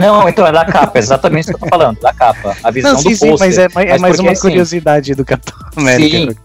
Não, 0.01 0.27
então 0.29 0.45
é 0.45 0.51
da 0.51 0.65
capa, 0.65 0.99
exatamente 0.99 1.41
isso 1.45 1.49
que 1.51 1.55
eu 1.55 1.59
tô 1.59 1.67
falando, 1.67 1.99
da 1.99 2.13
capa. 2.13 2.55
A 2.63 2.71
visão 2.71 2.93
Não, 2.93 2.99
sim, 2.99 3.09
do 3.09 3.15
sim, 3.15 3.29
pôster. 3.29 3.47
mas 3.47 3.57
é, 3.57 3.67
mais- 3.73 3.87
é 3.87 3.91
Mas 3.93 4.01
mais 4.01 4.15
porque, 4.15 4.27
uma 4.27 4.31
assim, 4.33 4.41
curiosidade 4.41 5.15
do 5.15 5.25
Capitão 5.25 5.55
América. 5.75 6.17
Sim. 6.17 6.35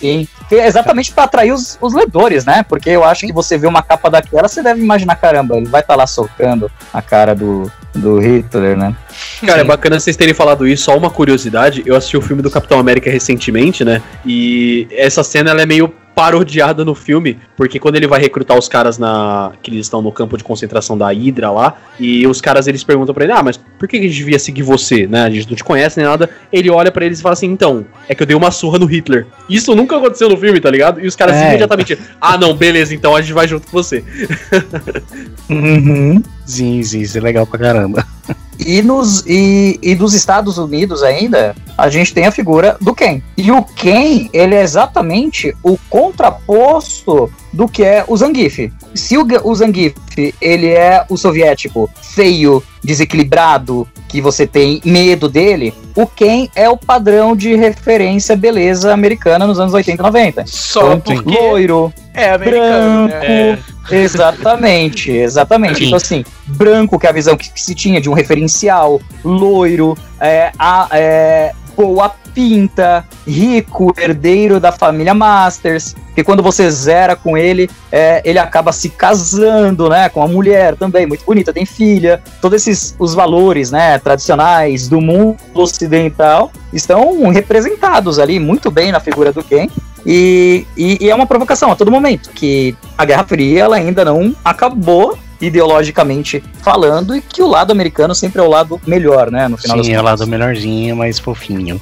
Sim, 0.00 0.28
é 0.50 0.66
exatamente 0.66 1.12
pra 1.12 1.24
atrair 1.24 1.52
os, 1.52 1.78
os 1.80 1.94
ledores, 1.94 2.44
né? 2.44 2.64
Porque 2.68 2.90
eu 2.90 3.04
acho 3.04 3.26
que 3.26 3.32
você 3.32 3.56
vê 3.56 3.66
uma 3.66 3.82
capa 3.82 4.10
daquela, 4.10 4.48
você 4.48 4.62
deve 4.62 4.80
imaginar, 4.80 5.14
caramba, 5.16 5.56
ele 5.56 5.66
vai 5.66 5.80
estar 5.80 5.94
lá 5.94 6.06
socando 6.06 6.70
a 6.92 7.00
cara 7.00 7.32
do, 7.34 7.70
do 7.94 8.18
Hitler, 8.18 8.76
né? 8.76 8.94
Cara, 9.46 9.60
é 9.60 9.64
bacana 9.64 10.00
vocês 10.00 10.16
terem 10.16 10.34
falado 10.34 10.66
isso. 10.66 10.84
Só 10.84 10.96
uma 10.96 11.10
curiosidade, 11.10 11.82
eu 11.86 11.94
assisti 11.94 12.16
o 12.16 12.22
filme 12.22 12.42
do 12.42 12.50
Capitão 12.50 12.78
América 12.80 13.08
recentemente, 13.10 13.84
né? 13.84 14.02
E 14.26 14.88
essa 14.90 15.22
cena 15.22 15.50
ela 15.50 15.62
é 15.62 15.66
meio 15.66 15.92
parodiada 16.14 16.84
no 16.84 16.94
filme, 16.94 17.38
porque 17.56 17.78
quando 17.78 17.96
ele 17.96 18.06
vai 18.06 18.20
recrutar 18.20 18.58
os 18.58 18.68
caras 18.68 18.98
na 18.98 19.52
que 19.62 19.70
eles 19.70 19.86
estão 19.86 20.02
no 20.02 20.12
campo 20.12 20.36
de 20.36 20.44
concentração 20.44 20.96
da 20.96 21.08
Hydra 21.10 21.50
lá, 21.50 21.74
e 21.98 22.26
os 22.26 22.40
caras 22.40 22.66
eles 22.66 22.84
perguntam 22.84 23.14
pra 23.14 23.24
ele: 23.24 23.32
"Ah, 23.32 23.42
mas 23.42 23.56
por 23.56 23.88
que 23.88 23.96
a 23.96 24.02
gente 24.02 24.14
devia 24.14 24.38
seguir 24.38 24.62
você, 24.62 25.06
né? 25.06 25.22
A 25.22 25.30
gente 25.30 25.48
não 25.48 25.56
te 25.56 25.64
conhece 25.64 25.98
nem 25.98 26.06
nada". 26.08 26.28
Ele 26.52 26.68
olha 26.70 26.92
pra 26.92 27.04
eles 27.04 27.18
e 27.18 27.22
fala 27.22 27.32
assim: 27.32 27.46
"Então, 27.46 27.84
é 28.08 28.14
que 28.14 28.22
eu 28.22 28.26
dei 28.26 28.36
uma 28.36 28.50
surra 28.50 28.78
no 28.78 28.86
Hitler". 28.86 29.26
Isso 29.48 29.74
nunca 29.74 29.96
aconteceu 29.96 30.28
no 30.28 30.36
filme, 30.36 30.60
tá 30.60 30.70
ligado? 30.70 31.00
E 31.00 31.06
os 31.06 31.16
caras 31.16 31.36
É. 31.36 31.48
imediatamente: 31.48 31.98
"Ah, 32.20 32.36
não, 32.36 32.54
beleza, 32.54 32.94
então 32.94 33.16
a 33.16 33.20
gente 33.22 33.32
vai 33.32 33.48
junto 33.48 33.66
com 33.66 33.72
você". 33.72 34.04
Sim, 36.44 36.82
sim, 36.82 37.00
isso 37.00 37.16
é 37.16 37.20
legal 37.20 37.46
pra 37.46 37.58
caramba. 37.58 38.06
E, 38.64 38.80
nos, 38.80 39.24
e, 39.26 39.76
e 39.82 39.94
dos 39.94 40.14
Estados 40.14 40.56
Unidos 40.56 41.02
ainda, 41.02 41.52
a 41.76 41.88
gente 41.88 42.14
tem 42.14 42.26
a 42.26 42.30
figura 42.30 42.76
do 42.80 42.94
Ken. 42.94 43.20
E 43.36 43.50
o 43.50 43.64
Ken, 43.64 44.28
ele 44.32 44.54
é 44.54 44.62
exatamente 44.62 45.56
o 45.64 45.76
contraposto 45.90 47.28
do 47.52 47.68
que 47.68 47.84
é 47.84 48.04
o 48.06 48.16
Zangief. 48.16 48.72
Se 48.94 49.16
o, 49.16 49.26
o 49.44 49.54
Zangief, 49.54 49.94
ele 50.40 50.68
é 50.68 51.04
o 51.08 51.16
soviético 51.16 51.90
feio, 52.00 52.62
desequilibrado, 52.82 53.86
que 54.08 54.20
você 54.20 54.46
tem 54.46 54.80
medo 54.84 55.28
dele, 55.28 55.72
o 55.96 56.06
Ken 56.06 56.48
é 56.54 56.68
o 56.68 56.76
padrão 56.76 57.34
de 57.34 57.54
referência 57.54 58.36
beleza 58.36 58.92
americana 58.92 59.46
nos 59.46 59.58
anos 59.58 59.72
80 59.72 60.02
e 60.02 60.04
90. 60.04 60.44
Só 60.46 60.92
Então, 60.94 61.00
porque 61.00 61.38
Loiro, 61.38 61.92
é 62.12 62.30
americano, 62.30 63.08
branco, 63.08 63.26
né? 63.26 63.58
Exatamente, 63.90 65.10
exatamente. 65.10 65.78
Sim. 65.78 65.86
Então, 65.86 65.96
assim, 65.96 66.24
branco, 66.46 66.98
que 66.98 67.06
é 67.06 67.10
a 67.10 67.12
visão 67.12 67.36
que, 67.36 67.50
que 67.50 67.62
se 67.62 67.74
tinha 67.74 68.00
de 68.00 68.10
um 68.10 68.12
referencial, 68.12 69.00
loiro, 69.24 69.96
é, 70.20 70.52
a, 70.58 70.88
é, 70.92 71.52
boa 71.76 72.14
pinta, 72.34 73.04
rico, 73.26 73.94
herdeiro 73.96 74.58
da 74.58 74.72
família 74.72 75.14
Masters, 75.14 75.94
que 76.14 76.22
quando 76.22 76.42
você 76.42 76.70
zera 76.70 77.16
com 77.16 77.36
ele, 77.36 77.68
é, 77.90 78.20
ele 78.24 78.38
acaba 78.38 78.72
se 78.72 78.88
casando, 78.90 79.88
né, 79.88 80.08
com 80.08 80.20
uma 80.20 80.28
mulher 80.28 80.76
também, 80.76 81.06
muito 81.06 81.24
bonita, 81.24 81.52
tem 81.52 81.64
filha. 81.64 82.22
Todos 82.40 82.62
esses, 82.62 82.94
os 82.98 83.14
valores, 83.14 83.70
né, 83.70 83.98
tradicionais 83.98 84.88
do 84.88 85.00
mundo 85.00 85.36
ocidental 85.54 86.50
estão 86.72 87.28
representados 87.28 88.18
ali 88.18 88.38
muito 88.38 88.70
bem 88.70 88.92
na 88.92 89.00
figura 89.00 89.32
do 89.32 89.42
Ken. 89.42 89.68
E, 90.04 90.66
e, 90.76 90.98
e 91.00 91.10
é 91.10 91.14
uma 91.14 91.26
provocação 91.26 91.70
a 91.70 91.76
todo 91.76 91.90
momento, 91.90 92.30
que 92.30 92.76
a 92.98 93.04
Guerra 93.04 93.24
Fria 93.24 93.62
ela 93.62 93.76
ainda 93.76 94.04
não 94.04 94.34
acabou 94.44 95.16
ideologicamente 95.40 96.42
falando 96.62 97.16
e 97.16 97.20
que 97.20 97.42
o 97.42 97.48
lado 97.48 97.72
americano 97.72 98.14
sempre 98.14 98.40
é 98.40 98.44
o 98.44 98.48
lado 98.48 98.80
melhor, 98.86 99.30
né, 99.30 99.48
no 99.48 99.56
final 99.56 99.82
Sim, 99.82 99.92
é 99.92 100.00
o 100.00 100.02
lado 100.02 100.26
melhorzinho, 100.26 100.96
mais 100.96 101.18
fofinho. 101.18 101.80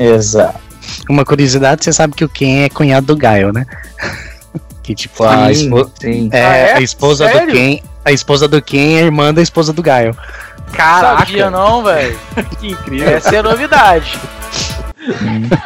Exato. 0.00 0.58
Uma 1.08 1.24
curiosidade, 1.24 1.84
você 1.84 1.92
sabe 1.92 2.14
que 2.14 2.24
o 2.24 2.28
Ken 2.28 2.64
é 2.64 2.68
cunhado 2.68 3.06
do 3.06 3.16
Gaio, 3.16 3.52
né? 3.52 3.66
que 4.82 4.94
tipo, 4.94 5.22
a, 5.24 5.50
espo- 5.52 5.90
sim. 6.00 6.28
é, 6.32 6.44
Ah, 6.44 6.56
é? 6.56 6.72
a 6.74 6.80
esposa 6.80 7.26
Sério? 7.26 7.46
do 7.48 7.52
Ken. 7.52 7.80
A 8.04 8.12
esposa 8.12 8.48
do 8.48 8.62
Ken 8.62 8.94
é 8.96 9.02
a 9.02 9.04
irmã 9.04 9.32
da 9.34 9.42
esposa 9.42 9.72
do 9.72 9.82
Gaio. 9.82 10.16
Sabia 10.76 11.50
não, 11.50 11.82
velho. 11.84 12.18
Que 12.58 12.68
incrível. 12.70 13.08
Essa 13.10 13.36
é 13.36 13.42
novidade. 13.42 14.18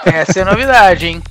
Essa 0.05 0.41
é 0.41 0.45
novidade, 0.45 1.07
hein? 1.07 1.22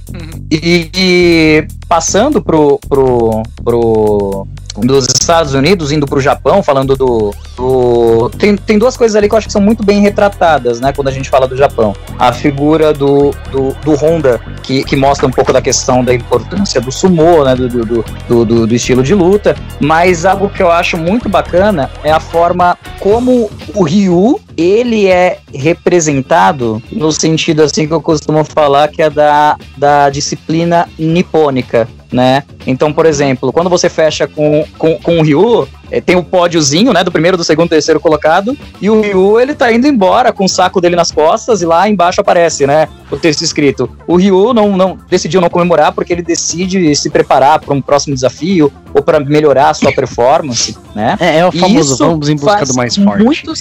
E, 0.51 0.89
e 0.95 1.67
passando 1.87 2.41
pro, 2.41 2.79
pro, 2.87 3.43
pro 3.63 4.47
dos 4.77 5.05
Estados 5.07 5.53
Unidos, 5.53 5.91
indo 5.91 6.05
pro 6.05 6.19
Japão, 6.19 6.63
falando 6.63 6.95
do. 6.95 7.33
do- 7.55 8.29
tem, 8.37 8.55
tem 8.57 8.77
duas 8.79 8.97
coisas 8.97 9.15
ali 9.15 9.27
que 9.27 9.33
eu 9.33 9.37
acho 9.37 9.47
que 9.47 9.53
são 9.53 9.61
muito 9.61 9.83
bem 9.83 10.01
retratadas, 10.01 10.79
né? 10.79 10.91
Quando 10.93 11.07
a 11.07 11.11
gente 11.11 11.29
fala 11.29 11.47
do 11.47 11.55
Japão. 11.55 11.93
A 12.17 12.31
figura 12.33 12.91
do, 12.93 13.31
do, 13.51 13.73
do 13.83 13.95
Honda, 13.95 14.39
que, 14.63 14.83
que 14.83 14.95
mostra 14.95 15.27
um 15.27 15.31
pouco 15.31 15.53
da 15.53 15.61
questão 15.61 16.03
da 16.03 16.13
importância 16.13 16.81
do 16.81 16.91
sumô, 16.91 17.43
né? 17.43 17.55
Do, 17.55 17.69
do, 17.69 17.85
do, 18.27 18.45
do- 18.45 18.67
do 18.67 18.75
estilo 18.75 19.03
de 19.03 19.13
luta. 19.13 19.55
Mas 19.79 20.25
algo 20.25 20.49
que 20.49 20.61
eu 20.63 20.71
acho 20.71 20.97
muito 20.97 21.29
bacana 21.29 21.89
é 22.03 22.11
a 22.11 22.19
forma 22.19 22.77
como 22.99 23.49
o 23.75 23.83
Ryu 23.83 24.39
ele 24.55 25.07
é 25.07 25.39
representado 25.53 26.81
no 26.91 27.11
sentido 27.11 27.63
assim 27.63 27.87
que 27.87 27.93
eu 27.93 28.01
costumo 28.01 28.43
falar 28.43 28.87
que 28.87 29.01
é 29.01 29.09
da, 29.09 29.57
da 29.77 30.09
disciplina 30.09 30.87
nipônica, 30.97 31.87
né? 32.13 32.43
Então, 32.65 32.93
por 32.93 33.05
exemplo, 33.05 33.51
quando 33.51 33.69
você 33.69 33.89
fecha 33.89 34.27
com, 34.27 34.65
com, 34.77 34.97
com 34.99 35.19
o 35.19 35.23
Ryu, 35.23 35.67
eh, 35.91 35.99
tem 35.99 36.15
o 36.15 36.23
pódiozinho, 36.23 36.93
né, 36.93 37.03
do 37.03 37.11
primeiro, 37.11 37.35
do 37.35 37.43
segundo, 37.43 37.69
terceiro 37.69 37.99
colocado, 37.99 38.55
e 38.79 38.89
o 38.89 39.01
Ryu, 39.01 39.39
ele 39.39 39.53
tá 39.53 39.73
indo 39.73 39.87
embora 39.87 40.31
com 40.31 40.45
o 40.45 40.49
saco 40.49 40.79
dele 40.79 40.95
nas 40.95 41.11
costas, 41.11 41.61
e 41.61 41.65
lá 41.65 41.89
embaixo 41.89 42.21
aparece, 42.21 42.65
né, 42.65 42.87
o 43.11 43.17
texto 43.17 43.41
escrito. 43.41 43.89
O 44.07 44.15
Ryu 44.15 44.53
não, 44.53 44.77
não 44.77 44.97
decidiu 45.09 45.41
não 45.41 45.49
comemorar 45.49 45.91
porque 45.91 46.13
ele 46.13 46.21
decide 46.21 46.95
se 46.95 47.09
preparar 47.09 47.59
para 47.59 47.73
um 47.73 47.81
próximo 47.81 48.13
desafio 48.13 48.71
ou 48.93 49.01
para 49.01 49.19
melhorar 49.19 49.71
a 49.71 49.73
sua 49.73 49.91
performance, 49.91 50.77
né? 50.95 51.17
É, 51.19 51.39
é 51.39 51.45
o 51.45 51.51
famoso 51.51 51.97
vamos 51.97 52.29
em 52.29 52.35
busca 52.35 52.65
do 52.65 52.75
mais 52.75 52.95
forte. 52.95 53.23
Muito, 53.23 53.53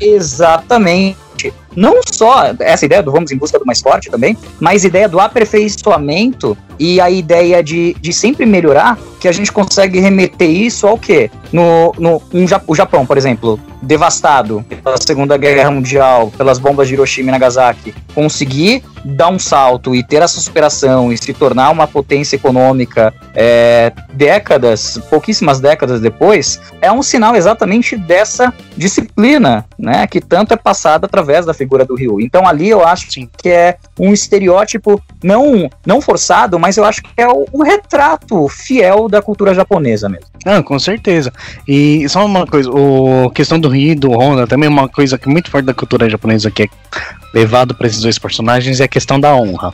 exatamente. 0.00 1.25
Não 1.74 2.00
só 2.12 2.54
essa 2.60 2.84
ideia 2.84 3.02
do 3.02 3.12
vamos 3.12 3.30
em 3.30 3.36
busca 3.36 3.58
do 3.58 3.64
mais 3.66 3.80
forte 3.80 4.10
também, 4.10 4.36
mas 4.58 4.84
ideia 4.84 5.08
do 5.08 5.20
aperfeiçoamento 5.20 6.56
e 6.78 7.00
a 7.00 7.10
ideia 7.10 7.62
de, 7.62 7.94
de 8.00 8.12
sempre 8.12 8.44
melhorar, 8.46 8.98
que 9.20 9.28
a 9.28 9.32
gente 9.32 9.52
consegue 9.52 9.98
remeter 9.98 10.50
isso 10.50 10.86
ao 10.86 10.98
quê? 10.98 11.30
No, 11.52 11.92
no 11.98 12.22
um, 12.32 12.44
o 12.66 12.74
Japão, 12.74 13.06
por 13.06 13.16
exemplo, 13.16 13.58
devastado 13.82 14.64
pela 14.82 14.96
Segunda 14.96 15.36
Guerra 15.36 15.70
Mundial, 15.70 16.32
pelas 16.36 16.58
bombas 16.58 16.88
de 16.88 16.94
Hiroshima 16.94 17.28
e 17.28 17.32
Nagasaki, 17.32 17.94
conseguir 18.14 18.82
dar 19.04 19.28
um 19.28 19.38
salto 19.38 19.94
e 19.94 20.02
ter 20.02 20.22
essa 20.22 20.40
superação 20.40 21.12
e 21.12 21.18
se 21.18 21.32
tornar 21.32 21.70
uma 21.70 21.86
potência 21.86 22.34
econômica 22.34 23.14
é, 23.34 23.92
décadas, 24.12 24.98
pouquíssimas 25.08 25.60
décadas 25.60 26.00
depois, 26.00 26.60
é 26.80 26.90
um 26.90 27.02
sinal 27.02 27.36
exatamente 27.36 27.96
dessa 27.96 28.52
disciplina, 28.76 29.64
né, 29.78 30.06
que 30.06 30.20
tanto 30.20 30.54
é 30.54 30.56
passada 30.56 31.06
através 31.06 31.46
da 31.46 31.54
figura 31.54 31.84
do 31.84 31.94
Ryu. 31.94 32.20
Então 32.20 32.46
ali 32.46 32.68
eu 32.68 32.84
acho 32.84 33.12
Sim. 33.12 33.28
que 33.36 33.48
é 33.48 33.76
um 33.98 34.12
estereótipo 34.12 35.00
não 35.22 35.70
não 35.84 36.00
forçado, 36.00 36.58
mas 36.58 36.76
eu 36.76 36.84
acho 36.84 37.02
que 37.02 37.10
é 37.16 37.28
o, 37.28 37.46
um 37.52 37.62
retrato 37.62 38.48
fiel 38.48 39.08
da 39.08 39.22
cultura 39.22 39.54
japonesa 39.54 40.08
mesmo. 40.08 40.26
Não, 40.44 40.62
com 40.62 40.78
certeza. 40.78 41.32
E 41.66 42.08
só 42.08 42.24
uma 42.24 42.46
coisa, 42.46 42.70
o 42.70 43.30
questão 43.30 43.58
do 43.58 43.68
Rio 43.68 43.92
e 43.92 43.94
do 43.94 44.10
Honda 44.10 44.46
também 44.46 44.66
é 44.66 44.70
uma 44.70 44.88
coisa 44.88 45.18
que 45.18 45.28
é 45.28 45.32
muito 45.32 45.50
forte 45.50 45.66
da 45.66 45.74
cultura 45.74 46.08
japonesa 46.08 46.50
que 46.50 46.64
é 46.64 46.68
levado 47.34 47.74
para 47.74 47.86
esses 47.86 48.00
dois 48.00 48.18
personagens 48.18 48.80
é 48.80 48.84
a 48.84 48.88
questão 48.88 49.20
da 49.20 49.34
honra. 49.34 49.72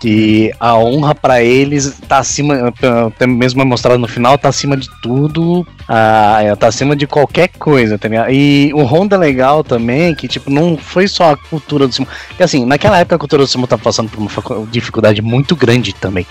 Que 0.00 0.52
a 0.60 0.76
honra 0.76 1.14
pra 1.14 1.42
eles 1.42 1.98
tá 2.06 2.18
acima, 2.18 2.72
até 3.08 3.26
mesmo 3.26 3.64
mostrado 3.64 3.98
no 3.98 4.06
final, 4.06 4.38
tá 4.38 4.48
acima 4.48 4.76
de 4.76 4.88
tudo, 5.02 5.66
ah, 5.88 6.40
tá 6.56 6.68
acima 6.68 6.94
de 6.94 7.06
qualquer 7.06 7.48
coisa, 7.58 7.98
tá 7.98 8.08
ligado? 8.08 8.30
E 8.30 8.72
o 8.74 8.82
Honda 8.84 9.16
é 9.16 9.18
legal 9.18 9.64
também, 9.64 10.14
que 10.14 10.28
tipo, 10.28 10.50
não 10.50 10.76
foi 10.76 11.08
só 11.08 11.32
a 11.32 11.36
cultura 11.36 11.88
do 11.88 11.94
sumo. 11.94 12.06
Porque 12.28 12.42
assim, 12.42 12.64
naquela 12.64 12.98
época 12.98 13.16
a 13.16 13.18
cultura 13.18 13.42
do 13.42 13.48
sumo 13.48 13.66
tava 13.66 13.82
passando 13.82 14.08
por 14.08 14.20
uma 14.20 14.30
dificuldade 14.70 15.20
muito 15.20 15.56
grande 15.56 15.92
também. 15.92 16.26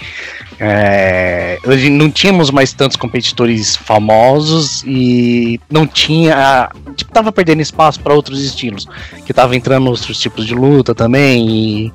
É, 0.59 1.59
não 1.91 2.09
tínhamos 2.09 2.49
mais 2.49 2.73
tantos 2.73 2.97
competidores 2.97 3.75
famosos 3.75 4.83
e 4.85 5.59
não 5.69 5.85
tinha. 5.85 6.69
Tipo, 6.95 7.11
tava 7.11 7.31
perdendo 7.31 7.61
espaço 7.61 7.99
para 7.99 8.13
outros 8.13 8.43
estilos. 8.43 8.87
Que 9.25 9.33
tava 9.33 9.55
entrando 9.55 9.87
outros 9.87 10.19
tipos 10.19 10.45
de 10.45 10.55
luta 10.55 10.95
também. 10.95 11.49
E 11.49 11.93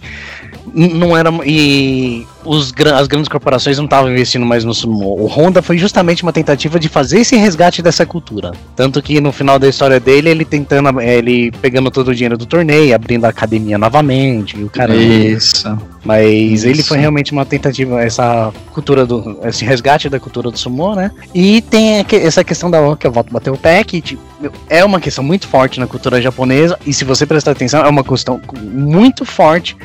não 0.74 1.16
era. 1.16 1.30
E 1.44 2.26
os, 2.44 2.72
as 2.94 3.06
grandes 3.06 3.28
corporações 3.28 3.78
não 3.78 3.84
estavam 3.84 4.10
investindo 4.10 4.44
mais 4.44 4.64
no 4.64 4.74
sumo. 4.74 5.20
O 5.20 5.26
Honda 5.26 5.62
foi 5.62 5.78
justamente 5.78 6.22
uma 6.22 6.32
tentativa 6.32 6.78
de 6.78 6.88
fazer 6.88 7.20
esse 7.20 7.36
resgate 7.36 7.82
dessa 7.82 8.04
cultura. 8.04 8.52
Tanto 8.74 9.02
que 9.02 9.20
no 9.20 9.32
final 9.32 9.58
da 9.58 9.68
história 9.68 10.00
dele, 10.00 10.30
ele 10.30 10.44
tentando. 10.44 11.00
Ele 11.00 11.50
pegando 11.60 11.90
todo 11.90 12.08
o 12.08 12.14
dinheiro 12.14 12.36
do 12.36 12.46
torneio, 12.46 12.94
abrindo 12.94 13.24
a 13.24 13.28
academia 13.28 13.78
novamente. 13.78 14.58
E 14.58 14.64
o 14.64 14.70
cara. 14.70 14.94
Isso. 14.94 15.76
Mas 16.04 16.64
ele 16.64 16.80
Isso. 16.80 16.88
foi 16.88 16.98
realmente 16.98 17.30
uma 17.32 17.46
tentativa, 17.46 18.02
essa 18.02 18.52
cultura 18.72 19.06
do. 19.06 19.38
esse 19.44 19.64
resgate 19.64 20.08
da 20.08 20.18
cultura 20.18 20.50
do 20.50 20.58
sumô, 20.58 20.94
né? 20.94 21.12
E 21.34 21.62
tem 21.62 22.04
essa 22.12 22.42
questão 22.42 22.70
da 22.70 22.82
que 22.96 23.06
eu 23.06 23.12
volto 23.12 23.28
a 23.28 23.32
bater 23.32 23.50
o 23.50 23.56
pé, 23.56 23.84
que 23.84 24.00
tipo, 24.00 24.20
é 24.68 24.84
uma 24.84 25.00
questão 25.00 25.22
muito 25.22 25.46
forte 25.46 25.78
na 25.78 25.86
cultura 25.86 26.20
japonesa, 26.20 26.78
e 26.86 26.92
se 26.92 27.04
você 27.04 27.24
prestar 27.24 27.52
atenção, 27.52 27.84
é 27.84 27.88
uma 27.88 28.02
questão 28.02 28.40
muito 28.60 29.24
forte 29.24 29.76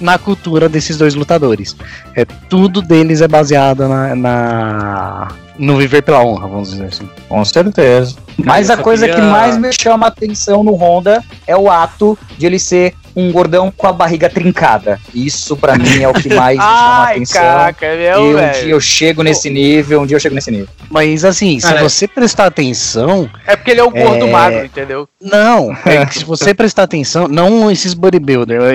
na 0.00 0.18
cultura 0.18 0.68
desses 0.68 0.96
dois 0.96 1.14
lutadores. 1.14 1.76
É, 2.14 2.24
tudo 2.24 2.82
deles 2.82 3.20
é 3.20 3.28
baseado 3.28 3.88
na, 3.88 4.14
na 4.14 5.28
no 5.58 5.76
viver 5.76 6.02
pela 6.02 6.22
honra, 6.22 6.46
vamos 6.46 6.70
dizer 6.70 6.86
assim. 6.86 7.08
Com 7.28 7.44
certeza. 7.44 8.16
Mas 8.36 8.70
a 8.70 8.76
coisa 8.76 9.08
queria... 9.08 9.22
que 9.22 9.26
mais 9.26 9.56
me 9.56 9.72
chama 9.72 10.06
a 10.06 10.08
atenção 10.08 10.62
no 10.62 10.74
Honda 10.74 11.22
é 11.46 11.56
o 11.56 11.70
ato 11.70 12.18
de 12.36 12.46
ele 12.46 12.58
ser 12.58 12.94
um 13.14 13.32
gordão 13.32 13.72
com 13.74 13.86
a 13.86 13.92
barriga 13.92 14.28
trincada. 14.28 15.00
Isso 15.14 15.56
para 15.56 15.78
mim 15.78 16.02
é 16.02 16.08
o 16.08 16.12
que 16.12 16.32
mais 16.34 16.58
me 16.60 16.62
chama 16.62 16.76
a 16.76 17.04
atenção. 17.04 17.42
Caraca, 17.42 17.96
meu, 17.96 18.20
e 18.20 18.34
um 18.34 18.36
velho. 18.36 18.62
dia 18.62 18.72
eu 18.72 18.80
chego 18.80 19.22
nesse 19.22 19.48
nível, 19.48 20.02
um 20.02 20.06
dia 20.06 20.16
eu 20.16 20.20
chego 20.20 20.34
nesse 20.34 20.50
nível. 20.50 20.68
Mas 20.90 21.24
assim, 21.24 21.58
se 21.58 21.72
você 21.78 22.06
prestar 22.06 22.46
atenção. 22.46 23.28
É 23.46 23.56
porque 23.56 23.70
ele 23.70 23.80
é 23.80 23.84
o 23.84 23.90
gordo 23.90 24.26
é... 24.26 24.30
magro, 24.30 24.64
entendeu? 24.66 25.08
Não, 25.20 25.74
é 25.86 26.04
que 26.04 26.18
se 26.18 26.24
você 26.24 26.52
prestar 26.52 26.82
atenção, 26.82 27.26
não 27.26 27.70
esses 27.70 27.94
bodybuilder, 27.94 28.74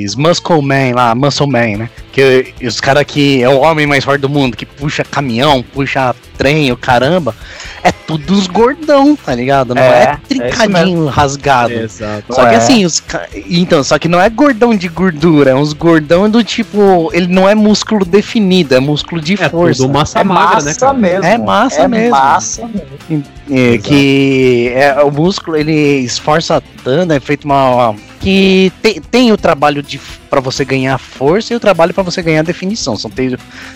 esses 0.00 0.14
muscle 0.14 0.62
man 0.62 0.94
lá, 0.94 1.14
muscle 1.14 1.46
man, 1.46 1.78
né? 1.78 1.90
Que 2.12 2.54
os 2.62 2.80
caras 2.80 3.04
que 3.04 3.42
é 3.42 3.48
o 3.48 3.60
homem 3.60 3.86
mais 3.86 4.04
forte 4.04 4.20
do 4.20 4.28
mundo, 4.28 4.56
que 4.56 4.64
puxa 4.64 5.04
caminhão, 5.04 5.62
puxa 5.62 6.14
trem, 6.36 6.70
o 6.72 6.76
caramba, 6.76 7.34
é 7.82 7.92
tudo 7.92 8.32
os 8.34 8.46
gordão, 8.46 9.16
tá 9.16 9.34
ligado? 9.34 9.74
Não 9.74 9.82
é, 9.82 10.02
é 10.02 10.18
trincadinho, 10.28 11.08
é 11.08 11.10
rasgado. 11.10 11.72
Exato. 11.72 12.34
Só 12.34 12.46
que 12.46 12.54
é. 12.54 12.56
assim, 12.56 12.84
os 12.84 13.02
então, 13.48 13.82
só 13.84 13.98
que 13.98 14.08
não 14.08 14.20
é 14.20 14.28
gordão 14.28 14.74
de 14.74 14.88
gordura, 14.88 15.50
é 15.50 15.54
uns 15.54 15.72
gordão 15.72 16.28
do 16.28 16.42
tipo, 16.42 17.10
ele 17.12 17.28
não 17.28 17.48
é 17.48 17.54
músculo 17.54 18.04
definido, 18.04 18.74
é 18.74 18.80
músculo 18.80 19.20
de 19.20 19.34
é 19.34 19.48
força. 19.48 19.82
Tudo 19.82 19.92
massa 19.92 20.20
é 20.20 20.24
magra, 20.24 20.62
né, 20.62 20.64
massa 20.64 20.92
né, 20.92 20.98
mesmo. 20.98 21.24
É 21.24 21.38
massa 21.38 21.82
é 21.82 21.88
mesmo. 21.88 22.10
Massa 22.10 22.70
mesmo. 23.08 23.24
É, 23.50 23.78
que 23.78 24.72
é, 24.74 25.02
o 25.02 25.10
músculo 25.10 25.56
ele 25.56 25.72
esforça 25.72 26.62
tanto, 26.82 27.12
é 27.12 27.20
feito 27.20 27.44
uma, 27.44 27.90
uma 27.90 27.96
que 28.24 28.72
tem, 28.80 29.00
tem 29.02 29.32
o 29.32 29.36
trabalho 29.36 29.82
de 29.82 30.00
para 30.30 30.40
você 30.40 30.64
ganhar 30.64 30.96
força 30.96 31.52
e 31.52 31.56
o 31.56 31.60
trabalho 31.60 31.92
para 31.92 32.02
você 32.02 32.22
ganhar 32.22 32.42
definição. 32.42 32.96
São 32.96 33.10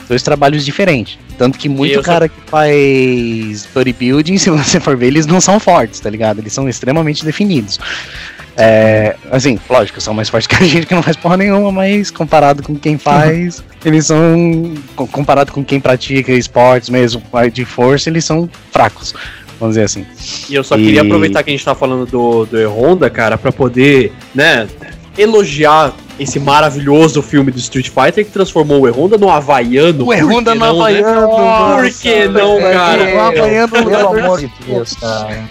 dois 0.09 0.23
trabalhos 0.23 0.65
diferentes. 0.65 1.19
Tanto 1.37 1.59
que 1.59 1.69
muito 1.69 2.01
cara 2.03 2.29
que 2.29 2.41
faz 2.47 3.69
bodybuilding, 3.75 4.39
se 4.39 4.49
você 4.49 4.81
for 4.81 4.97
ver, 4.97 5.09
eles 5.09 5.27
não 5.27 5.41
são 5.41 5.61
fortes, 5.61 6.01
tá 6.01 6.09
ligado? 6.09 6.39
Eles 6.39 6.53
são 6.53 6.67
extremamente 6.67 7.25
definidos. 7.25 7.79
É, 8.57 9.15
assim, 9.31 9.61
lógico, 9.69 10.01
são 10.01 10.15
mais 10.15 10.31
fortes 10.31 10.47
que 10.47 10.57
a 10.57 10.67
gente 10.67 10.87
que 10.87 10.95
não 10.95 11.03
faz 11.03 11.17
porra 11.17 11.37
nenhuma, 11.37 11.71
mas 11.71 12.11
comparado 12.11 12.63
com 12.63 12.75
quem 12.75 12.97
faz, 12.97 13.63
eles 13.85 14.07
são. 14.07 14.75
Comparado 15.13 15.53
com 15.53 15.63
quem 15.63 15.79
pratica 15.79 16.33
esportes 16.33 16.89
mesmo, 16.89 17.23
de 17.53 17.65
força, 17.67 18.09
eles 18.09 18.25
são 18.25 18.49
fracos 18.73 19.15
vamos 19.59 19.75
dizer 19.75 19.85
assim. 19.85 20.07
E 20.49 20.55
eu 20.55 20.65
só 20.65 20.77
e... 20.77 20.85
queria 20.85 21.03
aproveitar 21.03 21.43
que 21.43 21.51
a 21.51 21.53
gente 21.53 21.65
tá 21.65 21.75
falando 21.75 22.07
do, 22.07 22.47
do 22.47 22.59
E-Honda, 22.59 23.11
cara, 23.11 23.37
para 23.37 23.53
poder, 23.53 24.13
né, 24.35 24.69
elogiar 25.17 25.93
esse 26.19 26.41
maravilhoso 26.41 27.23
filme 27.23 27.51
do 27.51 27.59
Street 27.59 27.89
Fighter 27.89 28.25
que 28.25 28.31
transformou 28.31 28.83
o 28.83 28.89
E-Honda 28.89 29.17
no 29.17 29.31
Havaiano. 29.31 30.07
O 30.07 30.13
E-Honda 30.13 30.55
no 30.55 30.61
né? 30.61 30.69
Havaiano, 30.69 31.21
né? 31.21 31.77
Por 31.77 32.01
que 32.01 32.29
não, 32.29 32.61
cara? 32.61 33.15
O 33.15 33.21
Havaiano, 33.21 33.69
pelo 33.69 34.09
amor 34.09 34.41
de 34.41 34.53
Deus, 34.67 34.95
cara. 34.95 35.49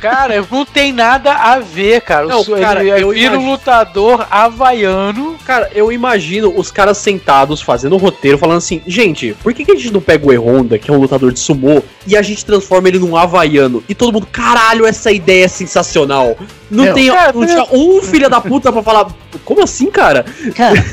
Cara, 0.00 0.44
não 0.50 0.64
tem 0.64 0.92
nada 0.92 1.32
a 1.32 1.58
ver, 1.58 2.00
cara. 2.00 2.26
Não, 2.26 2.44
cara 2.44 2.80
ele, 2.80 3.02
eu 3.02 3.10
vira 3.10 3.38
um 3.38 3.50
lutador 3.50 4.26
havaiano. 4.30 5.36
Cara, 5.44 5.70
eu 5.74 5.92
imagino 5.92 6.52
os 6.56 6.70
caras 6.70 6.98
sentados 6.98 7.60
fazendo 7.60 7.94
o 7.94 7.98
roteiro, 7.98 8.38
falando 8.38 8.58
assim: 8.58 8.82
gente, 8.86 9.36
por 9.42 9.52
que, 9.52 9.64
que 9.64 9.72
a 9.72 9.76
gente 9.76 9.92
não 9.92 10.00
pega 10.00 10.26
o 10.26 10.32
E-Honda, 10.32 10.78
que 10.78 10.90
é 10.90 10.94
um 10.94 10.98
lutador 10.98 11.32
de 11.32 11.40
sumô, 11.40 11.82
e 12.06 12.16
a 12.16 12.22
gente 12.22 12.44
transforma 12.44 12.88
ele 12.88 12.98
num 12.98 13.16
havaiano? 13.16 13.82
E 13.88 13.94
todo 13.94 14.12
mundo, 14.12 14.26
caralho, 14.30 14.86
essa 14.86 15.10
ideia 15.10 15.44
é 15.44 15.48
sensacional. 15.48 16.36
Não 16.70 16.84
Meu, 16.84 16.94
tem 16.94 17.10
cara, 17.10 17.32
não 17.32 17.44
tinha 17.44 17.64
um 17.72 18.00
filho 18.00 18.30
da 18.30 18.40
puta 18.40 18.72
pra 18.72 18.82
falar. 18.82 19.08
Como 19.44 19.62
assim, 19.62 19.90
cara? 19.90 20.24
Cara, 20.54 20.84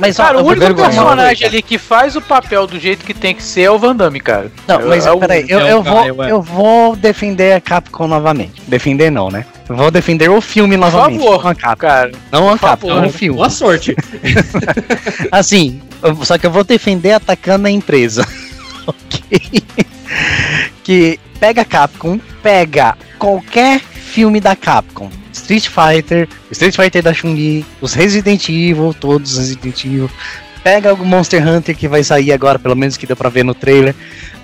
mas 0.00 0.16
cara, 0.16 0.40
o 0.40 0.46
único 0.46 0.74
personagem 0.74 1.48
ali 1.48 1.60
que 1.60 1.76
faz 1.76 2.14
o 2.14 2.20
papel 2.20 2.68
do 2.68 2.78
jeito 2.78 3.04
que 3.04 3.12
tem 3.12 3.34
que 3.34 3.42
ser 3.42 3.62
é 3.62 3.70
o 3.70 3.78
Van 3.78 3.96
Damme, 3.96 4.20
cara. 4.20 4.52
Não, 4.68 4.86
mas 4.86 5.06
é 5.06 5.16
peraí, 5.16 5.44
eu, 5.48 5.58
eu, 5.60 5.82
vou, 5.82 6.24
eu 6.24 6.40
vou 6.40 6.94
defender 6.94 7.52
a 7.52 7.60
Capcom 7.60 8.06
novamente. 8.06 8.62
Defender 8.68 9.10
não, 9.10 9.28
né? 9.28 9.44
Eu 9.68 9.76
vou 9.76 9.90
defender 9.90 10.30
o 10.30 10.40
filme 10.40 10.76
novamente. 10.76 11.18
Por 11.18 11.42
favor, 11.42 11.44
não 11.44 11.70
a 11.70 11.76
cara. 11.76 12.12
Não 12.30 12.50
a 12.50 12.58
Capcom, 12.58 12.94
não 12.94 13.06
o 13.08 13.12
filme. 13.12 13.36
Boa 13.36 13.50
sorte. 13.50 13.96
assim, 15.32 15.82
só 16.22 16.38
que 16.38 16.46
eu 16.46 16.50
vou 16.50 16.62
defender 16.62 17.12
atacando 17.12 17.66
a 17.66 17.70
empresa. 17.70 18.24
ok? 18.86 19.64
Que 20.84 21.18
pega 21.40 21.62
a 21.62 21.64
Capcom, 21.64 22.20
pega 22.40 22.96
qualquer 23.18 23.80
filme 23.80 24.40
da 24.40 24.54
Capcom 24.54 25.10
Street 25.34 25.68
Fighter, 25.68 26.28
Street 26.50 26.74
Fighter 26.74 27.02
da 27.02 27.12
Chun-Li, 27.12 27.66
os 27.80 27.92
Resident 27.92 28.48
Evil, 28.48 28.94
todos 28.98 29.32
os 29.32 29.38
Resident 29.38 29.84
Evil. 29.84 30.10
Pega 30.62 30.94
o 30.94 31.04
Monster 31.04 31.46
Hunter 31.46 31.76
que 31.76 31.86
vai 31.86 32.02
sair 32.02 32.32
agora, 32.32 32.58
pelo 32.58 32.74
menos 32.74 32.96
que 32.96 33.06
deu 33.06 33.16
pra 33.16 33.28
ver 33.28 33.44
no 33.44 33.54
trailer. 33.54 33.94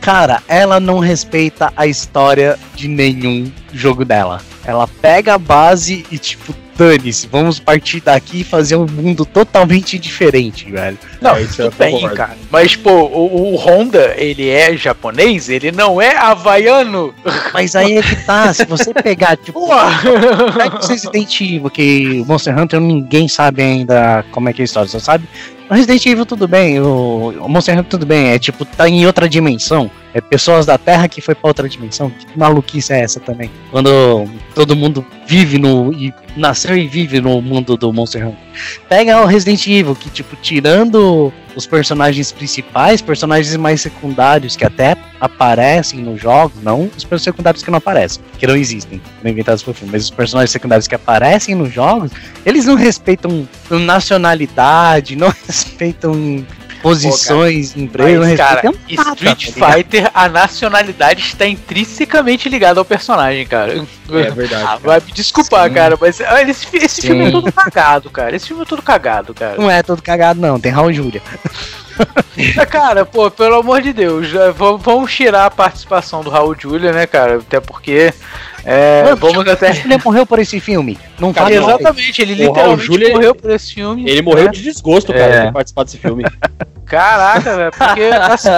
Cara, 0.03 0.43
ela 0.47 0.78
não 0.78 0.99
respeita 0.99 1.72
a 1.74 1.86
história 1.86 2.59
de 2.74 2.88
nenhum 2.88 3.51
jogo 3.72 4.05
dela. 4.05 4.43
Ela 4.64 4.86
pega 4.86 5.34
a 5.34 5.38
base 5.38 6.05
e, 6.11 6.18
tipo, 6.18 6.55
dane-se, 6.76 7.26
vamos 7.26 7.58
partir 7.58 8.00
daqui 8.00 8.40
e 8.40 8.44
fazer 8.44 8.76
um 8.76 8.86
mundo 8.86 9.24
totalmente 9.24 9.98
diferente, 9.98 10.70
velho. 10.70 10.98
Não, 11.20 11.36
é, 11.36 11.42
isso 11.42 11.70
bem, 11.78 12.00
cara. 12.10 12.36
Mas, 12.50 12.76
pô, 12.76 12.90
o, 12.90 13.52
o, 13.52 13.56
Honda, 13.56 14.14
ele 14.16 14.48
é 14.48 14.76
japonês, 14.76 15.48
ele 15.48 15.70
não 15.72 16.00
é 16.00 16.16
havaiano. 16.16 17.14
Mas 17.52 17.76
aí 17.76 17.98
é 17.98 18.02
que 18.02 18.16
tá, 18.24 18.52
se 18.52 18.64
você 18.64 18.94
pegar, 18.94 19.36
tipo, 19.36 19.68
pega 20.56 20.76
o 20.76 20.86
Resident 20.86 21.40
Evil, 21.40 21.70
que 21.70 22.20
o 22.20 22.26
Monster 22.26 22.58
Hunter 22.58 22.80
ninguém 22.80 23.28
sabe 23.28 23.62
ainda 23.62 24.24
como 24.30 24.48
é 24.48 24.52
que 24.52 24.62
é 24.62 24.64
a 24.64 24.66
história, 24.66 24.88
só 24.88 24.98
sabe 24.98 25.28
Resident 25.74 26.04
Evil 26.06 26.26
tudo 26.26 26.48
bem, 26.48 26.80
o, 26.80 27.34
o 27.40 27.48
Monster 27.48 27.74
Hunter 27.74 27.90
tudo 27.90 28.06
bem, 28.06 28.30
é 28.30 28.38
tipo, 28.38 28.64
tá 28.64 28.88
em 28.88 29.06
outra 29.06 29.28
dimensão. 29.28 29.90
É 30.12 30.20
pessoas 30.20 30.66
da 30.66 30.76
Terra 30.76 31.08
que 31.08 31.20
foi 31.20 31.36
pra 31.36 31.48
outra 31.48 31.68
dimensão. 31.68 32.10
Que 32.10 32.36
maluquice 32.36 32.92
é 32.92 33.00
essa 33.00 33.20
também? 33.20 33.48
Quando 33.70 34.28
todo 34.54 34.74
mundo 34.74 35.06
vive 35.26 35.56
no. 35.56 35.92
e 35.92 36.12
nasceu 36.36 36.76
e 36.76 36.88
vive 36.88 37.20
no 37.20 37.40
mundo 37.40 37.76
do 37.76 37.92
Monster 37.92 38.26
Hunter. 38.26 38.38
Pega 38.88 39.22
o 39.22 39.26
Resident 39.26 39.64
Evil, 39.68 39.94
que, 39.94 40.10
tipo, 40.10 40.34
tirando 40.42 41.32
os 41.55 41.66
personagens 41.66 42.32
principais, 42.32 43.01
personagens 43.01 43.55
mais 43.57 43.80
secundários 43.80 44.57
que 44.57 44.64
até 44.64 44.96
aparecem 45.20 46.01
nos 46.01 46.20
jogos, 46.20 46.62
não 46.62 46.84
os 46.96 47.05
personagens 47.05 47.22
secundários 47.22 47.62
que 47.62 47.70
não 47.70 47.78
aparecem, 47.78 48.22
que 48.38 48.46
não 48.46 48.57
existem, 48.57 49.01
não 49.22 49.30
inventados 49.30 49.62
por 49.62 49.74
filme, 49.74 49.92
mas 49.92 50.05
os 50.05 50.11
personagens 50.11 50.51
secundários 50.51 50.86
que 50.86 50.94
aparecem 50.94 51.55
nos 51.55 51.72
jogos, 51.72 52.11
eles 52.44 52.64
não 52.64 52.74
respeitam 52.74 53.48
nacionalidade, 53.70 55.14
não 55.16 55.32
respeitam 55.46 56.44
posições, 56.83 57.72
Pô, 57.72 57.81
emprego, 57.81 58.20
Mas, 58.20 58.37
cara, 58.37 58.62
Street 58.89 59.51
tá 59.55 59.72
Fighter, 59.72 60.11
a 60.12 60.28
nacionalidade 60.28 61.20
está 61.20 61.47
intrinsecamente 61.47 62.49
ligada 62.49 62.81
ao 62.81 62.85
personagem, 62.85 63.47
cara. 63.47 63.87
É 64.11 64.31
verdade. 64.31 64.64
Ah, 64.66 64.76
vai 64.76 65.01
me 65.01 65.12
desculpar, 65.12 65.68
Sim. 65.68 65.74
cara, 65.74 65.99
mas 66.01 66.20
esse, 66.49 66.76
esse 66.76 67.03
filme 67.03 67.28
é 67.28 67.31
todo 67.31 67.53
cagado, 67.53 68.11
cara. 68.11 68.35
Esse 68.35 68.49
filme 68.49 68.62
é 68.62 68.66
todo 68.66 68.83
cagado, 68.83 69.35
cara. 69.35 69.57
Não 69.57 69.70
é 69.70 69.83
todo 69.83 70.03
cagado, 70.03 70.41
não. 70.41 70.59
Tem 70.59 70.72
Raul 70.72 70.93
Júlia. 70.93 71.22
cara, 72.70 73.05
pô, 73.05 73.31
pelo 73.31 73.57
amor 73.57 73.83
de 73.83 73.93
Deus, 73.93 74.28
vamos 74.57 75.12
tirar 75.12 75.47
a 75.47 75.51
participação 75.51 76.22
do 76.22 76.31
Raul 76.31 76.57
Júlia, 76.59 76.93
né, 76.93 77.07
cara? 77.07 77.37
Até 77.37 77.61
porque 77.61 78.12
é, 78.72 79.02
Mano, 79.02 79.16
vamos 79.16 79.48
até. 79.48 79.70
Ele 79.70 79.98
morreu 80.04 80.24
por 80.24 80.38
esse 80.38 80.60
filme. 80.60 80.96
Não 81.18 81.32
cara, 81.32 81.52
Exatamente, 81.52 82.22
ele 82.22 82.34
literalmente 82.34 82.86
Júlia, 82.86 83.12
morreu 83.12 83.34
por 83.34 83.50
esse 83.50 83.74
filme. 83.74 84.08
Ele 84.08 84.22
morreu 84.22 84.44
né? 84.44 84.50
de 84.52 84.62
desgosto, 84.62 85.12
cara, 85.12 85.34
é. 85.34 85.46
de 85.46 85.52
participar 85.52 85.82
desse 85.82 85.98
filme. 85.98 86.22
Caraca, 86.86 87.56
velho, 87.56 87.72
porque 87.72 88.02
assim, 88.02 88.48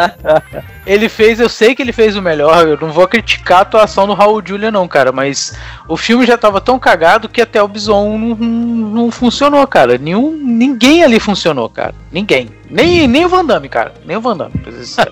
ele 0.87 1.09
fez, 1.09 1.41
eu 1.41 1.49
sei 1.49 1.75
que 1.75 1.81
ele 1.81 1.93
fez 1.93 2.15
o 2.15 2.21
melhor, 2.21 2.67
eu 2.67 2.79
não 2.79 2.91
vou 2.91 3.09
criticar 3.09 3.59
a 3.59 3.63
atuação 3.63 4.07
do 4.07 4.15
Raul 4.15 4.43
Julia 4.45 4.71
não, 4.71 4.89
cara, 4.89 5.13
mas 5.13 5.59
o 5.89 5.99
filme 5.99 6.27
já 6.27 6.37
tava 6.37 6.59
tão 6.61 6.79
cagado 6.79 7.29
que 7.29 7.43
até 7.43 7.63
o 7.63 7.69
Bison 7.69 8.19
não, 8.19 8.35
não, 8.35 8.47
não 8.49 9.11
funcionou, 9.11 9.67
cara. 9.67 9.97
Nenhum, 9.97 10.33
ninguém 10.33 11.03
ali 11.03 11.19
funcionou, 11.19 11.71
cara. 11.71 11.95
Ninguém. 12.11 12.51
Nem, 12.71 13.09
nem 13.09 13.25
o 13.25 13.29
Van 13.31 13.45
Damme, 13.47 13.69
cara. 13.69 13.95
Nem 14.05 14.17
o 14.17 14.21
Van 14.21 14.37
Damme, 14.37 14.59
pra 14.59 14.73
ser 14.73 15.11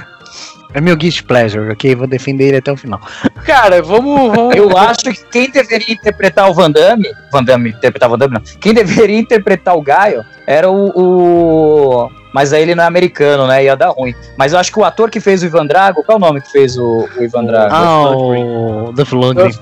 É 0.74 0.80
meu 0.80 0.96
guest 0.96 1.22
pleasure, 1.22 1.70
ok? 1.70 1.94
Vou 1.94 2.08
defender 2.08 2.48
ele 2.48 2.56
até 2.56 2.72
o 2.72 2.76
final. 2.76 3.00
Cara, 3.46 3.80
vamos, 3.80 4.34
vamos. 4.34 4.56
Eu 4.56 4.76
acho 4.76 5.04
que 5.04 5.24
quem 5.30 5.48
deveria 5.48 5.94
interpretar 5.94 6.50
o 6.50 6.52
Van 6.52 6.68
Damme. 6.68 7.06
Van 7.32 7.44
Damme 7.44 7.70
interpretar 7.70 8.08
o 8.08 8.12
Van 8.12 8.18
Damme, 8.18 8.34
não. 8.34 8.42
Quem 8.60 8.74
deveria 8.74 9.16
interpretar 9.16 9.76
o 9.76 9.80
Gaio 9.80 10.24
era 10.48 10.68
o, 10.68 10.90
o. 10.96 12.10
Mas 12.32 12.52
aí 12.52 12.62
ele 12.62 12.74
não 12.74 12.82
é 12.82 12.86
americano, 12.88 13.46
né? 13.46 13.62
Ia 13.62 13.76
dar 13.76 13.90
ruim. 13.90 14.12
Mas 14.36 14.52
eu 14.52 14.58
acho 14.58 14.72
que 14.72 14.80
o 14.80 14.84
ator 14.84 15.08
que 15.08 15.20
fez 15.20 15.44
o 15.44 15.46
Ivan 15.46 15.66
Drago, 15.66 16.02
qual 16.02 16.16
é 16.16 16.20
o 16.20 16.24
nome 16.26 16.40
que 16.40 16.50
fez 16.50 16.76
o, 16.76 17.08
o 17.16 17.22
Ivan 17.22 17.44
Drago? 17.44 17.72
Ah, 17.72 18.10
o 18.10 18.92
Duff 18.92 19.14
Lundgren. 19.14 19.52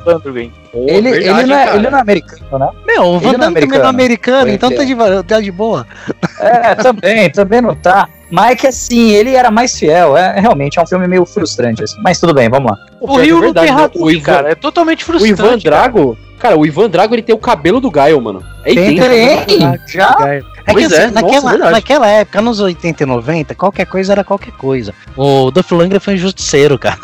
Pô, 0.72 0.86
Ele, 0.88 1.10
verdade, 1.10 1.40
ele, 1.40 1.46
não 1.46 1.56
é, 1.58 1.64
cara. 1.66 1.76
ele 1.76 1.90
não 1.90 1.98
é 1.98 2.00
americano, 2.00 2.58
né? 2.58 2.68
Meu, 2.86 3.02
o 3.02 3.18
Van 3.18 3.32
não 3.32 3.34
é 3.34 3.38
Damme 3.38 3.60
também 3.60 3.78
não 3.78 3.84
é 3.84 3.88
americano. 3.90 4.38
americano, 4.38 4.48
então 4.48 4.70
tá 4.70 4.84
de, 4.84 5.22
tá 5.24 5.40
de 5.42 5.50
boa. 5.52 5.86
É, 6.40 6.74
também, 6.76 7.28
também 7.30 7.60
não 7.60 7.74
tá. 7.74 8.08
Mas 8.32 8.52
é 8.52 8.56
que 8.56 8.66
assim, 8.66 9.10
ele 9.10 9.34
era 9.34 9.50
mais 9.50 9.78
fiel. 9.78 10.16
É, 10.16 10.40
realmente 10.40 10.78
é 10.78 10.82
um 10.82 10.86
filme 10.86 11.06
meio 11.06 11.26
frustrante, 11.26 11.84
assim. 11.84 12.00
Mas 12.02 12.18
tudo 12.18 12.32
bem, 12.32 12.48
vamos 12.48 12.70
lá. 12.72 12.78
O 12.98 13.20
é 13.20 13.24
Rio 13.24 13.34
não 13.34 13.42
verdade, 13.42 13.66
tem 13.66 13.76
né? 13.76 13.82
Hadouken, 13.82 14.02
o 14.02 14.10
Ivan, 14.10 14.22
cara. 14.22 14.50
É 14.50 14.54
totalmente 14.54 15.02
o 15.02 15.06
frustrante. 15.06 15.32
Ivan 15.40 15.58
Drago, 15.58 16.18
cara, 16.38 16.56
o 16.56 16.64
Ivan 16.64 16.88
Drago 16.88 17.14
ele 17.14 17.20
tem 17.20 17.34
o 17.34 17.38
cabelo 17.38 17.78
do 17.78 17.90
Gaio, 17.90 18.18
mano. 18.22 18.42
É 18.64 18.74
Tem, 18.74 18.96
idêntico. 18.96 19.46
Tem, 19.46 19.80
já. 19.86 20.16
É 20.64 20.66
que 20.66 20.72
Pois 20.72 20.92
assim, 20.92 21.02
é, 21.02 21.06
nossa, 21.08 21.20
naquela, 21.20 21.50
verdade. 21.50 21.72
naquela 21.72 22.08
época, 22.08 22.40
nos 22.40 22.60
80 22.60 23.02
e 23.02 23.06
90, 23.06 23.54
qualquer 23.54 23.84
coisa 23.84 24.12
era 24.12 24.24
qualquer 24.24 24.52
coisa. 24.52 24.94
O 25.16 25.50
Duff 25.50 25.74
Lundgren 25.74 26.00
foi 26.00 26.14
um 26.14 26.18
justiceiro, 26.18 26.78
cara. 26.78 26.98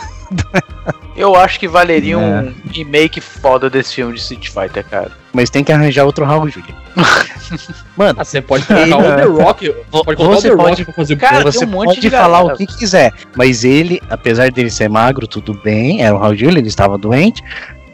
Eu 1.17 1.35
acho 1.35 1.59
que 1.59 1.67
valeria 1.67 2.17
um 2.19 2.55
remake 2.71 3.21
foda 3.21 3.69
desse 3.69 3.97
filme 3.97 4.15
de 4.15 4.21
Street 4.21 4.49
Fighter, 4.49 4.85
cara. 4.85 5.11
Mas 5.39 5.51
tem 5.51 5.63
que 5.63 5.71
arranjar 5.71 6.05
outro 6.05 6.25
Raul 6.25 6.49
Julia. 6.49 6.75
Mano, 7.97 8.19
Ah, 8.21 8.25
você 8.25 8.43
pode 8.43 8.67
colocar 8.67 8.97
o 8.97 9.17
The 9.17 9.23
Rock. 9.23 9.73
Pode 9.89 10.17
colocar 10.17 10.23
o 10.25 10.35
você 10.35 10.49
The 10.49 10.55
Rock 10.55 10.69
pode, 10.69 10.85
pra 10.85 10.95
fazer 10.95 11.17
Cara, 11.17 11.45
você 11.45 11.61
tem 11.61 11.69
um 11.69 11.71
monte 11.71 11.85
pode 11.87 12.01
de 12.01 12.11
falar 12.11 12.39
galera. 12.39 12.55
o 12.55 12.59
que 12.59 12.67
quiser, 12.67 13.13
mas 13.37 13.63
ele, 13.63 14.03
apesar 14.11 14.51
dele 14.51 14.69
ser 14.69 14.89
magro, 14.91 15.29
tudo 15.29 15.55
bem, 15.55 16.03
era 16.03 16.13
o 16.13 16.19
Raul 16.19 16.35
Julia, 16.35 16.59
ele 16.59 16.67
estava 16.67 16.99
doente, 16.99 17.41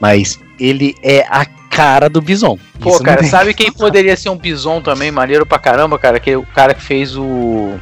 mas 0.01 0.41
ele 0.59 0.95
é 1.03 1.27
a 1.29 1.45
cara 1.69 2.09
do 2.09 2.23
Bison. 2.23 2.59
Pô, 2.81 2.93
Isso 2.93 3.03
cara, 3.03 3.23
sabe 3.25 3.53
quem 3.53 3.71
poderia 3.71 4.17
ser 4.17 4.31
um 4.31 4.39
bison 4.39 4.81
também, 4.81 5.11
maneiro 5.11 5.45
pra 5.45 5.59
caramba, 5.59 5.99
cara? 5.99 6.19
Que 6.19 6.31
é 6.31 6.37
o 6.39 6.47
cara 6.47 6.73
que 6.73 6.83
fez 6.83 7.15
o. 7.15 7.75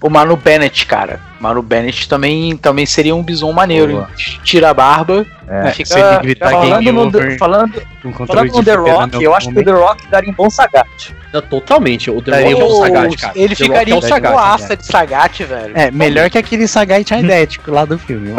O 0.00 0.08
Manu 0.08 0.36
Bennett, 0.38 0.86
cara. 0.86 1.20
Manu 1.42 1.60
Bennett 1.60 2.08
também, 2.08 2.56
também 2.56 2.86
seria 2.86 3.16
um 3.16 3.22
bison 3.22 3.50
maneiro. 3.52 3.94
Boa. 3.94 4.10
Tira 4.44 4.70
a 4.70 4.74
barba. 4.74 5.26
É, 5.48 5.72
fica, 5.72 6.18
gritar 6.18 6.50
fica 6.50 6.60
Falando 6.62 6.92
no, 6.92 7.00
over, 7.02 7.36
falando, 7.36 7.82
um 8.04 8.12
falando 8.12 8.52
no 8.52 8.64
The 8.64 8.74
Rock, 8.74 9.22
eu 9.22 9.34
acho 9.34 9.48
que 9.48 9.52
o 9.52 9.54
momento. 9.56 9.74
The 9.74 9.84
Rock 9.84 10.06
daria 10.06 10.30
um 10.30 10.34
bom 10.34 10.48
Sagat. 10.48 11.14
Não, 11.32 11.42
totalmente. 11.42 12.10
O 12.12 12.22
The 12.22 12.30
Daria 12.30 12.54
Rock 12.54 12.62
é 12.62 12.66
Pô, 12.66 12.76
Sagat, 12.76 13.16
cara. 13.16 13.32
Ele 13.34 13.56
The 13.56 13.64
ficaria 13.64 13.94
é 13.94 13.96
um 13.96 14.00
Sagat. 14.00 14.76
de 14.76 14.86
Sagat, 14.86 15.44
velho. 15.44 15.72
É, 15.76 15.90
melhor 15.90 16.30
que 16.30 16.38
aquele 16.38 16.68
Sagat 16.68 17.10
idético 17.18 17.72
lá 17.72 17.84
do 17.84 17.98
filme. 17.98 18.34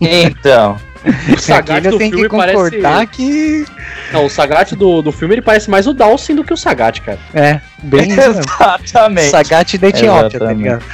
Então. 0.00 0.76
O 1.32 1.38
Sagat 1.38 1.88
do 1.88 1.98
filme 1.98 2.22
que 2.22 2.28
concordar 2.28 3.06
parece... 3.06 3.06
que... 3.12 3.64
Não, 4.12 4.26
o 4.26 4.30
Sagat 4.30 4.74
do, 4.74 5.02
do 5.02 5.12
filme 5.12 5.34
ele 5.34 5.42
parece 5.42 5.70
mais 5.70 5.86
o 5.86 5.94
Dawson 5.94 6.34
do 6.34 6.44
que 6.44 6.52
o 6.52 6.56
Sagat, 6.56 7.00
cara. 7.00 7.18
É, 7.34 7.60
bem. 7.82 8.10
Exatamente. 8.12 9.30
Sagat 9.30 9.78
da 9.78 9.88
Etiópia, 9.88 10.38
tá 10.38 10.52
ligado? 10.52 10.84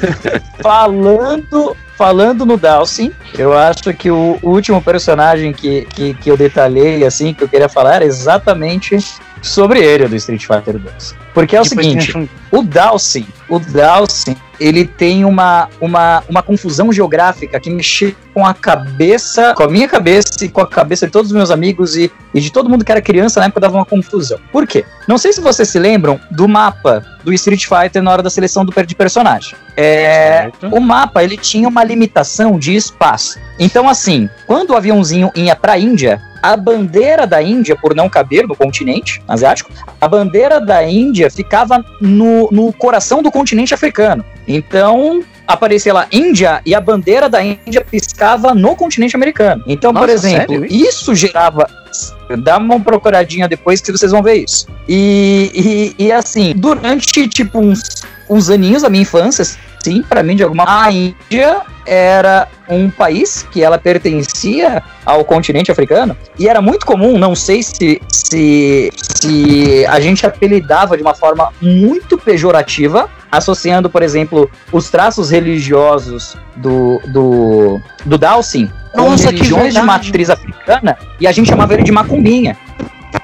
Falando, 0.60 1.76
falando 1.96 2.46
no 2.46 2.56
Dalsin, 2.56 3.12
eu 3.36 3.56
acho 3.56 3.92
que 3.94 4.10
o 4.10 4.38
último 4.42 4.80
personagem 4.82 5.52
que, 5.52 5.86
que, 5.86 6.14
que 6.14 6.30
eu 6.30 6.36
detalhei, 6.36 7.04
assim, 7.04 7.34
que 7.34 7.44
eu 7.44 7.48
queria 7.48 7.68
falar 7.68 7.96
era 7.96 8.04
exatamente 8.04 8.98
sobre 9.42 9.80
ele, 9.80 10.08
do 10.08 10.16
Street 10.16 10.46
Fighter 10.46 10.78
2. 10.78 11.23
Porque 11.34 11.56
é 11.56 11.60
o 11.60 11.64
Depois 11.64 11.86
seguinte, 11.86 12.12
tem 12.12 12.22
um- 12.22 12.28
o 12.58 12.62
Dalsin, 12.62 13.26
o 13.48 13.58
Dalsin, 13.58 14.36
ele 14.60 14.84
tem 14.86 15.24
uma, 15.24 15.68
uma, 15.80 16.22
uma 16.28 16.42
confusão 16.44 16.92
geográfica 16.92 17.58
que 17.58 17.68
mexe 17.68 18.16
com 18.32 18.46
a 18.46 18.54
cabeça, 18.54 19.52
com 19.54 19.64
a 19.64 19.68
minha 19.68 19.88
cabeça 19.88 20.44
e 20.44 20.48
com 20.48 20.60
a 20.60 20.66
cabeça 20.66 21.06
de 21.06 21.12
todos 21.12 21.32
os 21.32 21.36
meus 21.36 21.50
amigos 21.50 21.96
e, 21.96 22.10
e 22.32 22.40
de 22.40 22.52
todo 22.52 22.70
mundo 22.70 22.84
que 22.84 22.92
era 22.92 23.02
criança 23.02 23.40
na 23.40 23.46
época 23.46 23.60
dava 23.60 23.76
uma 23.76 23.84
confusão. 23.84 24.38
Por 24.52 24.64
quê? 24.64 24.84
Não 25.08 25.18
sei 25.18 25.32
se 25.32 25.40
vocês 25.40 25.68
se 25.68 25.78
lembram 25.78 26.20
do 26.30 26.46
mapa 26.46 27.04
do 27.24 27.32
Street 27.32 27.64
Fighter 27.66 28.00
na 28.00 28.12
hora 28.12 28.22
da 28.22 28.30
seleção 28.30 28.64
do, 28.64 28.72
de 28.86 28.94
personagem. 28.94 29.56
É, 29.76 30.50
o 30.70 30.78
mapa 30.78 31.24
ele 31.24 31.36
tinha 31.36 31.66
uma 31.68 31.82
limitação 31.82 32.56
de 32.58 32.76
espaço. 32.76 33.40
Então, 33.58 33.88
assim, 33.88 34.28
quando 34.46 34.70
o 34.70 34.76
aviãozinho 34.76 35.32
ia 35.34 35.56
pra 35.56 35.76
Índia, 35.78 36.22
a 36.42 36.56
bandeira 36.56 37.26
da 37.26 37.42
Índia, 37.42 37.74
por 37.74 37.94
não 37.94 38.08
caber 38.08 38.46
no 38.46 38.54
continente 38.54 39.22
asiático, 39.26 39.70
a 40.00 40.06
bandeira 40.06 40.60
da 40.60 40.86
Índia 40.86 41.23
ficava 41.30 41.84
no, 42.00 42.48
no 42.50 42.72
coração 42.72 43.22
do 43.22 43.30
continente 43.30 43.74
africano. 43.74 44.24
Então, 44.46 45.22
aparecia 45.46 45.92
lá 45.92 46.06
Índia 46.12 46.60
e 46.64 46.74
a 46.74 46.80
bandeira 46.80 47.28
da 47.28 47.42
Índia 47.42 47.84
piscava 47.88 48.54
no 48.54 48.74
continente 48.76 49.16
americano. 49.16 49.62
Então, 49.66 49.92
por 49.92 50.08
Nossa, 50.08 50.12
exemplo, 50.12 50.60
sério 50.60 50.66
isso 50.66 51.14
gerava. 51.14 51.66
Dá 52.38 52.58
uma 52.58 52.80
procuradinha 52.80 53.48
depois 53.48 53.80
que 53.80 53.92
vocês 53.92 54.10
vão 54.10 54.22
ver 54.22 54.44
isso. 54.44 54.66
E, 54.88 55.94
e, 55.98 56.04
e, 56.06 56.12
assim, 56.12 56.52
durante 56.56 57.28
tipo 57.28 57.58
uns, 57.58 58.02
uns 58.28 58.50
aninhos 58.50 58.82
da 58.82 58.90
minha 58.90 59.02
infância, 59.02 59.44
sim, 59.84 60.02
para 60.02 60.22
mim, 60.22 60.34
de 60.34 60.42
alguma 60.42 60.64
a 60.66 60.90
Índia 60.90 61.60
era 61.86 62.48
um 62.66 62.88
país 62.88 63.46
que 63.50 63.62
ela 63.62 63.76
pertencia 63.76 64.82
ao 65.04 65.22
continente 65.22 65.70
africano 65.70 66.16
e 66.38 66.48
era 66.48 66.62
muito 66.62 66.86
comum, 66.86 67.18
não 67.18 67.34
sei 67.34 67.62
se, 67.62 68.00
se, 68.08 68.90
se 68.96 69.86
a 69.86 70.00
gente 70.00 70.24
apelidava 70.24 70.96
de 70.96 71.02
uma 71.02 71.14
forma 71.14 71.52
muito 71.60 72.16
pejorativa, 72.16 73.10
associando, 73.30 73.90
por 73.90 74.02
exemplo, 74.02 74.50
os 74.72 74.88
traços 74.88 75.30
religiosos 75.30 76.34
do, 76.56 77.00
do, 77.08 77.80
do 78.06 78.16
Dalsin 78.16 78.70
com 78.92 79.10
Nossa, 79.10 79.24
que 79.28 79.34
religiões 79.34 79.74
de 79.74 79.80
verdade. 79.80 79.86
matriz 79.86 80.30
africana 80.30 80.96
e 81.20 81.26
a 81.26 81.32
gente 81.32 81.50
chamava 81.50 81.74
ele 81.74 81.82
de 81.82 81.92
macumbinha. 81.92 82.56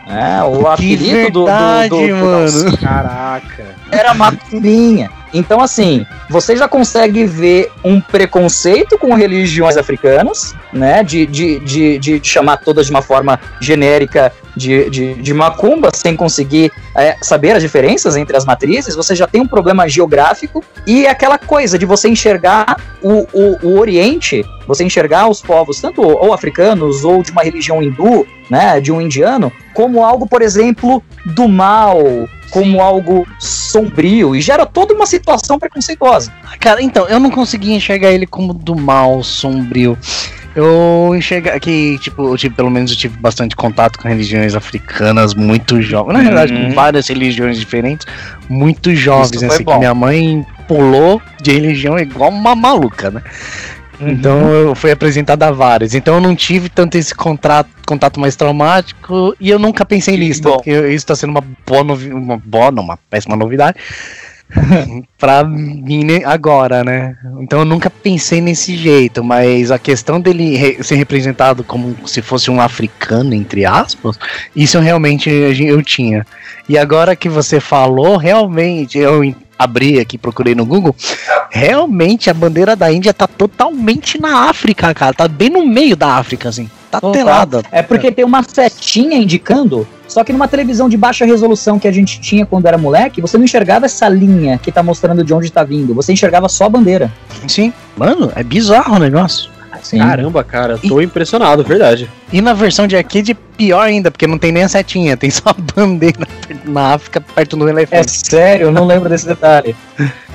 É, 0.07 0.43
o 0.43 0.59
Que 0.59 0.67
apelido 0.67 1.31
do, 1.31 1.31
do, 1.31 1.47
do, 1.47 1.47
verdade, 1.47 1.89
do, 1.89 2.07
do 2.07 2.17
mano. 2.17 2.79
Caraca. 2.79 3.65
era 3.91 4.13
macumbinha. 4.13 5.11
Então, 5.33 5.61
assim, 5.61 6.05
você 6.29 6.57
já 6.57 6.67
consegue 6.67 7.25
ver 7.25 7.71
um 7.85 8.01
preconceito 8.01 8.99
com 8.99 9.15
religiões 9.15 9.77
africanas, 9.77 10.55
né? 10.73 11.03
De, 11.03 11.27
de, 11.27 11.61
de, 11.61 11.99
de 11.99 12.21
chamar 12.23 12.59
todas 12.59 12.87
de 12.87 12.91
uma 12.91 13.03
forma 13.03 13.39
genérica 13.61 14.33
de, 14.57 14.91
de, 14.91 15.15
de 15.15 15.35
macumba, 15.35 15.91
sem 15.95 16.17
conseguir 16.17 16.73
é, 16.97 17.17
saber 17.23 17.53
as 17.53 17.63
diferenças 17.63 18.17
entre 18.17 18.37
as 18.37 18.45
matrizes. 18.45 18.97
Você 18.97 19.15
já 19.15 19.27
tem 19.27 19.41
um 19.41 19.47
problema 19.47 19.89
geográfico 19.89 20.65
e 20.87 21.07
aquela 21.07 21.39
coisa 21.39 21.79
de 21.79 21.87
você 21.87 22.09
enxergar 22.09 22.77
o, 23.03 23.27
o, 23.33 23.59
o 23.63 23.79
Oriente, 23.79 24.45
você 24.67 24.85
enxergar 24.85 25.29
os 25.29 25.41
povos, 25.41 25.81
tanto 25.81 26.03
ou 26.03 26.35
africanos 26.35 27.05
ou 27.05 27.23
de 27.23 27.31
uma 27.31 27.43
religião 27.43 27.83
hindu, 27.83 28.27
né? 28.49 28.81
De 28.81 28.91
um 28.91 29.01
indiano, 29.01 29.53
como 29.73 30.05
algo, 30.05 30.27
por 30.27 30.43
exemplo, 30.43 31.03
do 31.25 31.49
mal, 31.49 31.99
como 32.51 32.81
algo 32.81 33.27
sombrio 33.39 34.35
e 34.35 34.41
gera 34.41 34.67
toda 34.67 34.93
uma 34.95 35.07
situação 35.07 35.59
preconceituosa. 35.59 36.33
Cara, 36.59 36.83
então, 36.83 37.07
eu 37.09 37.19
não 37.21 37.31
consegui 37.31 37.73
enxergar 37.73 38.11
ele 38.11 38.27
como 38.27 38.53
do 38.53 38.75
mal, 38.77 39.23
sombrio. 39.23 39.97
Eu 40.55 41.15
enxerga 41.17 41.59
que, 41.61 41.97
tipo, 42.01 42.23
eu 42.27 42.37
tive, 42.37 42.55
pelo 42.57 42.71
menos 42.71 42.91
eu 42.91 42.97
tive 42.97 43.17
bastante 43.19 43.55
contato 43.55 43.99
com 44.01 44.09
religiões 44.09 44.55
africanas 44.57 45.33
muito 45.33 45.81
jovens. 45.81 46.13
Na 46.15 46.23
verdade, 46.23 46.53
Uhum. 46.53 46.69
com 46.71 46.75
várias 46.75 47.07
religiões 47.09 47.57
diferentes, 47.59 48.05
muito 48.49 48.93
jovens, 48.95 49.43
assim, 49.45 49.65
que 49.65 49.79
minha 49.79 49.95
mãe 49.95 50.45
pulou 50.67 51.23
de 51.41 51.53
religião 51.53 51.97
igual 51.99 52.31
uma 52.31 52.57
maluca, 52.57 53.13
né? 53.13 53.23
Então 54.01 54.49
eu 54.51 54.75
fui 54.75 54.91
apresentado 54.91 55.43
a 55.43 55.51
várias. 55.51 55.95
Então 55.95 56.15
eu 56.15 56.21
não 56.21 56.35
tive 56.35 56.69
tanto 56.69 56.97
esse 56.97 57.15
contato, 57.15 57.69
contato 57.87 58.19
mais 58.19 58.35
traumático 58.37 59.35
e 59.41 59.51
eu 59.51 59.59
nunca 59.59 59.85
pensei 59.85 60.15
Que 60.15 60.21
nisso. 60.25 60.43
Porque 60.43 60.71
isso 60.71 60.97
está 60.97 61.15
sendo 61.15 61.31
uma 61.31 61.45
boa, 61.67 61.85
novi 61.85 62.13
uma 62.13 62.37
boa, 62.37 62.71
não, 62.71 62.83
uma 62.83 62.99
péssima 63.11 63.37
novidade 63.37 63.77
pra 65.19 65.45
mim 65.45 66.05
né, 66.05 66.23
agora, 66.25 66.83
né? 66.83 67.17
Então 67.41 67.61
eu 67.61 67.65
nunca 67.65 67.89
pensei 67.91 68.41
nesse 68.41 68.77
jeito, 68.77 69.23
mas 69.23 69.71
a 69.71 69.79
questão 69.79 70.21
dele 70.21 70.57
re- 70.57 70.83
ser 70.83 70.97
representado 70.97 71.63
como 71.63 71.97
se 72.07 72.21
fosse 72.23 72.51
um 72.51 72.61
africano, 72.61 73.35
entre 73.35 73.65
aspas, 73.65 74.19
isso 74.55 74.77
eu 74.77 74.81
realmente 74.81 75.31
eu 75.31 75.83
tinha. 75.83 76.27
E 76.69 76.77
agora 76.79 77.15
que 77.17 77.29
você 77.29 77.61
falou, 77.61 78.17
realmente, 78.17 78.99
eu 78.99 79.35
abri 79.59 80.01
aqui, 80.01 80.17
procurei 80.17 80.55
no 80.55 80.65
Google, 80.65 80.95
realmente 81.51 82.31
a 82.31 82.35
bandeira 82.35 82.75
da 82.75 82.91
Índia 82.93 83.13
tá 83.13 83.27
totalmente 83.27 84.21
na 84.21 84.49
África, 84.49 84.95
cara. 84.95 85.13
Tá 85.13 85.29
bem 85.29 85.51
no 85.51 85.67
meio 85.67 85.97
da 85.97 86.15
África, 86.15 86.49
assim. 86.49 86.71
Tá 86.91 87.01
Total. 87.01 87.13
telada. 87.13 87.63
É 87.71 87.83
porque 87.83 88.11
tem 88.11 88.25
uma 88.25 88.43
setinha 88.43 89.17
indicando, 89.17 89.87
só 90.09 90.25
que 90.25 90.33
numa 90.33 90.49
televisão 90.49 90.89
de 90.89 90.97
baixa 90.97 91.25
resolução 91.25 91.79
que 91.79 91.87
a 91.87 91.93
gente 91.93 92.21
tinha 92.21 92.45
quando 92.45 92.67
era 92.67 92.77
moleque, 92.77 93.21
você 93.21 93.39
não 93.39 93.45
enxergava 93.45 93.87
essa 93.87 94.09
linha 94.09 94.59
que 94.59 94.73
tá 94.73 94.83
mostrando 94.83 95.23
de 95.23 95.33
onde 95.33 95.53
tá 95.53 95.63
vindo, 95.63 95.95
você 95.95 96.13
enxergava 96.13 96.49
só 96.49 96.65
a 96.65 96.69
bandeira. 96.69 97.13
Sim. 97.47 97.73
Mano, 97.97 98.33
é 98.35 98.43
bizarro 98.43 98.97
o 98.97 98.99
negócio. 98.99 99.51
Sim. 99.83 99.99
Caramba, 99.99 100.45
cara, 100.45 100.79
tô 100.79 101.01
impressionado, 101.01 101.63
verdade. 101.65 102.09
E 102.33 102.41
na 102.41 102.53
versão 102.53 102.87
de 102.87 102.97
arcade, 102.97 103.35
pior 103.57 103.81
ainda, 103.83 104.11
porque 104.11 104.27
não 104.27 104.39
tem 104.39 104.53
nem 104.53 104.63
a 104.63 104.69
setinha, 104.69 105.17
tem 105.17 105.31
só 105.31 105.51
a 105.51 105.55
bandeira 105.75 106.27
na 106.65 106.95
África 106.95 107.21
perto 107.21 107.57
do 107.57 107.67
É 107.69 107.71
elefante. 107.71 108.11
sério, 108.11 108.67
eu 108.67 108.73
não 108.73 108.87
lembro 108.87 109.09
desse 109.09 109.27
detalhe. 109.27 109.75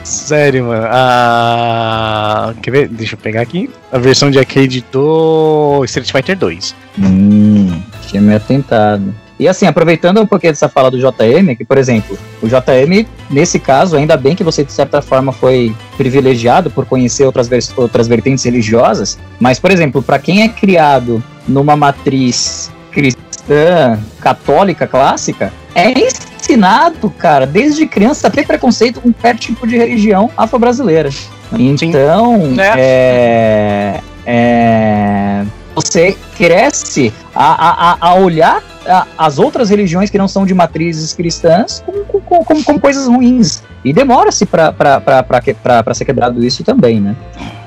Sério, 0.04 0.66
mano. 0.66 0.86
Ah, 0.90 2.54
quer 2.62 2.72
ver? 2.72 2.88
Deixa 2.90 3.16
eu 3.16 3.18
pegar 3.20 3.42
aqui. 3.42 3.70
A 3.92 3.98
versão 3.98 4.30
de 4.30 4.38
arcade 4.38 4.86
do 4.92 5.84
Street 5.86 6.12
Fighter 6.12 6.38
2. 6.38 6.76
Hum, 7.00 7.82
tinha 8.08 8.22
me 8.22 8.36
atentado. 8.36 9.14
E 9.38 9.48
assim, 9.48 9.66
aproveitando 9.66 10.22
um 10.22 10.26
pouquinho 10.26 10.54
dessa 10.54 10.70
fala 10.70 10.90
do 10.90 10.98
JM, 10.98 11.56
que, 11.58 11.66
por 11.66 11.78
exemplo, 11.78 12.18
o 12.42 12.48
JM, 12.48 13.06
nesse 13.30 13.60
caso, 13.60 13.98
ainda 13.98 14.16
bem 14.16 14.36
que 14.36 14.44
você, 14.44 14.64
de 14.64 14.72
certa 14.72 15.02
forma, 15.02 15.34
foi 15.34 15.76
privilegiado 15.98 16.70
por 16.70 16.86
conhecer 16.86 17.26
outras, 17.26 17.50
outras 17.76 18.08
vertentes 18.08 18.44
religiosas, 18.46 19.18
mas, 19.40 19.60
por 19.60 19.72
exemplo, 19.72 20.02
para 20.02 20.20
quem 20.20 20.44
é 20.44 20.48
criado 20.48 21.22
numa 21.48 21.76
matriz 21.76 22.72
cristã, 22.92 24.00
católica, 24.22 24.88
clássica, 24.88 25.52
é 25.74 25.92
ensinado, 25.92 27.10
cara, 27.10 27.46
desde 27.46 27.86
criança 27.86 28.28
a 28.28 28.32
ter 28.32 28.48
preconceito 28.48 29.02
com 29.02 29.12
qualquer 29.12 29.38
tipo 29.38 29.68
de 29.68 29.78
religião 29.78 30.32
afro-brasileira. 30.38 31.10
Então, 31.52 32.54
é, 32.58 34.00
é, 34.26 35.46
você 35.76 36.18
cresce 36.38 37.14
a, 37.36 37.94
a, 37.94 37.98
a 38.00 38.16
olhar 38.16 38.64
a, 38.88 39.08
as 39.18 39.40
outras 39.40 39.70
religiões 39.70 40.10
que 40.10 40.18
não 40.18 40.28
são 40.28 40.46
de 40.46 40.54
matrizes 40.54 41.14
cristãs 41.14 41.84
como, 41.86 42.06
como, 42.06 42.46
como, 42.46 42.64
como 42.64 42.80
coisas 42.80 43.08
ruins. 43.08 43.64
E 43.84 43.94
demora-se 43.94 44.46
para 44.46 45.94
ser 45.94 46.06
quebrado 46.06 46.44
isso 46.44 46.64
também, 46.64 47.00
né? 47.00 47.16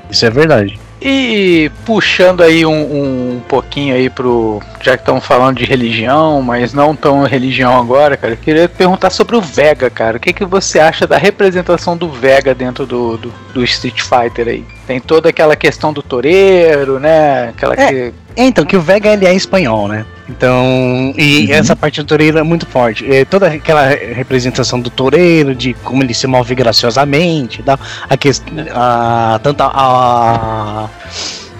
Isso 0.09 0.25
é 0.25 0.29
verdade. 0.29 0.79
E 1.01 1.71
puxando 1.85 2.41
aí 2.41 2.65
um, 2.65 3.35
um 3.35 3.41
pouquinho 3.47 3.95
aí 3.95 4.09
pro. 4.09 4.61
Já 4.81 4.97
que 4.97 5.01
estamos 5.01 5.25
falando 5.25 5.57
de 5.57 5.63
religião, 5.63 6.41
mas 6.41 6.73
não 6.73 6.93
tão 6.93 7.23
religião 7.23 7.79
agora, 7.79 8.17
cara, 8.17 8.33
eu 8.33 8.37
queria 8.37 8.67
perguntar 8.67 9.09
sobre 9.09 9.37
o 9.37 9.41
Vega, 9.41 9.89
cara. 9.89 10.17
O 10.17 10.19
que, 10.19 10.33
que 10.33 10.43
você 10.43 10.77
acha 10.77 11.07
da 11.07 11.17
representação 11.17 11.95
do 11.95 12.09
Vega 12.09 12.53
dentro 12.53 12.85
do, 12.85 13.15
do, 13.15 13.33
do 13.53 13.63
Street 13.63 14.01
Fighter 14.01 14.49
aí? 14.49 14.65
Tem 14.85 14.99
toda 14.99 15.29
aquela 15.29 15.55
questão 15.55 15.93
do 15.93 16.01
toureiro, 16.01 16.99
né? 16.99 17.49
Aquela 17.49 17.75
é, 17.75 17.87
que... 17.87 18.13
Então, 18.35 18.65
que 18.65 18.75
o 18.75 18.81
Vega 18.81 19.09
ele 19.09 19.25
é 19.25 19.33
espanhol, 19.33 19.87
né? 19.87 20.05
Então, 20.29 21.11
e 21.17 21.47
uhum. 21.47 21.53
essa 21.53 21.75
parte 21.75 22.01
do 22.01 22.05
toureiro 22.05 22.37
é 22.37 22.43
muito 22.43 22.65
forte. 22.67 23.11
É, 23.11 23.25
toda 23.25 23.47
aquela 23.47 23.87
representação 23.87 24.79
do 24.79 24.89
toureiro, 24.89 25.55
de 25.55 25.73
como 25.73 26.03
ele 26.03 26.13
se 26.13 26.27
move 26.27 26.53
graciosamente, 26.53 27.63
da, 27.63 27.73
a, 27.73 28.13
a, 28.13 29.35
a, 29.35 29.39
tanto 29.39 29.61
a, 29.63 29.71
a 29.73 30.89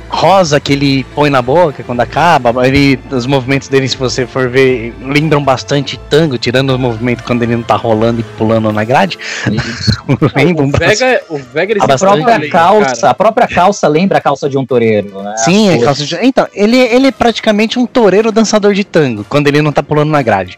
rosa 0.10 0.60
que 0.60 0.74
ele 0.74 1.04
põe 1.16 1.30
na 1.30 1.42
boca 1.42 1.84
quando 1.84 2.02
acaba. 2.02 2.68
Ele, 2.68 3.00
os 3.12 3.26
movimentos 3.26 3.68
dele, 3.68 3.88
se 3.88 3.96
você 3.96 4.26
for 4.26 4.50
ver, 4.50 4.94
lembram 5.02 5.44
bastante 5.44 6.00
tango, 6.10 6.38
tirando 6.38 6.72
o 6.72 6.80
movimento 6.80 7.24
quando 7.24 7.44
ele 7.44 7.56
não 7.56 7.64
tá 7.64 7.76
rolando 7.76 8.20
e 8.20 8.24
pulando 8.24 8.72
na 8.72 8.84
grade. 8.84 9.18
lembram 10.36 10.68
o, 10.68 10.72
Vega, 10.72 11.22
o 11.30 11.38
Vega 11.38 11.76
a 11.80 11.98
própria 11.98 12.50
calça, 12.50 13.10
a 13.10 13.14
própria 13.14 13.48
calça 13.48 13.88
lembra 13.88 14.18
a 14.18 14.22
calça 14.22 14.50
de 14.50 14.58
um 14.58 14.66
toureiro, 14.66 15.22
né? 15.22 15.36
Sim, 15.38 15.74
a 15.74 15.86
calça 15.86 16.06
de... 16.06 16.18
Então, 16.22 16.48
ele, 16.54 16.78
ele 16.78 17.08
é 17.08 17.12
praticamente 17.12 17.78
um 17.78 17.86
toureiro 17.86 18.32
dançador 18.32 18.74
de 18.74 18.84
tango, 18.84 19.24
quando 19.30 19.48
ele 19.48 19.62
não 19.62 19.72
tá 19.72 19.84
pulando 19.84 20.10
na 20.10 20.22
grade. 20.22 20.58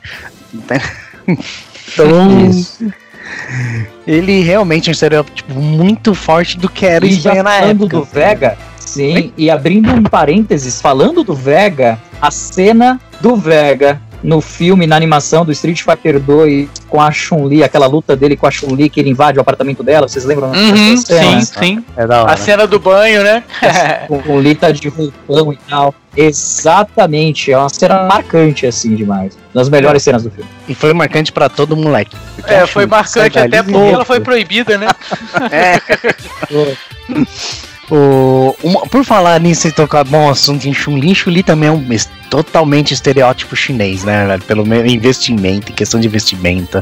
Então. 0.54 0.78
Isso. 2.50 2.92
Ele 4.06 4.42
realmente 4.42 4.90
é 4.90 4.92
um 4.92 4.94
estereótipo 4.94 5.54
muito 5.54 6.14
forte 6.14 6.58
do 6.58 6.68
que 6.68 6.86
era 6.86 7.06
e 7.06 7.12
Espanha 7.12 7.44
na 7.44 7.56
época. 7.56 7.98
do 7.98 8.04
Vega, 8.04 8.58
Sim, 8.92 9.32
e 9.38 9.50
abrindo 9.50 9.90
um 9.90 10.04
parênteses, 10.04 10.82
falando 10.82 11.24
do 11.24 11.34
Vega, 11.34 11.98
a 12.22 12.30
cena 12.30 13.00
do 13.22 13.38
Vega 13.38 14.02
no 14.24 14.42
filme, 14.42 14.86
na 14.86 14.96
animação 14.96 15.44
do 15.46 15.52
Street 15.52 15.82
Fighter 15.82 16.20
2 16.20 16.70
com 16.88 17.02
a 17.02 17.10
Chun-Li, 17.10 17.64
aquela 17.64 17.88
luta 17.88 18.16
dele 18.16 18.36
com 18.36 18.46
a 18.46 18.52
Chun-Li 18.52 18.90
que 18.90 19.00
ele 19.00 19.10
invade 19.10 19.38
o 19.38 19.42
apartamento 19.42 19.82
dela, 19.82 20.08
vocês 20.08 20.26
lembram? 20.26 20.52
Uhum, 20.52 20.98
sim, 20.98 21.42
sim. 21.42 21.86
É 21.96 22.04
a 22.04 22.38
cena 22.38 22.68
do 22.68 22.80
banho, 22.80 23.24
né? 23.24 23.44
o 24.10 24.38
Lee 24.38 24.56
tá 24.56 24.72
de 24.72 24.90
roupão 24.90 25.54
e 25.54 25.58
tal. 25.68 25.96
Exatamente, 26.16 27.52
é 27.52 27.58
uma 27.58 27.70
cena 27.70 28.04
marcante 28.04 28.68
assim 28.68 28.94
demais. 28.94 29.38
Das 29.54 29.70
melhores 29.70 30.04
cenas 30.04 30.24
do 30.24 30.30
filme. 30.30 30.50
E 30.68 30.76
foi 30.76 30.94
marcante 30.94 31.32
para 31.32 31.48
todo 31.48 31.76
moleque. 31.76 32.16
É, 32.46 32.68
foi 32.68 32.86
marcante 32.86 33.40
até 33.40 33.64
porque 33.64 33.78
ela 33.78 34.06
foi 34.06 34.20
proibida, 34.20 34.78
né? 34.78 34.88
é. 35.50 35.80
O, 37.92 38.56
uma, 38.64 38.82
por 38.88 39.04
falar 39.04 39.38
nisso 39.42 39.68
e 39.68 39.72
tocar 39.72 40.06
bom 40.06 40.30
assunto 40.30 40.66
em 40.66 40.74
Chun-Li, 40.74 41.14
Chun-Li 41.14 41.44
também 41.44 41.68
é 41.68 41.72
um 41.72 41.86
totalmente 42.30 42.94
estereótipo 42.94 43.54
chinês, 43.54 44.06
né? 44.06 44.40
Pelo 44.48 44.66
investimento, 44.88 45.74
em 45.74 45.76
questão 45.76 46.00
de 46.00 46.08
vestimenta, 46.08 46.82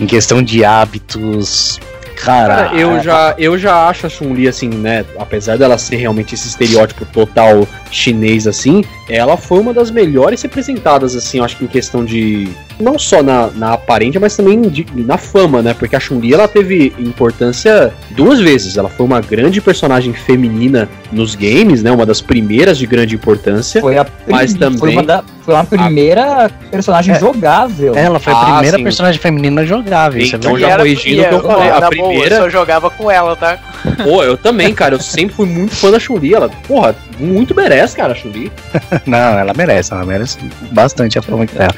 em 0.00 0.06
questão 0.06 0.42
de 0.42 0.64
hábitos. 0.64 1.78
Cara, 2.16 2.64
Cara 2.64 2.76
eu, 2.76 3.00
já, 3.00 3.34
eu 3.38 3.58
já 3.58 3.86
acho 3.88 4.06
a 4.06 4.10
Chun-Li 4.10 4.48
assim, 4.48 4.70
né? 4.70 5.04
Apesar 5.18 5.58
dela 5.58 5.76
ser 5.76 5.96
realmente 5.96 6.34
esse 6.34 6.48
estereótipo 6.48 7.04
total 7.04 7.68
chinês 7.90 8.46
assim, 8.46 8.82
ela 9.08 9.36
foi 9.36 9.58
uma 9.58 9.72
das 9.72 9.90
melhores 9.90 10.42
representadas, 10.42 11.16
assim, 11.16 11.38
eu 11.38 11.44
acho 11.44 11.56
que 11.56 11.64
em 11.64 11.68
questão 11.68 12.04
de 12.04 12.48
não 12.80 12.98
só 12.98 13.22
na, 13.22 13.48
na 13.48 13.72
aparência, 13.72 14.20
mas 14.20 14.36
também 14.36 14.60
de, 14.62 14.86
na 14.94 15.18
fama, 15.18 15.62
né? 15.62 15.74
Porque 15.74 15.96
a 15.96 16.00
Chun-Li 16.00 16.32
ela 16.32 16.46
teve 16.46 16.92
importância 16.98 17.92
duas 18.10 18.38
vezes. 18.38 18.76
Ela 18.76 18.88
foi 18.88 19.04
uma 19.04 19.20
grande 19.20 19.60
personagem 19.60 20.12
feminina 20.12 20.88
nos 21.10 21.34
games, 21.34 21.82
né? 21.82 21.90
Uma 21.90 22.06
das 22.06 22.20
primeiras 22.20 22.78
de 22.78 22.86
grande 22.86 23.14
importância. 23.14 23.80
Foi 23.80 23.98
a 23.98 24.06
mas 24.26 24.54
também 24.54 24.78
foi 24.78 24.92
uma, 24.92 25.02
da, 25.02 25.24
foi 25.40 25.54
uma 25.54 25.64
primeira 25.64 26.46
a... 26.46 26.48
personagem 26.48 27.14
é, 27.14 27.18
jogável. 27.18 27.94
Ela 27.96 28.20
foi 28.20 28.32
a 28.32 28.36
ah, 28.36 28.44
primeira 28.52 28.76
sim. 28.76 28.84
personagem 28.84 29.20
feminina 29.20 29.64
jogável. 29.64 30.22
Então 30.22 30.58
já 30.58 30.76
corrigindo 30.76 31.22
o 31.22 31.28
que 31.28 31.34
eu 31.34 31.42
falei, 31.42 31.68
a 31.70 31.88
primeira 31.88 32.14
boa, 32.14 32.26
eu 32.26 32.42
só 32.42 32.50
jogava 32.50 32.90
com 32.90 33.10
ela, 33.10 33.34
tá? 33.34 33.58
Pô, 34.04 34.22
eu 34.22 34.36
também, 34.36 34.72
cara. 34.74 34.94
Eu 34.94 35.00
sempre 35.00 35.34
fui 35.34 35.48
muito 35.48 35.74
fã 35.74 35.90
da 35.90 35.98
Chun-Li. 35.98 36.34
Ela, 36.34 36.48
porra, 36.66 36.94
muito 37.18 37.54
merece, 37.54 37.96
cara, 37.96 38.12
a 38.12 38.16
Chun-Li. 38.16 38.50
Não, 39.06 39.38
ela 39.38 39.52
merece, 39.54 39.92
ela 39.92 40.04
merece 40.04 40.38
bastante 40.72 41.18
a 41.18 41.22
forma 41.22 41.46
que 41.46 41.56
ela 41.56 41.74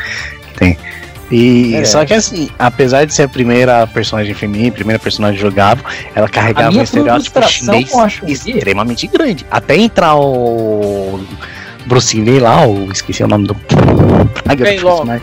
tem. 0.57 0.77
E 1.31 1.77
é. 1.77 1.85
só 1.85 2.05
que 2.05 2.13
assim, 2.13 2.51
apesar 2.59 3.05
de 3.05 3.15
ser 3.15 3.23
a 3.23 3.29
primeira 3.29 3.87
personagem 3.87 4.35
feminina, 4.35 4.73
primeira 4.73 4.99
personagem 4.99 5.41
jogável, 5.41 5.85
ela 6.15 6.29
carregava 6.29 6.77
um 6.77 6.83
estereótipo 6.83 7.41
chinês 7.49 7.93
extremamente 8.27 9.07
grande. 9.07 9.47
Até 9.49 9.77
entrar 9.77 10.17
o 10.17 11.21
Bruce 11.87 12.21
Lee 12.21 12.41
lá, 12.41 12.67
o 12.67 12.91
esqueci 12.91 13.23
o 13.23 13.29
nome 13.29 13.47
do 13.47 13.55
Fei 13.55 14.81
Long. 14.81 15.21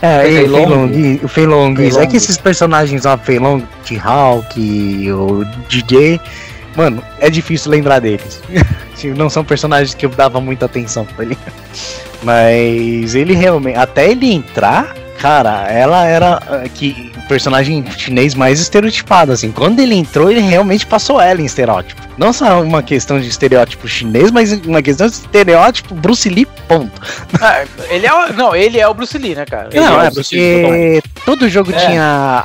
É, 0.00 0.26
e, 0.26 0.36
Fei 0.36 0.46
Long, 0.46 0.90
o 1.22 1.28
Fei 1.28 1.46
Long. 1.46 1.74
É 2.00 2.06
que 2.06 2.16
esses 2.16 2.38
personagens, 2.38 3.04
ó, 3.04 3.18
Fei 3.18 3.38
Long, 3.38 3.62
T-Hawk, 3.84 5.12
o 5.12 5.44
DJ, 5.68 6.18
mano, 6.76 7.02
é 7.18 7.30
difícil 7.30 7.70
lembrar 7.70 8.00
deles. 8.00 8.40
Não 9.16 9.28
são 9.28 9.44
personagens 9.44 9.94
que 9.94 10.06
eu 10.06 10.10
dava 10.10 10.40
muita 10.40 10.66
atenção 10.66 11.04
pra 11.04 11.24
ele. 11.24 11.38
Mas 12.22 13.14
ele 13.14 13.34
realmente, 13.34 13.76
até 13.76 14.10
ele 14.10 14.32
entrar, 14.32 14.94
cara, 15.18 15.70
ela 15.70 16.06
era 16.06 16.38
uh, 16.38 16.68
que 16.70 17.12
o 17.16 17.28
personagem 17.28 17.84
chinês 17.96 18.34
mais 18.34 18.58
estereotipado, 18.60 19.32
assim. 19.32 19.52
Quando 19.52 19.80
ele 19.80 19.94
entrou, 19.94 20.30
ele 20.30 20.40
realmente 20.40 20.86
passou 20.86 21.20
ela 21.20 21.40
em 21.40 21.44
estereótipo. 21.44 22.00
Não 22.16 22.32
só 22.32 22.62
uma 22.62 22.82
questão 22.82 23.20
de 23.20 23.28
estereótipo 23.28 23.86
chinês, 23.86 24.30
mas 24.30 24.52
uma 24.64 24.82
questão 24.82 25.06
de 25.06 25.14
estereótipo 25.14 25.94
Bruce 25.94 26.28
Lee, 26.28 26.46
ponto. 26.66 27.00
Ah, 27.40 27.64
ele 27.90 28.06
é, 28.06 28.32
não, 28.32 28.56
ele 28.56 28.80
é 28.80 28.88
o 28.88 28.94
Bruce 28.94 29.16
Lee, 29.18 29.34
né, 29.34 29.44
cara? 29.44 29.68
Ele 29.70 29.84
não, 29.84 30.00
é, 30.00 30.06
é 30.06 30.10
porque 30.10 31.02
todo 31.24 31.48
jogo 31.48 31.70
é. 31.72 31.86
tinha 31.86 32.44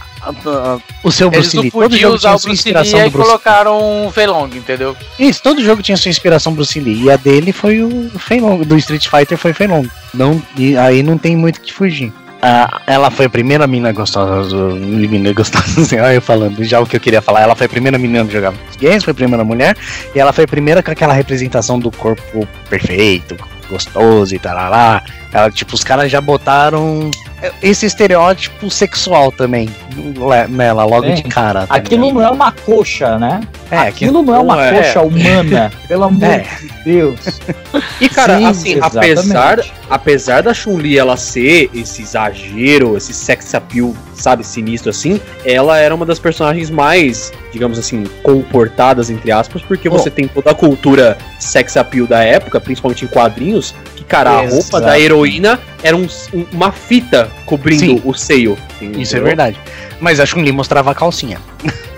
o 1.03 1.11
seu 1.11 1.30
Bruce 1.30 1.57
Lee. 1.57 1.72
Todo 1.72 1.97
jogo 1.97 2.17
tinha 2.17 2.38
sua 2.38 2.51
inspiração 2.51 2.99
Lee, 2.99 3.09
do 3.09 3.11
Bruce 3.11 3.28
colocaram 3.28 4.05
um 4.05 4.11
Fei 4.11 4.28
Long, 4.28 4.47
entendeu? 4.47 4.95
Isso, 5.17 5.41
todo 5.41 5.63
jogo 5.63 5.82
tinha 5.82 5.97
sua 5.97 6.09
inspiração 6.09 6.53
Bruce 6.53 6.80
Lee. 6.80 7.03
E 7.03 7.11
a 7.11 7.17
dele 7.17 7.51
foi 7.51 7.82
o 7.82 8.11
Fei 8.19 8.39
Long, 8.39 8.59
do 8.59 8.78
Street 8.78 9.07
Fighter 9.07 9.38
foi 9.38 9.53
Fei 9.53 9.67
Long. 9.67 9.88
Não, 10.13 10.41
e 10.57 10.78
aí 10.78 11.01
não 11.01 11.17
tem 11.17 11.36
muito 11.36 11.61
que 11.61 11.74
fugir. 11.74 12.13
Ah, 12.43 12.82
ela 12.88 13.11
foi 13.11 13.28
a 13.28 13.30
primeira 13.30 13.67
menina 13.67 13.91
gostosa, 13.91 14.55
menina 14.74 15.32
gostosa, 15.32 15.63
assim, 15.82 15.99
olha 15.99 16.15
eu 16.15 16.22
falando 16.22 16.63
já 16.63 16.80
o 16.80 16.88
que 16.88 16.95
eu 16.95 16.99
queria 16.99 17.22
falar. 17.22 17.41
Ela 17.41 17.55
foi 17.55 17.67
a 17.67 17.69
primeira 17.69 17.99
menina 17.99 18.26
que 18.26 18.34
jogava 18.34 18.57
games, 18.80 19.03
foi 19.03 19.11
a 19.11 19.15
primeira 19.15 19.43
mulher, 19.43 19.78
e 20.15 20.19
ela 20.19 20.34
foi 20.34 20.45
a 20.45 20.47
primeira 20.47 20.82
com 20.82 20.89
aquela 20.89 21.13
representação 21.13 21.78
do 21.78 21.91
corpo 21.91 22.47
perfeito, 22.67 23.38
gostoso 23.69 24.34
e 24.34 24.39
tal. 24.39 24.57
Ela, 25.32 25.49
tipo, 25.49 25.73
os 25.73 25.84
caras 25.84 26.11
já 26.11 26.19
botaram 26.19 27.09
esse 27.61 27.86
estereótipo 27.86 28.69
sexual 28.69 29.32
também 29.32 29.69
nela, 30.49 30.86
logo 30.86 31.07
é. 31.07 31.13
de 31.13 31.23
cara. 31.23 31.65
Tá 31.65 31.75
aquilo 31.75 32.13
não 32.13 32.21
é 32.21 32.29
uma 32.29 32.51
coxa, 32.51 33.17
né? 33.17 33.41
É, 33.69 33.77
aquilo 33.77 34.21
não 34.21 34.36
é 34.36 34.39
uma 34.39 34.65
é. 34.65 34.73
coxa 34.73 35.01
humana, 35.01 35.71
pelo 35.88 36.03
amor 36.03 36.23
é. 36.23 36.45
de 36.59 36.84
Deus. 36.84 37.19
E 37.99 38.07
cara, 38.07 38.38
Sim, 38.38 38.45
assim, 38.45 38.79
apesar, 38.82 39.59
apesar 39.89 40.43
da 40.43 40.53
Chun-Li 40.53 40.97
ela 40.97 41.17
ser 41.17 41.69
esse 41.73 42.01
exagero, 42.03 42.95
esse 42.95 43.13
sex 43.13 43.53
appeal, 43.55 43.95
sabe, 44.13 44.45
sinistro 44.45 44.89
assim, 44.89 45.19
ela 45.43 45.77
era 45.77 45.93
uma 45.93 46.05
das 46.05 46.19
personagens 46.19 46.69
mais, 46.69 47.32
digamos 47.51 47.79
assim, 47.79 48.03
comportadas 48.23 49.09
entre 49.09 49.32
aspas, 49.32 49.61
porque 49.61 49.89
oh. 49.89 49.91
você 49.91 50.09
tem 50.09 50.27
toda 50.27 50.51
a 50.51 50.55
cultura 50.55 51.17
sex 51.39 51.75
appeal 51.75 52.05
da 52.05 52.23
época, 52.23 52.59
principalmente 52.59 53.05
em 53.05 53.07
quadrinhos, 53.07 53.73
que 53.95 54.03
cara, 54.03 54.43
Exato. 54.43 54.47
a 54.47 54.55
roupa 54.55 54.82
da 54.82 54.99
heroína 54.99 55.20
era 55.84 55.95
um, 55.95 56.07
uma 56.51 56.72
fita 56.72 57.30
cobrindo 57.45 57.97
Sim. 57.97 58.01
o 58.03 58.13
seio. 58.13 58.57
Entendeu? 58.76 59.01
Isso 59.01 59.15
é 59.15 59.19
verdade. 59.19 59.59
Mas 59.99 60.19
a 60.19 60.26
Chun-Li 60.26 60.51
mostrava 60.51 60.91
a 60.91 60.95
calcinha. 60.95 61.39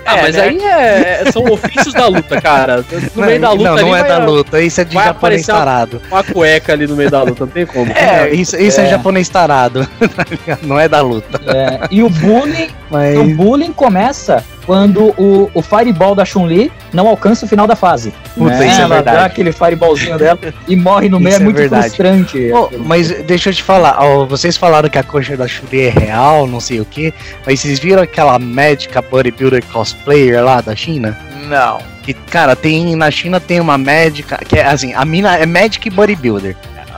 Ah, 0.06 0.18
é, 0.18 0.22
mas 0.22 0.36
né? 0.36 0.42
aí 0.42 0.60
é, 0.62 1.32
são 1.32 1.42
ofícios 1.44 1.94
da 1.94 2.06
luta, 2.06 2.40
cara. 2.40 2.84
No 3.14 3.24
meio 3.24 3.40
da 3.40 3.52
luta. 3.52 3.64
Não, 3.70 3.76
não 3.76 3.96
é 3.96 4.04
da 4.04 4.18
luta, 4.18 4.60
isso 4.60 4.80
é 4.80 4.84
de 4.84 4.94
japonês 4.94 5.46
tarado. 5.46 6.02
Uma, 6.08 6.16
uma 6.18 6.24
cueca 6.24 6.72
ali 6.72 6.86
no 6.86 6.94
meio 6.94 7.10
da 7.10 7.22
luta, 7.22 7.46
não 7.46 7.52
tem 7.52 7.64
como. 7.64 7.90
É, 7.90 8.30
isso, 8.30 8.56
isso 8.56 8.80
é. 8.80 8.86
é 8.86 8.90
japonês 8.90 9.28
tarado. 9.28 9.88
não 10.62 10.78
é 10.78 10.88
da 10.88 11.00
luta. 11.00 11.40
É, 11.46 11.88
e 11.90 12.02
o 12.02 12.10
bullying, 12.10 12.68
mas... 12.90 13.18
o 13.18 13.24
bullying 13.24 13.72
começa 13.72 14.44
quando 14.66 15.14
o, 15.18 15.50
o 15.54 15.62
Fireball 15.62 16.14
da 16.14 16.24
Chun-Li 16.24 16.72
não 16.92 17.06
alcança 17.08 17.44
o 17.44 17.48
final 17.48 17.66
da 17.66 17.76
fase. 17.76 18.12
Puta, 18.34 18.50
né? 18.56 18.66
isso 18.66 18.80
é 18.80 18.82
Ela 18.84 18.94
verdade. 18.96 19.16
dá 19.18 19.24
aquele 19.26 19.52
Fireballzinho 19.52 20.18
dela 20.18 20.38
e 20.66 20.76
morre 20.76 21.08
no 21.08 21.18
meio, 21.20 21.30
Isso 21.30 21.38
é 21.38 21.42
é 21.42 21.44
muito 21.44 21.56
verdade. 21.56 21.82
frustrante. 21.84 22.48
Pô, 22.50 22.70
mas 22.78 23.08
deixa 23.24 23.50
eu 23.50 23.54
te 23.54 23.62
falar, 23.62 23.96
ó, 23.98 24.24
vocês 24.24 24.56
falaram 24.56 24.88
que 24.88 24.98
a 24.98 25.02
coxa 25.02 25.36
da 25.36 25.46
Shuri 25.46 25.82
é 25.86 25.90
real, 25.90 26.46
não 26.46 26.60
sei 26.60 26.80
o 26.80 26.84
que, 26.84 27.12
mas 27.46 27.60
vocês 27.60 27.78
viram 27.78 28.02
aquela 28.02 28.38
médica 28.38 29.02
bodybuilder 29.02 29.64
cosplayer 29.72 30.42
lá 30.42 30.60
da 30.60 30.74
China? 30.74 31.18
Não. 31.48 31.78
Que, 32.02 32.12
cara, 32.12 32.54
tem 32.54 32.94
na 32.96 33.10
China 33.10 33.40
tem 33.40 33.60
uma 33.60 33.78
médica, 33.78 34.36
que 34.46 34.58
é 34.58 34.66
assim, 34.66 34.92
a 34.94 35.04
mina 35.04 35.36
é 35.36 35.46
médica 35.46 35.88
e 35.88 35.90
bodybuilder. 35.90 36.54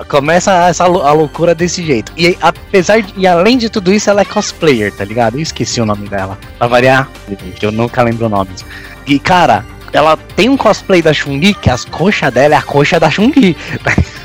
Começa 0.08 0.52
essa 0.68 0.84
a 0.84 1.12
loucura 1.12 1.54
desse 1.54 1.84
jeito. 1.84 2.12
E 2.16 2.36
apesar 2.40 3.02
de, 3.02 3.12
e 3.16 3.26
além 3.26 3.58
de 3.58 3.68
tudo 3.68 3.92
isso, 3.92 4.08
ela 4.08 4.20
é 4.20 4.24
cosplayer, 4.24 4.92
tá 4.92 5.04
ligado? 5.04 5.36
Eu 5.36 5.42
esqueci 5.42 5.80
o 5.80 5.86
nome 5.86 6.08
dela. 6.08 6.38
Pra 6.58 6.68
variar, 6.68 7.08
que 7.56 7.66
eu 7.66 7.72
nunca 7.72 8.02
lembro 8.02 8.26
o 8.26 8.28
nome. 8.28 8.50
E, 9.06 9.18
cara, 9.18 9.64
ela 9.92 10.16
tem 10.36 10.48
um 10.48 10.56
cosplay 10.56 11.02
da 11.02 11.12
Chun-Li, 11.12 11.54
que 11.54 11.70
as 11.70 11.84
coxas 11.84 12.32
dela 12.32 12.54
é 12.54 12.58
a 12.58 12.62
coxa 12.62 13.00
da 13.00 13.10
Chun-Li. 13.10 13.56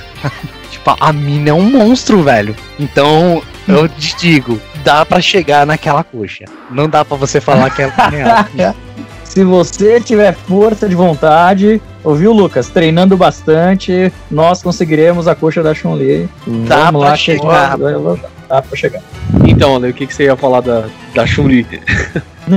tipo, 0.70 0.96
a 1.00 1.14
mina 1.14 1.50
é 1.50 1.54
um 1.54 1.70
monstro, 1.70 2.24
velho. 2.24 2.56
Então, 2.80 3.42
eu 3.68 3.88
te 3.88 4.16
digo, 4.18 4.62
dá 4.84 5.06
pra 5.06 5.22
chegar 5.22 5.66
naquela 5.66 6.04
coxa. 6.04 6.46
Não 6.70 6.90
dá 6.90 7.06
pra 7.06 7.18
você 7.18 7.40
falar 7.40 7.70
que 7.70 7.84
é 7.84 7.88
real. 8.54 8.76
Se 9.32 9.46
você 9.46 10.02
tiver 10.02 10.34
força 10.34 10.90
de 10.90 10.94
vontade, 10.94 11.82
ouviu, 12.04 12.34
Lucas? 12.34 12.68
Treinando 12.68 13.16
bastante, 13.16 14.12
nós 14.30 14.62
conseguiremos 14.62 15.26
a 15.26 15.34
coxa 15.34 15.64
da 15.64 15.74
Chun-Li. 15.74 16.28
Dá 16.68 16.88
Vamos 16.88 17.00
pra 17.00 17.10
lá 17.12 17.16
chegar. 17.16 17.78
Dá 17.78 18.62
pra 18.62 18.76
chegar. 18.78 19.02
Então, 19.48 19.78
Ale, 19.78 19.92
o 19.92 19.94
que, 19.94 20.06
que 20.06 20.14
você 20.14 20.26
ia 20.26 20.36
falar 20.36 20.60
da, 20.60 20.84
da 21.16 21.26
Chun-Li? 21.26 21.66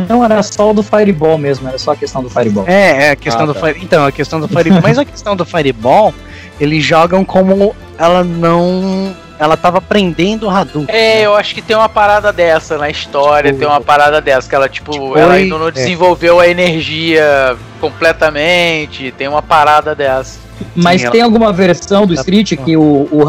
Não, 0.09 0.25
era 0.25 0.43
só 0.43 0.73
o 0.73 0.75
do 0.75 0.83
Fireball 0.83 1.39
mesmo, 1.39 1.69
era 1.69 1.79
só 1.79 1.93
a 1.93 1.97
questão 1.97 2.25
do 2.25 2.29
Fireball. 2.29 2.65
É, 2.67 3.07
é 3.07 3.11
a 3.11 3.17
questão 3.17 3.45
Ah, 3.45 3.47
do 3.47 3.55
tá. 3.55 3.61
Fire... 3.61 3.79
Então, 3.81 4.05
a 4.05 4.11
questão 4.11 4.41
do 4.41 4.49
Fireball. 4.49 4.81
Mas 4.83 4.99
a 4.99 5.05
questão 5.05 5.37
do 5.37 5.45
Fireball, 5.45 6.13
eles 6.59 6.83
jogam 6.83 7.25
como 7.25 7.73
ela 7.97 8.25
não. 8.25 9.15
Ela 9.39 9.57
tava 9.57 9.81
prendendo 9.81 10.47
o 10.47 10.51
Hadouken. 10.51 10.95
É, 10.95 11.23
eu 11.23 11.35
acho 11.35 11.55
que 11.55 11.61
tem 11.63 11.75
uma 11.77 11.89
parada 11.89 12.33
dessa 12.33 12.79
na 12.79 12.89
história, 12.89 13.51
Tipo, 13.51 13.59
tem 13.61 13.69
uma 13.69 13.81
parada 13.81 14.21
dessa, 14.21 14.49
que 14.49 14.55
ela, 14.55 14.69
tipo, 14.69 14.93
tipo, 14.93 15.19
ela 15.19 15.35
ainda 15.35 15.59
não 15.59 15.69
é. 15.69 15.71
desenvolveu 15.73 16.39
a 16.41 16.47
energia 16.49 17.57
completamente, 17.81 19.13
tem 19.13 19.29
uma 19.29 19.43
parada 19.43 19.95
dessa. 19.95 20.39
Mas 20.75 21.03
ela- 21.03 21.11
tem 21.11 21.21
alguma 21.21 21.53
versão 21.53 22.07
do 22.07 22.15
Tá- 22.15 22.21
Street 22.21 22.55
que 22.65 22.77
o, 22.77 23.09
o, 23.11 23.25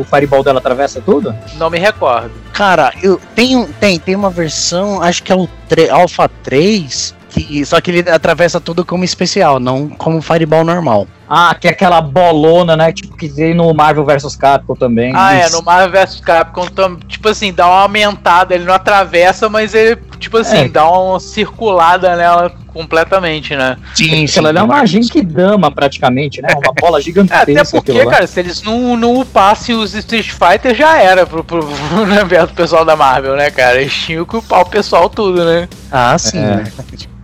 o 0.00 0.04
Fireball 0.04 0.42
dela 0.44 0.58
atravessa 0.58 1.00
tudo? 1.00 1.34
Não 1.56 1.70
me 1.70 1.78
recordo. 1.78 2.30
Cara, 2.52 2.92
eu 3.02 3.18
tenho, 3.34 3.66
tem, 3.80 3.98
tem 3.98 4.14
uma 4.14 4.30
versão, 4.30 5.02
acho 5.02 5.22
que 5.22 5.32
é 5.32 5.34
o 5.34 5.48
3, 5.68 5.88
Alpha 5.90 6.28
3, 6.42 7.14
que, 7.30 7.64
só 7.64 7.80
que 7.80 7.90
ele 7.90 8.10
atravessa 8.10 8.60
tudo 8.60 8.84
como 8.84 9.02
especial, 9.02 9.58
não 9.58 9.88
como 9.88 10.20
Fireball 10.20 10.62
normal. 10.64 11.06
Ah, 11.28 11.54
que 11.54 11.68
é 11.68 11.70
aquela 11.72 12.00
bolona, 12.00 12.76
né? 12.76 12.90
Tipo, 12.92 13.16
que 13.16 13.28
tem 13.28 13.54
no 13.54 13.72
Marvel 13.74 14.04
vs 14.04 14.34
Capcom 14.34 14.74
também. 14.74 15.12
Ah, 15.14 15.34
é, 15.34 15.46
Isso. 15.46 15.56
no 15.56 15.62
Marvel 15.62 15.90
vs 16.00 16.20
Capcom, 16.20 16.66
tam- 16.68 16.96
tipo 17.06 17.28
assim, 17.28 17.52
dá 17.52 17.66
uma 17.66 17.82
aumentada, 17.82 18.54
ele 18.54 18.64
não 18.64 18.72
atravessa, 18.74 19.48
mas 19.48 19.74
ele, 19.74 19.96
tipo 20.18 20.36
assim, 20.36 20.58
É. 20.58 20.68
dá 20.68 20.88
uma 20.90 21.18
circulada 21.20 22.14
nela 22.16 22.52
completamente, 22.72 23.56
né? 23.56 23.76
Sim, 23.94 24.24
Aquela 24.24 24.48
ali 24.50 24.58
é 24.58 24.62
uma 24.62 24.86
Genkidama, 24.86 25.70
praticamente, 25.70 26.40
né? 26.40 26.48
Uma 26.54 26.72
bola 26.80 26.98
É, 27.00 27.02
gigantesca. 27.02 27.42
até 27.60 27.64
porque, 27.64 28.06
cara, 28.06 28.26
se 28.26 28.38
eles 28.38 28.62
não, 28.62 28.96
não 28.96 29.20
upassem 29.20 29.74
os 29.74 29.94
Street 29.94 30.30
Fighter, 30.30 30.74
já 30.74 30.96
era 31.00 31.26
pro, 31.26 31.42
pro, 31.42 31.66
pro 31.90 32.06
né, 32.06 32.24
do 32.24 32.54
pessoal 32.54 32.84
da 32.84 32.94
Marvel, 32.94 33.36
né, 33.36 33.50
cara? 33.50 33.80
Eles 33.80 33.92
tinham 33.92 34.24
que 34.24 34.36
upar 34.36 34.60
o 34.60 34.66
pessoal 34.66 35.08
tudo, 35.08 35.44
né? 35.44 35.68
Ah, 35.90 36.16
sim. 36.18 36.38
É. 36.38 36.40
né? 36.56 36.72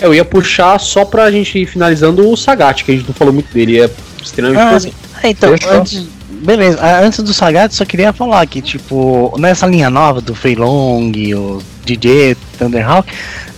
Eu 0.01 0.13
ia 0.15 0.25
puxar 0.25 0.79
só 0.81 1.05
pra 1.05 1.31
gente 1.31 1.59
ir 1.59 1.67
finalizando 1.67 2.29
o 2.29 2.37
Sagat, 2.37 2.83
que 2.85 2.91
a 2.93 2.95
gente 2.97 3.07
não 3.07 3.15
falou 3.15 3.33
muito 3.33 3.53
dele, 3.55 3.81
é 3.81 3.91
extremamente 4.23 4.61
Ah, 4.61 4.67
importante. 4.71 4.95
Ah, 5.23 5.29
então, 5.29 5.51
Fechou. 5.51 5.73
antes, 5.73 6.07
beleza, 6.31 6.79
antes 7.01 7.21
do 7.21 7.33
Sagat, 7.33 7.73
só 7.75 7.85
queria 7.85 8.13
falar 8.13 8.45
que, 8.47 8.61
tipo, 8.61 9.35
nessa 9.39 9.67
linha 9.67 9.89
nova 9.89 10.21
do 10.21 10.35
Freelong, 10.35 11.13
o 11.35 11.63
DJ, 11.85 12.37
Thunderhawk, 12.59 13.09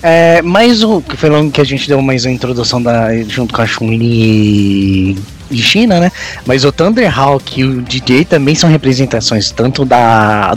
é, 0.03 0.43
mais 0.43 0.83
o 0.83 1.01
que 1.01 1.17
foi 1.17 1.29
Long 1.31 1.51
que 1.51 1.61
a 1.61 1.65
gente 1.65 1.89
deu 1.89 2.01
mais 2.03 2.25
uma 2.25 2.33
introdução 2.33 2.83
da, 2.83 3.09
junto 3.25 3.55
com 3.55 3.63
a 3.63 3.67
Chun-Li 3.67 5.17
de 5.51 5.63
China, 5.63 6.01
né? 6.01 6.11
Mas 6.45 6.65
o 6.65 6.73
Thunderhawk 6.73 7.61
e 7.61 7.65
o 7.65 7.83
DJ 7.83 8.25
também 8.25 8.55
são 8.55 8.69
representações 8.69 9.51
tanto 9.51 9.85
da 9.85 10.57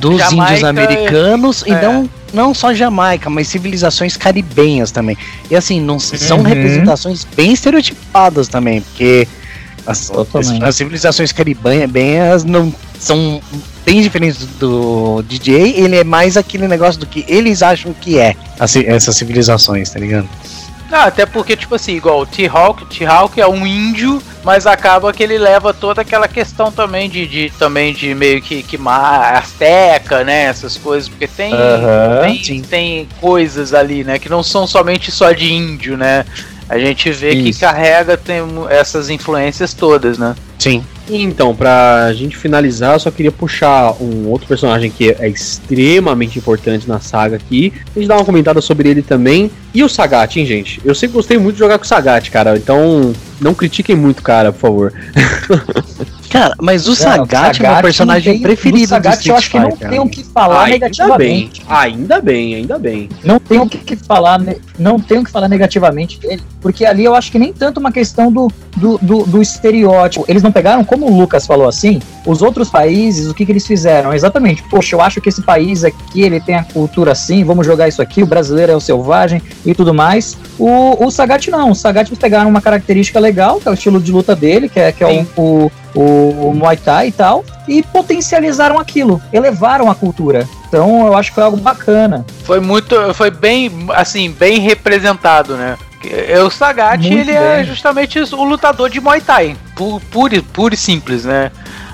dos 0.00 0.18
Jamaica 0.18 0.52
índios 0.52 0.64
americanos 0.64 1.64
e 1.66 1.72
é. 1.72 1.82
não 1.82 2.08
não 2.32 2.54
só 2.54 2.72
Jamaica, 2.72 3.28
mas 3.28 3.48
civilizações 3.48 4.16
caribenhas 4.16 4.92
também. 4.92 5.16
E 5.50 5.56
assim, 5.56 5.80
não 5.80 5.98
são 5.98 6.38
Uhum. 6.38 6.44
representações 6.44 7.26
bem 7.36 7.52
estereotipadas 7.52 8.46
também, 8.46 8.80
porque 8.82 9.26
as, 9.84 10.08
Totalmente. 10.08 10.62
as 10.64 10.76
civilizações 10.76 11.32
caribenhas 11.32 12.44
não 12.44 12.72
são 13.00 13.40
bem 13.84 14.00
diferentes 14.02 14.44
do 14.60 15.22
DJ, 15.26 15.74
ele 15.76 15.96
é 15.96 16.04
mais 16.04 16.36
aquele 16.36 16.68
negócio 16.68 17.00
do 17.00 17.06
que 17.06 17.24
eles 17.26 17.62
acham 17.62 17.92
que 17.92 18.18
é 18.18 18.36
as 18.58 18.70
ci- 18.70 18.86
essas 18.86 19.16
civilizações, 19.16 19.90
tá 19.90 19.98
ligado? 19.98 20.28
Não, 20.90 20.98
até 20.98 21.24
porque, 21.24 21.56
tipo 21.56 21.76
assim, 21.76 21.94
igual 21.94 22.20
o 22.20 22.26
T-Hawk, 22.26 22.84
T-Hawk 22.86 23.40
é 23.40 23.46
um 23.46 23.64
índio, 23.64 24.20
mas 24.42 24.66
acaba 24.66 25.12
que 25.12 25.22
ele 25.22 25.38
leva 25.38 25.72
toda 25.72 26.02
aquela 26.02 26.26
questão 26.26 26.72
também 26.72 27.08
de, 27.08 27.26
de 27.28 27.52
também 27.58 27.94
de 27.94 28.12
meio 28.12 28.42
que, 28.42 28.60
que 28.64 28.76
asteca, 28.86 30.24
né? 30.24 30.44
Essas 30.46 30.76
coisas, 30.76 31.08
porque 31.08 31.26
tem, 31.28 31.52
Aham. 31.54 32.36
tem, 32.44 32.62
tem 32.62 33.08
coisas 33.20 33.72
ali, 33.72 34.02
né? 34.04 34.18
Que 34.18 34.28
não 34.28 34.42
são 34.42 34.66
somente 34.66 35.10
só 35.10 35.30
de 35.32 35.52
índio, 35.52 35.96
né? 35.96 36.24
A 36.68 36.78
gente 36.78 37.10
vê 37.12 37.34
que 37.36 37.50
Isso. 37.50 37.60
carrega 37.60 38.16
tem 38.16 38.40
essas 38.68 39.10
influências 39.10 39.72
todas, 39.74 40.18
né? 40.18 40.34
Sim. 40.58 40.84
Então, 41.12 41.54
pra 41.54 42.12
gente 42.12 42.36
finalizar, 42.36 42.94
eu 42.94 43.00
só 43.00 43.10
queria 43.10 43.32
puxar 43.32 43.94
um 44.00 44.28
outro 44.28 44.46
personagem 44.46 44.90
que 44.90 45.10
é 45.10 45.28
extremamente 45.28 46.38
importante 46.38 46.88
na 46.88 47.00
saga 47.00 47.36
aqui. 47.36 47.72
A 47.94 47.98
gente 47.98 48.08
dá 48.08 48.16
uma 48.16 48.24
comentada 48.24 48.60
sobre 48.60 48.88
ele 48.88 49.02
também. 49.02 49.50
E 49.72 49.84
o 49.84 49.88
Sagat, 49.88 50.36
hein, 50.38 50.44
gente? 50.46 50.80
Eu 50.84 50.94
sempre 50.94 51.14
gostei 51.14 51.38
muito 51.38 51.54
de 51.54 51.60
jogar 51.60 51.78
com 51.78 51.84
o 51.84 51.88
Sagat, 51.88 52.28
cara. 52.30 52.56
Então, 52.56 53.12
não 53.40 53.54
critiquem 53.54 53.94
muito, 53.96 54.22
cara, 54.22 54.52
por 54.52 54.58
favor. 54.60 54.92
Cara, 56.30 56.54
mas 56.62 56.86
o 56.86 56.90
Não, 56.90 56.94
Sagat 56.96 57.60
é 57.60 57.68
meu 57.68 57.82
personagem 57.82 58.34
tem- 58.34 58.42
preferido 58.42 58.82
do 58.82 58.86
Sagat, 58.88 59.16
do 59.24 59.30
eu 59.32 59.36
Street 59.36 59.36
acho 59.38 59.50
que 59.50 59.58
não 59.58 59.90
tem 59.90 59.98
o 59.98 60.08
que 60.08 60.22
falar 60.22 60.62
ainda 60.62 60.70
bem, 60.70 60.78
negativamente. 60.78 61.62
ainda 61.68 62.20
bem, 62.20 62.54
ainda 62.54 62.78
bem. 62.78 63.08
Não 63.24 63.40
tem 63.40 63.58
o 63.58 63.66
que 63.68 63.78
que 63.78 63.96
falar, 63.96 64.40
não 64.78 65.00
tem 65.00 65.18
o 65.18 65.24
que 65.24 65.30
falar 65.30 65.48
negativamente 65.48 66.20
dele, 66.20 66.40
porque 66.60 66.86
ali 66.86 67.04
eu 67.04 67.16
acho 67.16 67.32
que 67.32 67.38
nem 67.38 67.52
tanto 67.52 67.80
uma 67.80 67.90
questão 67.90 68.30
do, 68.30 68.46
do, 68.76 68.96
do, 69.02 69.24
do 69.24 69.42
estereótipo. 69.42 70.24
Eles 70.28 70.40
não 70.40 70.52
pegaram, 70.52 70.84
como 70.84 71.06
o 71.10 71.18
Lucas 71.18 71.48
falou 71.48 71.66
assim, 71.68 72.00
os 72.24 72.42
outros 72.42 72.70
países, 72.70 73.28
o 73.28 73.34
que, 73.34 73.44
que 73.44 73.50
eles 73.50 73.66
fizeram? 73.66 74.14
Exatamente, 74.14 74.62
poxa, 74.70 74.94
eu 74.94 75.00
acho 75.00 75.20
que 75.20 75.28
esse 75.30 75.42
país 75.42 75.82
aqui, 75.82 76.22
ele 76.22 76.38
tem 76.38 76.54
a 76.54 76.62
cultura 76.62 77.10
assim, 77.10 77.42
vamos 77.42 77.66
jogar 77.66 77.88
isso 77.88 78.00
aqui, 78.00 78.22
o 78.22 78.26
brasileiro 78.26 78.70
é 78.70 78.76
o 78.76 78.80
selvagem 78.80 79.42
e 79.64 79.74
tudo 79.74 79.92
mais. 79.94 80.36
O, 80.58 81.04
o 81.06 81.10
Sagat 81.10 81.50
não, 81.50 81.70
o 81.70 81.74
Sagat 81.74 82.08
eles 82.08 82.18
pegaram 82.18 82.48
uma 82.48 82.60
característica 82.60 83.18
legal, 83.20 83.60
que 83.60 83.68
é 83.68 83.70
o 83.70 83.74
estilo 83.74 84.00
de 84.00 84.10
luta 84.12 84.34
dele, 84.36 84.68
que 84.68 84.78
é, 84.80 84.92
que 84.92 85.04
é 85.04 85.08
Sim. 85.08 85.26
o, 85.36 85.70
o, 85.94 86.00
o 86.48 86.54
Muay 86.54 86.76
Thai 86.76 87.08
e 87.08 87.12
tal, 87.12 87.44
e 87.68 87.82
potencializaram 87.82 88.78
aquilo, 88.78 89.20
elevaram 89.32 89.90
a 89.90 89.94
cultura. 89.94 90.48
Então 90.68 91.06
eu 91.06 91.16
acho 91.16 91.30
que 91.30 91.34
foi 91.34 91.44
algo 91.44 91.56
bacana. 91.56 92.24
Foi 92.44 92.60
muito. 92.60 92.94
Foi 93.14 93.30
bem, 93.30 93.70
assim, 93.90 94.30
bem 94.30 94.58
representado, 94.60 95.56
né? 95.56 95.76
Que- 96.00 96.32
O 96.38 96.50
Sagat, 96.50 97.00
Muito 97.02 97.12
ele 97.18 97.32
é 97.32 97.56
bem. 97.56 97.64
justamente 97.64 98.18
o 98.18 98.44
lutador 98.44 98.88
de 98.88 99.00
Muay 99.00 99.20
Thai. 99.20 99.56
Pu- 99.76 100.00
Puro, 100.10 100.34
e- 100.34 100.40
puro 100.42 100.72
e 100.74 100.76
simples, 100.76 101.24
né? 101.24 101.50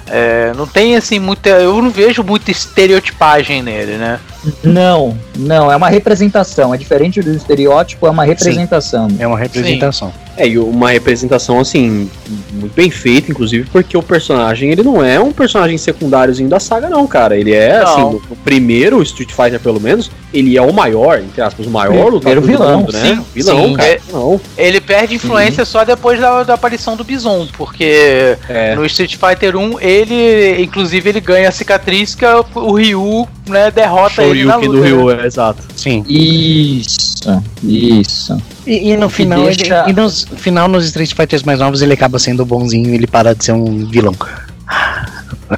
É, 0.09 0.53
não 0.57 0.67
tem 0.67 0.95
assim 0.95 1.19
muita. 1.19 1.49
Eu 1.49 1.83
não 1.83 1.91
vejo 1.91 2.23
muita 2.23 2.51
estereotipagem 2.53 3.63
nele, 3.63 3.97
né? 3.97 4.21
Não, 4.63 5.17
não, 5.37 5.71
é 5.71 5.77
uma 5.77 5.89
representação. 5.89 6.75
É 6.75 6.77
diferente 6.77 7.21
do 7.21 7.31
estereótipo, 7.31 8.07
é 8.07 8.11
uma 8.11 8.25
representação. 8.25 9.09
É 9.19 9.27
uma 9.27 9.39
representação. 9.39 10.13
É, 10.37 10.47
e 10.47 10.59
uma 10.59 10.91
representação, 10.91 11.61
assim, 11.61 12.11
muito 12.57 12.75
bem 12.75 12.91
feita, 12.91 13.31
inclusive, 13.31 13.69
porque 13.71 13.97
o 13.97 14.03
personagem, 14.03 14.71
ele 14.71 14.83
não 14.83 15.03
é 15.05 15.21
um 15.21 15.33
personagem 15.33 15.77
secundáriozinho 15.79 16.49
da 16.49 16.59
saga, 16.59 16.89
não, 16.89 17.07
cara. 17.07 17.37
Ele 17.37 17.53
é, 17.53 17.79
Não. 17.81 17.85
assim, 17.93 18.01
no, 18.01 18.23
no 18.31 18.37
primeiro 18.45 19.03
Street 19.03 19.31
Fighter, 19.31 19.61
pelo 19.61 19.81
menos, 19.81 20.11
ele 20.33 20.57
é 20.57 20.63
o 20.63 20.73
maior, 20.73 21.19
entre 21.21 21.41
aspas, 21.41 21.67
o 21.67 21.71
maior 21.71 22.11
lutador 22.13 22.41
do 22.41 22.47
vilão, 22.47 22.81
mundo, 22.81 22.93
né? 22.93 23.01
sim, 23.17 23.25
vilão, 23.35 23.69
sim. 23.69 23.75
cara. 23.75 23.89
É- 23.89 24.01
Não, 24.13 24.41
Ele 24.59 24.81
perde 24.81 25.15
influência 25.15 25.65
só 25.65 25.85
depois 25.85 26.19
da, 26.21 26.43
da 26.43 26.55
aparição 26.55 26.97
do 26.97 27.05
Bison, 27.05 27.47
porque 27.57 28.37
é. 28.49 28.75
no 28.75 28.85
Street 28.87 29.17
Fighter 29.17 29.57
1, 29.57 29.81
ele, 29.81 30.63
inclusive, 30.63 31.09
ele 31.09 31.21
ganha 31.21 31.49
a 31.49 31.53
cicatriz 31.53 32.15
que 32.15 32.25
é 32.25 32.35
o- 32.37 32.45
o 32.55 32.73
Ryu, 32.75 33.27
né, 33.49 33.71
derrota 33.71 34.23
ele 34.25 34.45
na 34.45 34.57
luta. 34.57 34.69
do 34.69 34.81
né? 34.81 34.87
Ryu, 34.89 35.11
é, 35.11 35.27
exato. 35.27 35.63
Sim. 35.77 36.05
Isso, 36.09 37.43
isso. 37.63 38.37
E, 38.67 38.91
e 38.91 38.97
no 38.97 39.09
final, 39.09 39.45
deixa- 39.45 39.83
ele, 39.83 39.91
e 39.91 39.93
nos 39.93 40.27
final, 40.37 40.67
nos 40.69 40.85
Street 40.87 41.13
Fighters 41.15 41.43
mais 41.43 41.59
novos, 41.61 41.83
ele 41.83 41.93
acaba 41.93 42.19
sendo 42.19 42.45
bonzinho 42.47 42.95
ele 42.95 43.07
para 43.07 43.35
de 43.35 43.45
ser 43.45 43.53
um 43.53 43.87
vilão. 43.87 44.15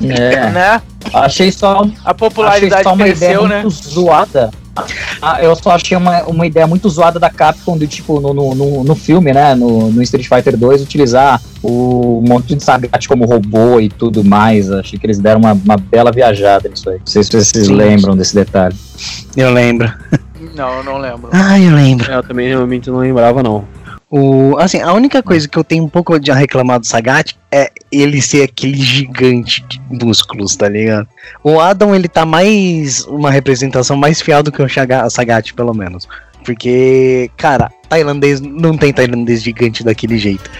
É, 0.02 0.50
Né? 0.50 0.82
achei 1.14 1.50
só, 1.50 1.86
A 2.04 2.12
popularidade 2.12 2.82
só 2.82 2.92
uma 2.92 3.08
ideia 3.08 3.38
cresceu, 3.38 3.40
muito 3.48 3.54
né? 3.54 3.90
zoada. 3.90 4.50
Ah, 5.20 5.42
eu 5.42 5.56
só 5.56 5.72
achei 5.72 5.96
uma, 5.96 6.22
uma 6.24 6.46
ideia 6.46 6.64
muito 6.64 6.88
zoada 6.88 7.18
da 7.18 7.28
Capcom 7.28 7.76
de, 7.76 7.88
tipo, 7.88 8.20
no, 8.20 8.32
no, 8.32 8.54
no, 8.54 8.84
no 8.84 8.94
filme, 8.94 9.32
né? 9.32 9.52
No, 9.54 9.90
no 9.90 10.00
Street 10.02 10.28
Fighter 10.28 10.56
2, 10.56 10.82
utilizar 10.82 11.40
o 11.62 12.22
monte 12.28 12.54
de 12.54 12.62
Sagat 12.62 13.08
como 13.08 13.24
robô 13.24 13.80
e 13.80 13.88
tudo 13.88 14.22
mais. 14.22 14.70
Achei 14.70 14.96
que 14.96 15.04
eles 15.06 15.18
deram 15.18 15.40
uma, 15.40 15.52
uma 15.52 15.76
bela 15.76 16.12
viajada 16.12 16.68
nisso 16.68 16.88
aí. 16.90 16.98
Não 16.98 17.06
sei 17.06 17.24
se 17.24 17.30
vocês 17.30 17.66
Sim. 17.66 17.74
lembram 17.74 18.16
desse 18.16 18.36
detalhe. 18.36 18.76
Eu 19.36 19.50
lembro. 19.52 19.92
Não, 20.54 20.68
eu 20.76 20.84
não 20.84 20.98
lembro. 20.98 21.28
Ah, 21.32 21.58
eu 21.58 21.74
lembro. 21.74 22.08
Eu 22.12 22.22
também 22.22 22.46
realmente 22.48 22.88
não 22.88 22.98
lembrava, 22.98 23.42
não. 23.42 23.64
O, 24.10 24.56
assim, 24.58 24.80
a 24.80 24.92
única 24.94 25.22
coisa 25.22 25.46
que 25.46 25.58
eu 25.58 25.64
tenho 25.64 25.84
um 25.84 25.88
pouco 25.88 26.18
de 26.18 26.32
reclamar 26.32 26.80
do 26.80 26.86
Sagat 26.86 27.36
é 27.52 27.70
ele 27.92 28.22
ser 28.22 28.42
aquele 28.42 28.78
gigante 28.78 29.62
de 29.68 29.80
músculos, 29.90 30.56
tá 30.56 30.66
ligado? 30.66 31.06
O 31.44 31.60
Adam, 31.60 31.94
ele 31.94 32.08
tá 32.08 32.24
mais. 32.24 33.04
uma 33.06 33.30
representação 33.30 33.96
mais 33.96 34.22
fiel 34.22 34.42
do 34.42 34.50
que 34.50 34.62
o 34.62 35.10
Sagat, 35.10 35.52
pelo 35.52 35.74
menos. 35.74 36.08
Porque, 36.42 37.30
cara, 37.36 37.70
tailandês 37.88 38.40
não 38.40 38.78
tem 38.78 38.94
tailandês 38.94 39.42
gigante 39.42 39.84
daquele 39.84 40.16
jeito. 40.16 40.50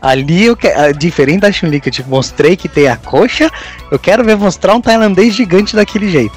Ali, 0.00 0.46
eu 0.46 0.56
que, 0.56 0.68
diferente 0.96 1.40
da 1.40 1.52
Chun-Li 1.52 1.80
que 1.80 1.88
eu 1.88 1.92
te 1.92 2.08
mostrei 2.08 2.56
que 2.56 2.68
tem 2.68 2.88
a 2.88 2.96
coxa, 2.96 3.50
eu 3.90 3.98
quero 3.98 4.24
ver 4.24 4.36
mostrar 4.36 4.74
um 4.74 4.80
tailandês 4.80 5.34
gigante 5.34 5.76
daquele 5.76 6.08
jeito. 6.08 6.36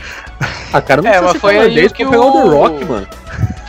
Ah, 0.74 0.82
cara, 0.82 1.02
não 1.02 1.10
é, 1.10 1.22
mas 1.22 1.38
foi 1.38 1.58
aí 1.58 1.90
que 1.90 2.04
o... 2.04 2.10
o 2.10 2.32
The 2.32 2.50
Rock, 2.50 2.86
mano. 2.86 3.08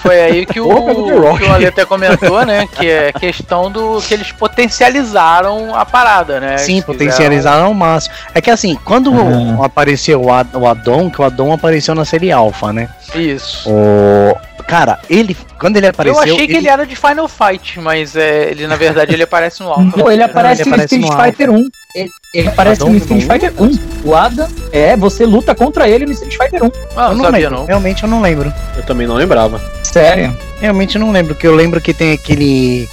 Foi 0.02 0.20
aí 0.20 0.44
que 0.44 0.60
o, 0.60 1.36
que 1.36 1.44
o 1.44 1.52
Ale 1.52 1.66
até 1.66 1.84
comentou, 1.84 2.44
né? 2.44 2.66
Que 2.66 2.90
é 2.90 3.12
questão 3.12 3.70
do 3.70 4.02
que 4.02 4.12
eles 4.12 4.32
potencializaram 4.32 5.74
a 5.74 5.84
parada, 5.84 6.40
né? 6.40 6.58
Sim, 6.58 6.74
eles 6.74 6.84
potencializaram 6.84 7.36
fizeram... 7.36 7.66
ao 7.66 7.74
máximo. 7.74 8.14
É 8.34 8.40
que 8.40 8.50
assim, 8.50 8.76
quando 8.84 9.12
uhum. 9.12 9.62
apareceu 9.62 10.20
o, 10.20 10.32
Ad, 10.32 10.56
o 10.56 10.66
Adon, 10.66 11.08
que 11.08 11.20
o 11.20 11.24
Adon 11.24 11.52
apareceu 11.52 11.94
na 11.94 12.04
série 12.04 12.32
Alpha, 12.32 12.72
né? 12.72 12.88
Isso. 13.14 13.70
O... 13.70 14.36
Cara, 14.66 14.98
ele, 15.08 15.36
quando 15.58 15.76
ele 15.76 15.86
apareceu. 15.86 16.16
Eu 16.16 16.34
achei 16.34 16.46
que 16.46 16.56
ele, 16.56 16.68
era 16.68 16.86
de 16.86 16.96
Final 16.96 17.28
Fight, 17.28 17.78
mas 17.78 18.16
é, 18.16 18.50
ele 18.50 18.66
na 18.66 18.76
verdade 18.76 19.12
ele 19.12 19.22
aparece 19.22 19.62
no 19.62 19.68
Alpha. 19.68 19.96
Não, 19.96 20.10
ele 20.10 20.22
aparece, 20.22 20.68
no 20.68 20.76
Street 20.76 21.06
Fighter 21.06 21.50
1. 21.50 21.68
Ele, 21.94 22.10
ele 22.32 22.48
aparece 22.48 22.82
no 22.82 22.96
Street 22.96 23.22
Fighter 23.22 23.52
1. 23.58 23.78
O 24.04 24.14
Adam, 24.14 24.48
é, 24.72 24.96
você 24.96 25.26
luta 25.26 25.54
contra 25.54 25.88
ele 25.88 26.06
no 26.06 26.12
Street 26.12 26.36
Fighter 26.36 26.64
1. 26.64 26.70
Ah, 26.96 27.08
eu 27.10 27.16
não 27.16 27.24
sabia, 27.24 27.40
lembro. 27.48 27.58
não. 27.58 27.66
Realmente 27.66 28.02
eu 28.02 28.08
não 28.08 28.22
lembro. 28.22 28.52
Eu 28.76 28.82
também 28.82 29.06
não 29.06 29.14
lembrava. 29.14 29.60
Sério? 29.82 30.36
Realmente 30.60 30.96
eu 30.96 31.00
não 31.00 31.12
lembro, 31.12 31.34
porque 31.34 31.46
eu 31.46 31.54
lembro 31.54 31.80
que 31.80 31.92
tem 31.92 32.12
aquele. 32.12 32.88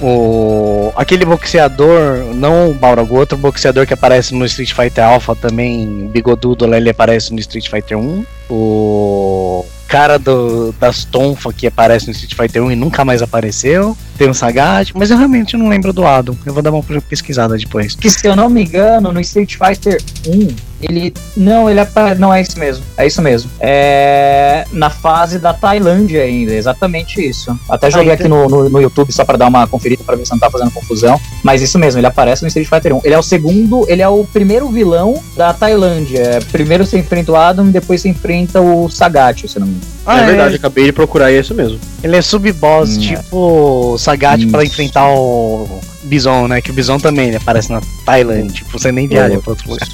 O, 0.00 0.92
aquele 0.96 1.24
boxeador, 1.24 2.34
não 2.34 2.70
o 2.70 2.74
Balrog, 2.74 3.10
o 3.10 3.16
outro 3.16 3.38
boxeador 3.38 3.86
que 3.86 3.94
aparece 3.94 4.34
no 4.34 4.44
Street 4.44 4.72
Fighter 4.72 5.04
Alpha 5.04 5.36
também, 5.36 6.10
bigodudo 6.12 6.66
lá, 6.66 6.76
ele 6.76 6.90
aparece 6.90 7.32
no 7.32 7.38
Street 7.38 7.70
Fighter 7.70 7.96
1. 7.96 8.24
O 8.50 9.64
cara 9.86 10.18
do, 10.18 10.74
das 10.80 11.04
Tonfa 11.04 11.52
que 11.52 11.68
aparece 11.68 12.06
no 12.06 12.12
Street 12.12 12.34
Fighter 12.34 12.62
1 12.64 12.72
e 12.72 12.76
nunca 12.76 13.04
mais 13.04 13.22
apareceu. 13.22 13.96
Tem 14.16 14.28
o 14.28 14.34
Sagat, 14.34 14.92
mas 14.94 15.10
eu 15.10 15.16
realmente 15.16 15.56
não 15.56 15.68
lembro 15.68 15.92
do 15.92 16.06
Adam. 16.06 16.36
Eu 16.44 16.52
vou 16.52 16.62
dar 16.62 16.70
uma 16.70 16.82
pesquisada 16.82 17.56
depois. 17.56 17.94
Que 17.94 18.10
se 18.10 18.26
eu 18.26 18.36
não 18.36 18.48
me 18.48 18.64
engano, 18.64 19.12
no 19.12 19.20
Street 19.20 19.56
Fighter 19.56 20.00
1, 20.26 20.48
ele. 20.80 21.14
Não, 21.36 21.68
ele 21.68 21.80
apare... 21.80 22.18
Não 22.18 22.32
é 22.32 22.40
isso 22.40 22.58
mesmo. 22.58 22.84
É 22.96 23.06
isso 23.06 23.20
mesmo. 23.22 23.50
É. 23.60 24.64
Na 24.72 24.90
fase 24.90 25.38
da 25.38 25.52
Tailândia 25.52 26.22
ainda, 26.22 26.52
exatamente 26.52 27.20
isso. 27.20 27.58
Até 27.68 27.90
joguei 27.90 28.12
aqui 28.12 28.28
no, 28.28 28.48
no, 28.48 28.68
no, 28.68 28.80
YouTube 28.80 29.12
só 29.12 29.24
pra 29.24 29.36
dar 29.36 29.46
uma 29.46 29.66
conferida 29.66 30.02
pra 30.04 30.16
ver 30.16 30.24
se 30.24 30.32
não 30.32 30.38
tá 30.38 30.50
fazendo 30.50 30.70
confusão. 30.70 31.20
Mas 31.42 31.62
isso 31.62 31.78
mesmo, 31.78 32.00
ele 32.00 32.06
aparece 32.06 32.42
no 32.42 32.48
Street 32.48 32.68
Fighter 32.68 32.94
1. 32.96 33.00
Ele 33.04 33.14
é 33.14 33.18
o 33.18 33.22
segundo, 33.22 33.84
ele 33.88 34.02
é 34.02 34.08
o 34.08 34.24
primeiro 34.24 34.68
vilão 34.68 35.20
da 35.36 35.52
Tailândia. 35.52 36.40
Primeiro 36.52 36.84
você 36.84 36.98
enfrenta 36.98 37.32
o 37.32 37.36
Adam, 37.36 37.68
depois 37.68 38.00
você 38.00 38.08
enfrenta 38.08 38.60
o 38.60 38.88
Sagat, 38.88 39.48
se 39.48 39.58
não 39.58 39.66
me 39.66 39.74
engano. 39.74 39.94
Ah, 40.06 40.20
é 40.20 40.26
verdade, 40.26 40.54
é. 40.54 40.56
acabei 40.56 40.84
de 40.84 40.92
procurar 40.92 41.32
e 41.32 41.36
é 41.36 41.40
isso 41.40 41.54
mesmo. 41.54 41.78
Ele 42.02 42.16
é 42.16 42.22
sub-boss, 42.22 42.96
hum, 42.96 43.00
tipo 43.00 43.96
Sagat 44.04 44.46
para 44.48 44.64
enfrentar 44.64 45.08
o 45.08 45.80
Bison, 46.04 46.46
né? 46.46 46.60
Que 46.60 46.70
o 46.70 46.74
Bison 46.74 46.98
também 46.98 47.28
ele 47.28 47.36
aparece 47.36 47.72
na 47.72 47.80
Tailândia, 48.04 48.54
tipo, 48.56 48.78
você 48.78 48.92
nem 48.92 49.08
viaja 49.08 49.38
pra 49.38 49.50
outro 49.50 49.70
lugar. 49.70 49.88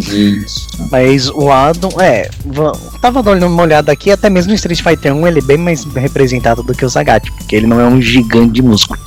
Isso. 0.00 0.68
Mas 0.90 1.30
o 1.30 1.50
Adam, 1.50 1.90
é, 2.00 2.28
tava 3.00 3.22
dando 3.22 3.46
uma 3.46 3.62
olhada 3.62 3.92
aqui, 3.92 4.10
até 4.10 4.28
mesmo 4.28 4.50
no 4.50 4.56
Street 4.56 4.82
Fighter 4.82 5.14
1 5.14 5.26
ele 5.28 5.38
é 5.38 5.42
bem 5.42 5.56
mais 5.56 5.84
representado 5.84 6.62
do 6.62 6.74
que 6.74 6.84
o 6.84 6.90
Sagat, 6.90 7.30
porque 7.30 7.54
ele 7.54 7.66
não 7.66 7.80
é 7.80 7.86
um 7.86 8.02
gigante 8.02 8.54
de 8.54 8.62
músculo. 8.62 9.00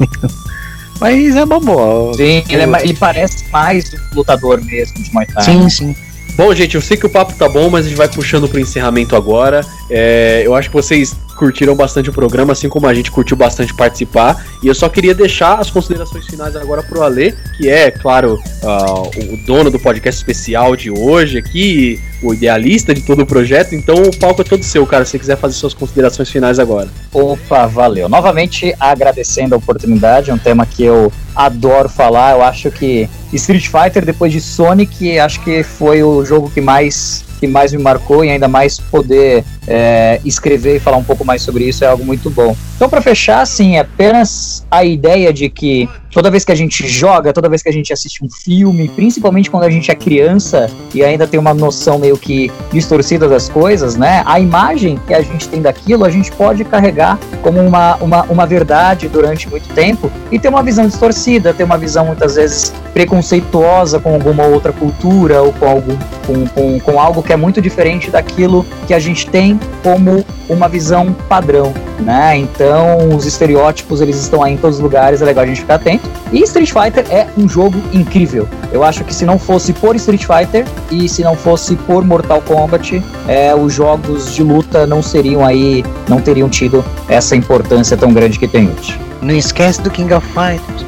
Mas 1.00 1.36
é 1.36 1.44
bobo. 1.44 2.14
Sim, 2.14 2.42
ele, 2.48 2.62
é, 2.62 2.82
ele 2.82 2.94
parece 2.94 3.44
mais 3.50 3.92
um 3.92 4.16
lutador 4.16 4.62
mesmo 4.64 4.94
de 5.02 5.12
Muay 5.12 5.26
Thai. 5.26 5.44
Sim, 5.44 5.68
sim. 5.68 5.96
Bom, 6.36 6.52
gente, 6.54 6.74
eu 6.74 6.80
sei 6.80 6.96
que 6.96 7.06
o 7.06 7.10
papo 7.10 7.32
tá 7.34 7.48
bom, 7.48 7.70
mas 7.70 7.86
a 7.86 7.88
gente 7.88 7.98
vai 7.98 8.08
puxando 8.08 8.48
pro 8.48 8.58
encerramento 8.58 9.14
agora. 9.14 9.64
É, 9.88 10.42
eu 10.44 10.54
acho 10.54 10.68
que 10.68 10.74
vocês 10.74 11.14
curtiram 11.34 11.74
bastante 11.74 12.10
o 12.10 12.12
programa, 12.12 12.52
assim 12.52 12.68
como 12.68 12.86
a 12.86 12.94
gente 12.94 13.10
curtiu 13.10 13.36
bastante 13.36 13.74
participar. 13.74 14.44
E 14.62 14.66
eu 14.66 14.74
só 14.74 14.88
queria 14.88 15.14
deixar 15.14 15.58
as 15.58 15.70
considerações 15.70 16.26
finais 16.26 16.56
agora 16.56 16.82
pro 16.82 17.02
Alê, 17.02 17.34
que 17.56 17.68
é, 17.68 17.90
claro, 17.90 18.38
uh, 18.62 19.32
o 19.32 19.36
dono 19.46 19.70
do 19.70 19.78
podcast 19.78 20.20
especial 20.20 20.76
de 20.76 20.90
hoje 20.90 21.38
aqui, 21.38 22.00
o 22.22 22.32
idealista 22.32 22.94
de 22.94 23.02
todo 23.02 23.22
o 23.22 23.26
projeto. 23.26 23.74
Então 23.74 23.94
o 23.96 24.16
palco 24.16 24.42
é 24.42 24.44
todo 24.44 24.62
seu, 24.62 24.86
cara, 24.86 25.04
se 25.04 25.12
você 25.12 25.18
quiser 25.18 25.36
fazer 25.36 25.54
suas 25.54 25.74
considerações 25.74 26.30
finais 26.30 26.58
agora. 26.58 26.88
Opa, 27.12 27.66
valeu. 27.66 28.08
Novamente 28.08 28.74
agradecendo 28.80 29.54
a 29.54 29.58
oportunidade, 29.58 30.30
é 30.30 30.34
um 30.34 30.38
tema 30.38 30.64
que 30.64 30.84
eu 30.84 31.12
adoro 31.34 31.88
falar. 31.88 32.32
Eu 32.32 32.42
acho 32.42 32.70
que 32.70 33.08
Street 33.32 33.68
Fighter, 33.68 34.04
depois 34.04 34.32
de 34.32 34.40
Sonic, 34.40 35.18
acho 35.18 35.42
que 35.42 35.62
foi 35.62 36.02
o 36.02 36.24
jogo 36.24 36.50
que 36.50 36.60
mais 36.60 37.24
que 37.44 37.46
mais 37.46 37.72
me 37.72 37.82
marcou 37.82 38.24
e 38.24 38.30
ainda 38.30 38.48
mais 38.48 38.80
poder 38.80 39.44
é, 39.68 40.20
escrever 40.24 40.76
e 40.76 40.80
falar 40.80 40.96
um 40.96 41.04
pouco 41.04 41.24
mais 41.24 41.42
sobre 41.42 41.64
isso 41.64 41.84
é 41.84 41.88
algo 41.88 42.04
muito 42.04 42.30
bom. 42.30 42.56
Então, 42.76 42.88
para 42.88 43.02
fechar, 43.02 43.40
assim, 43.40 43.78
apenas 43.78 44.66
a 44.70 44.84
ideia 44.84 45.32
de 45.32 45.48
que 45.48 45.88
toda 46.14 46.30
vez 46.30 46.44
que 46.44 46.52
a 46.52 46.54
gente 46.54 46.86
joga, 46.86 47.32
toda 47.32 47.48
vez 47.48 47.60
que 47.60 47.68
a 47.68 47.72
gente 47.72 47.92
assiste 47.92 48.24
um 48.24 48.28
filme, 48.30 48.88
principalmente 48.88 49.50
quando 49.50 49.64
a 49.64 49.70
gente 49.70 49.90
é 49.90 49.94
criança 49.96 50.70
e 50.94 51.02
ainda 51.02 51.26
tem 51.26 51.40
uma 51.40 51.52
noção 51.52 51.98
meio 51.98 52.16
que 52.16 52.52
distorcida 52.72 53.28
das 53.28 53.48
coisas, 53.48 53.96
né? 53.96 54.22
A 54.24 54.38
imagem 54.38 54.98
que 55.08 55.12
a 55.12 55.20
gente 55.20 55.48
tem 55.48 55.60
daquilo, 55.60 56.04
a 56.04 56.10
gente 56.10 56.30
pode 56.30 56.64
carregar 56.64 57.18
como 57.42 57.60
uma, 57.60 57.96
uma, 57.96 58.22
uma 58.24 58.46
verdade 58.46 59.08
durante 59.08 59.48
muito 59.50 59.68
tempo 59.74 60.10
e 60.30 60.38
ter 60.38 60.48
uma 60.48 60.62
visão 60.62 60.86
distorcida, 60.86 61.52
ter 61.52 61.64
uma 61.64 61.76
visão 61.76 62.06
muitas 62.06 62.36
vezes 62.36 62.72
preconceituosa 62.92 63.98
com 63.98 64.14
alguma 64.14 64.44
outra 64.44 64.72
cultura 64.72 65.42
ou 65.42 65.52
com, 65.52 65.66
algum, 65.66 65.96
com, 66.26 66.46
com, 66.46 66.80
com 66.80 67.00
algo 67.00 67.24
que 67.24 67.32
é 67.32 67.36
muito 67.36 67.60
diferente 67.60 68.08
daquilo 68.08 68.64
que 68.86 68.94
a 68.94 69.00
gente 69.00 69.26
tem 69.26 69.58
como 69.82 70.24
uma 70.48 70.68
visão 70.68 71.12
padrão, 71.28 71.74
né? 72.04 72.36
Então, 72.36 73.08
os 73.08 73.24
estereótipos, 73.24 74.00
eles 74.00 74.16
estão 74.16 74.42
aí 74.42 74.54
em 74.54 74.56
todos 74.56 74.76
os 74.76 74.82
lugares, 74.82 75.22
é 75.22 75.24
legal 75.24 75.44
a 75.44 75.46
gente 75.46 75.62
ficar 75.62 75.76
atento. 75.76 76.08
E 76.32 76.42
Street 76.42 76.70
Fighter 76.70 77.04
é 77.10 77.26
um 77.36 77.48
jogo 77.48 77.82
incrível. 77.92 78.46
Eu 78.70 78.84
acho 78.84 79.02
que 79.04 79.14
se 79.14 79.24
não 79.24 79.38
fosse 79.38 79.72
por 79.72 79.96
Street 79.96 80.24
Fighter 80.24 80.66
e 80.90 81.08
se 81.08 81.22
não 81.22 81.34
fosse 81.34 81.74
por 81.76 82.04
Mortal 82.04 82.42
Kombat, 82.42 83.02
é, 83.26 83.54
os 83.54 83.72
jogos 83.72 84.34
de 84.34 84.42
luta 84.42 84.86
não 84.86 85.02
seriam 85.02 85.44
aí, 85.44 85.84
não 86.08 86.20
teriam 86.20 86.48
tido 86.48 86.84
essa 87.08 87.34
importância 87.34 87.96
tão 87.96 88.12
grande 88.12 88.38
que 88.38 88.46
tem 88.46 88.70
hoje. 88.70 88.98
Não 89.22 89.34
esquece 89.34 89.80
do 89.80 89.90
King 89.90 90.12
of 90.12 90.26
Fighters. 90.28 90.84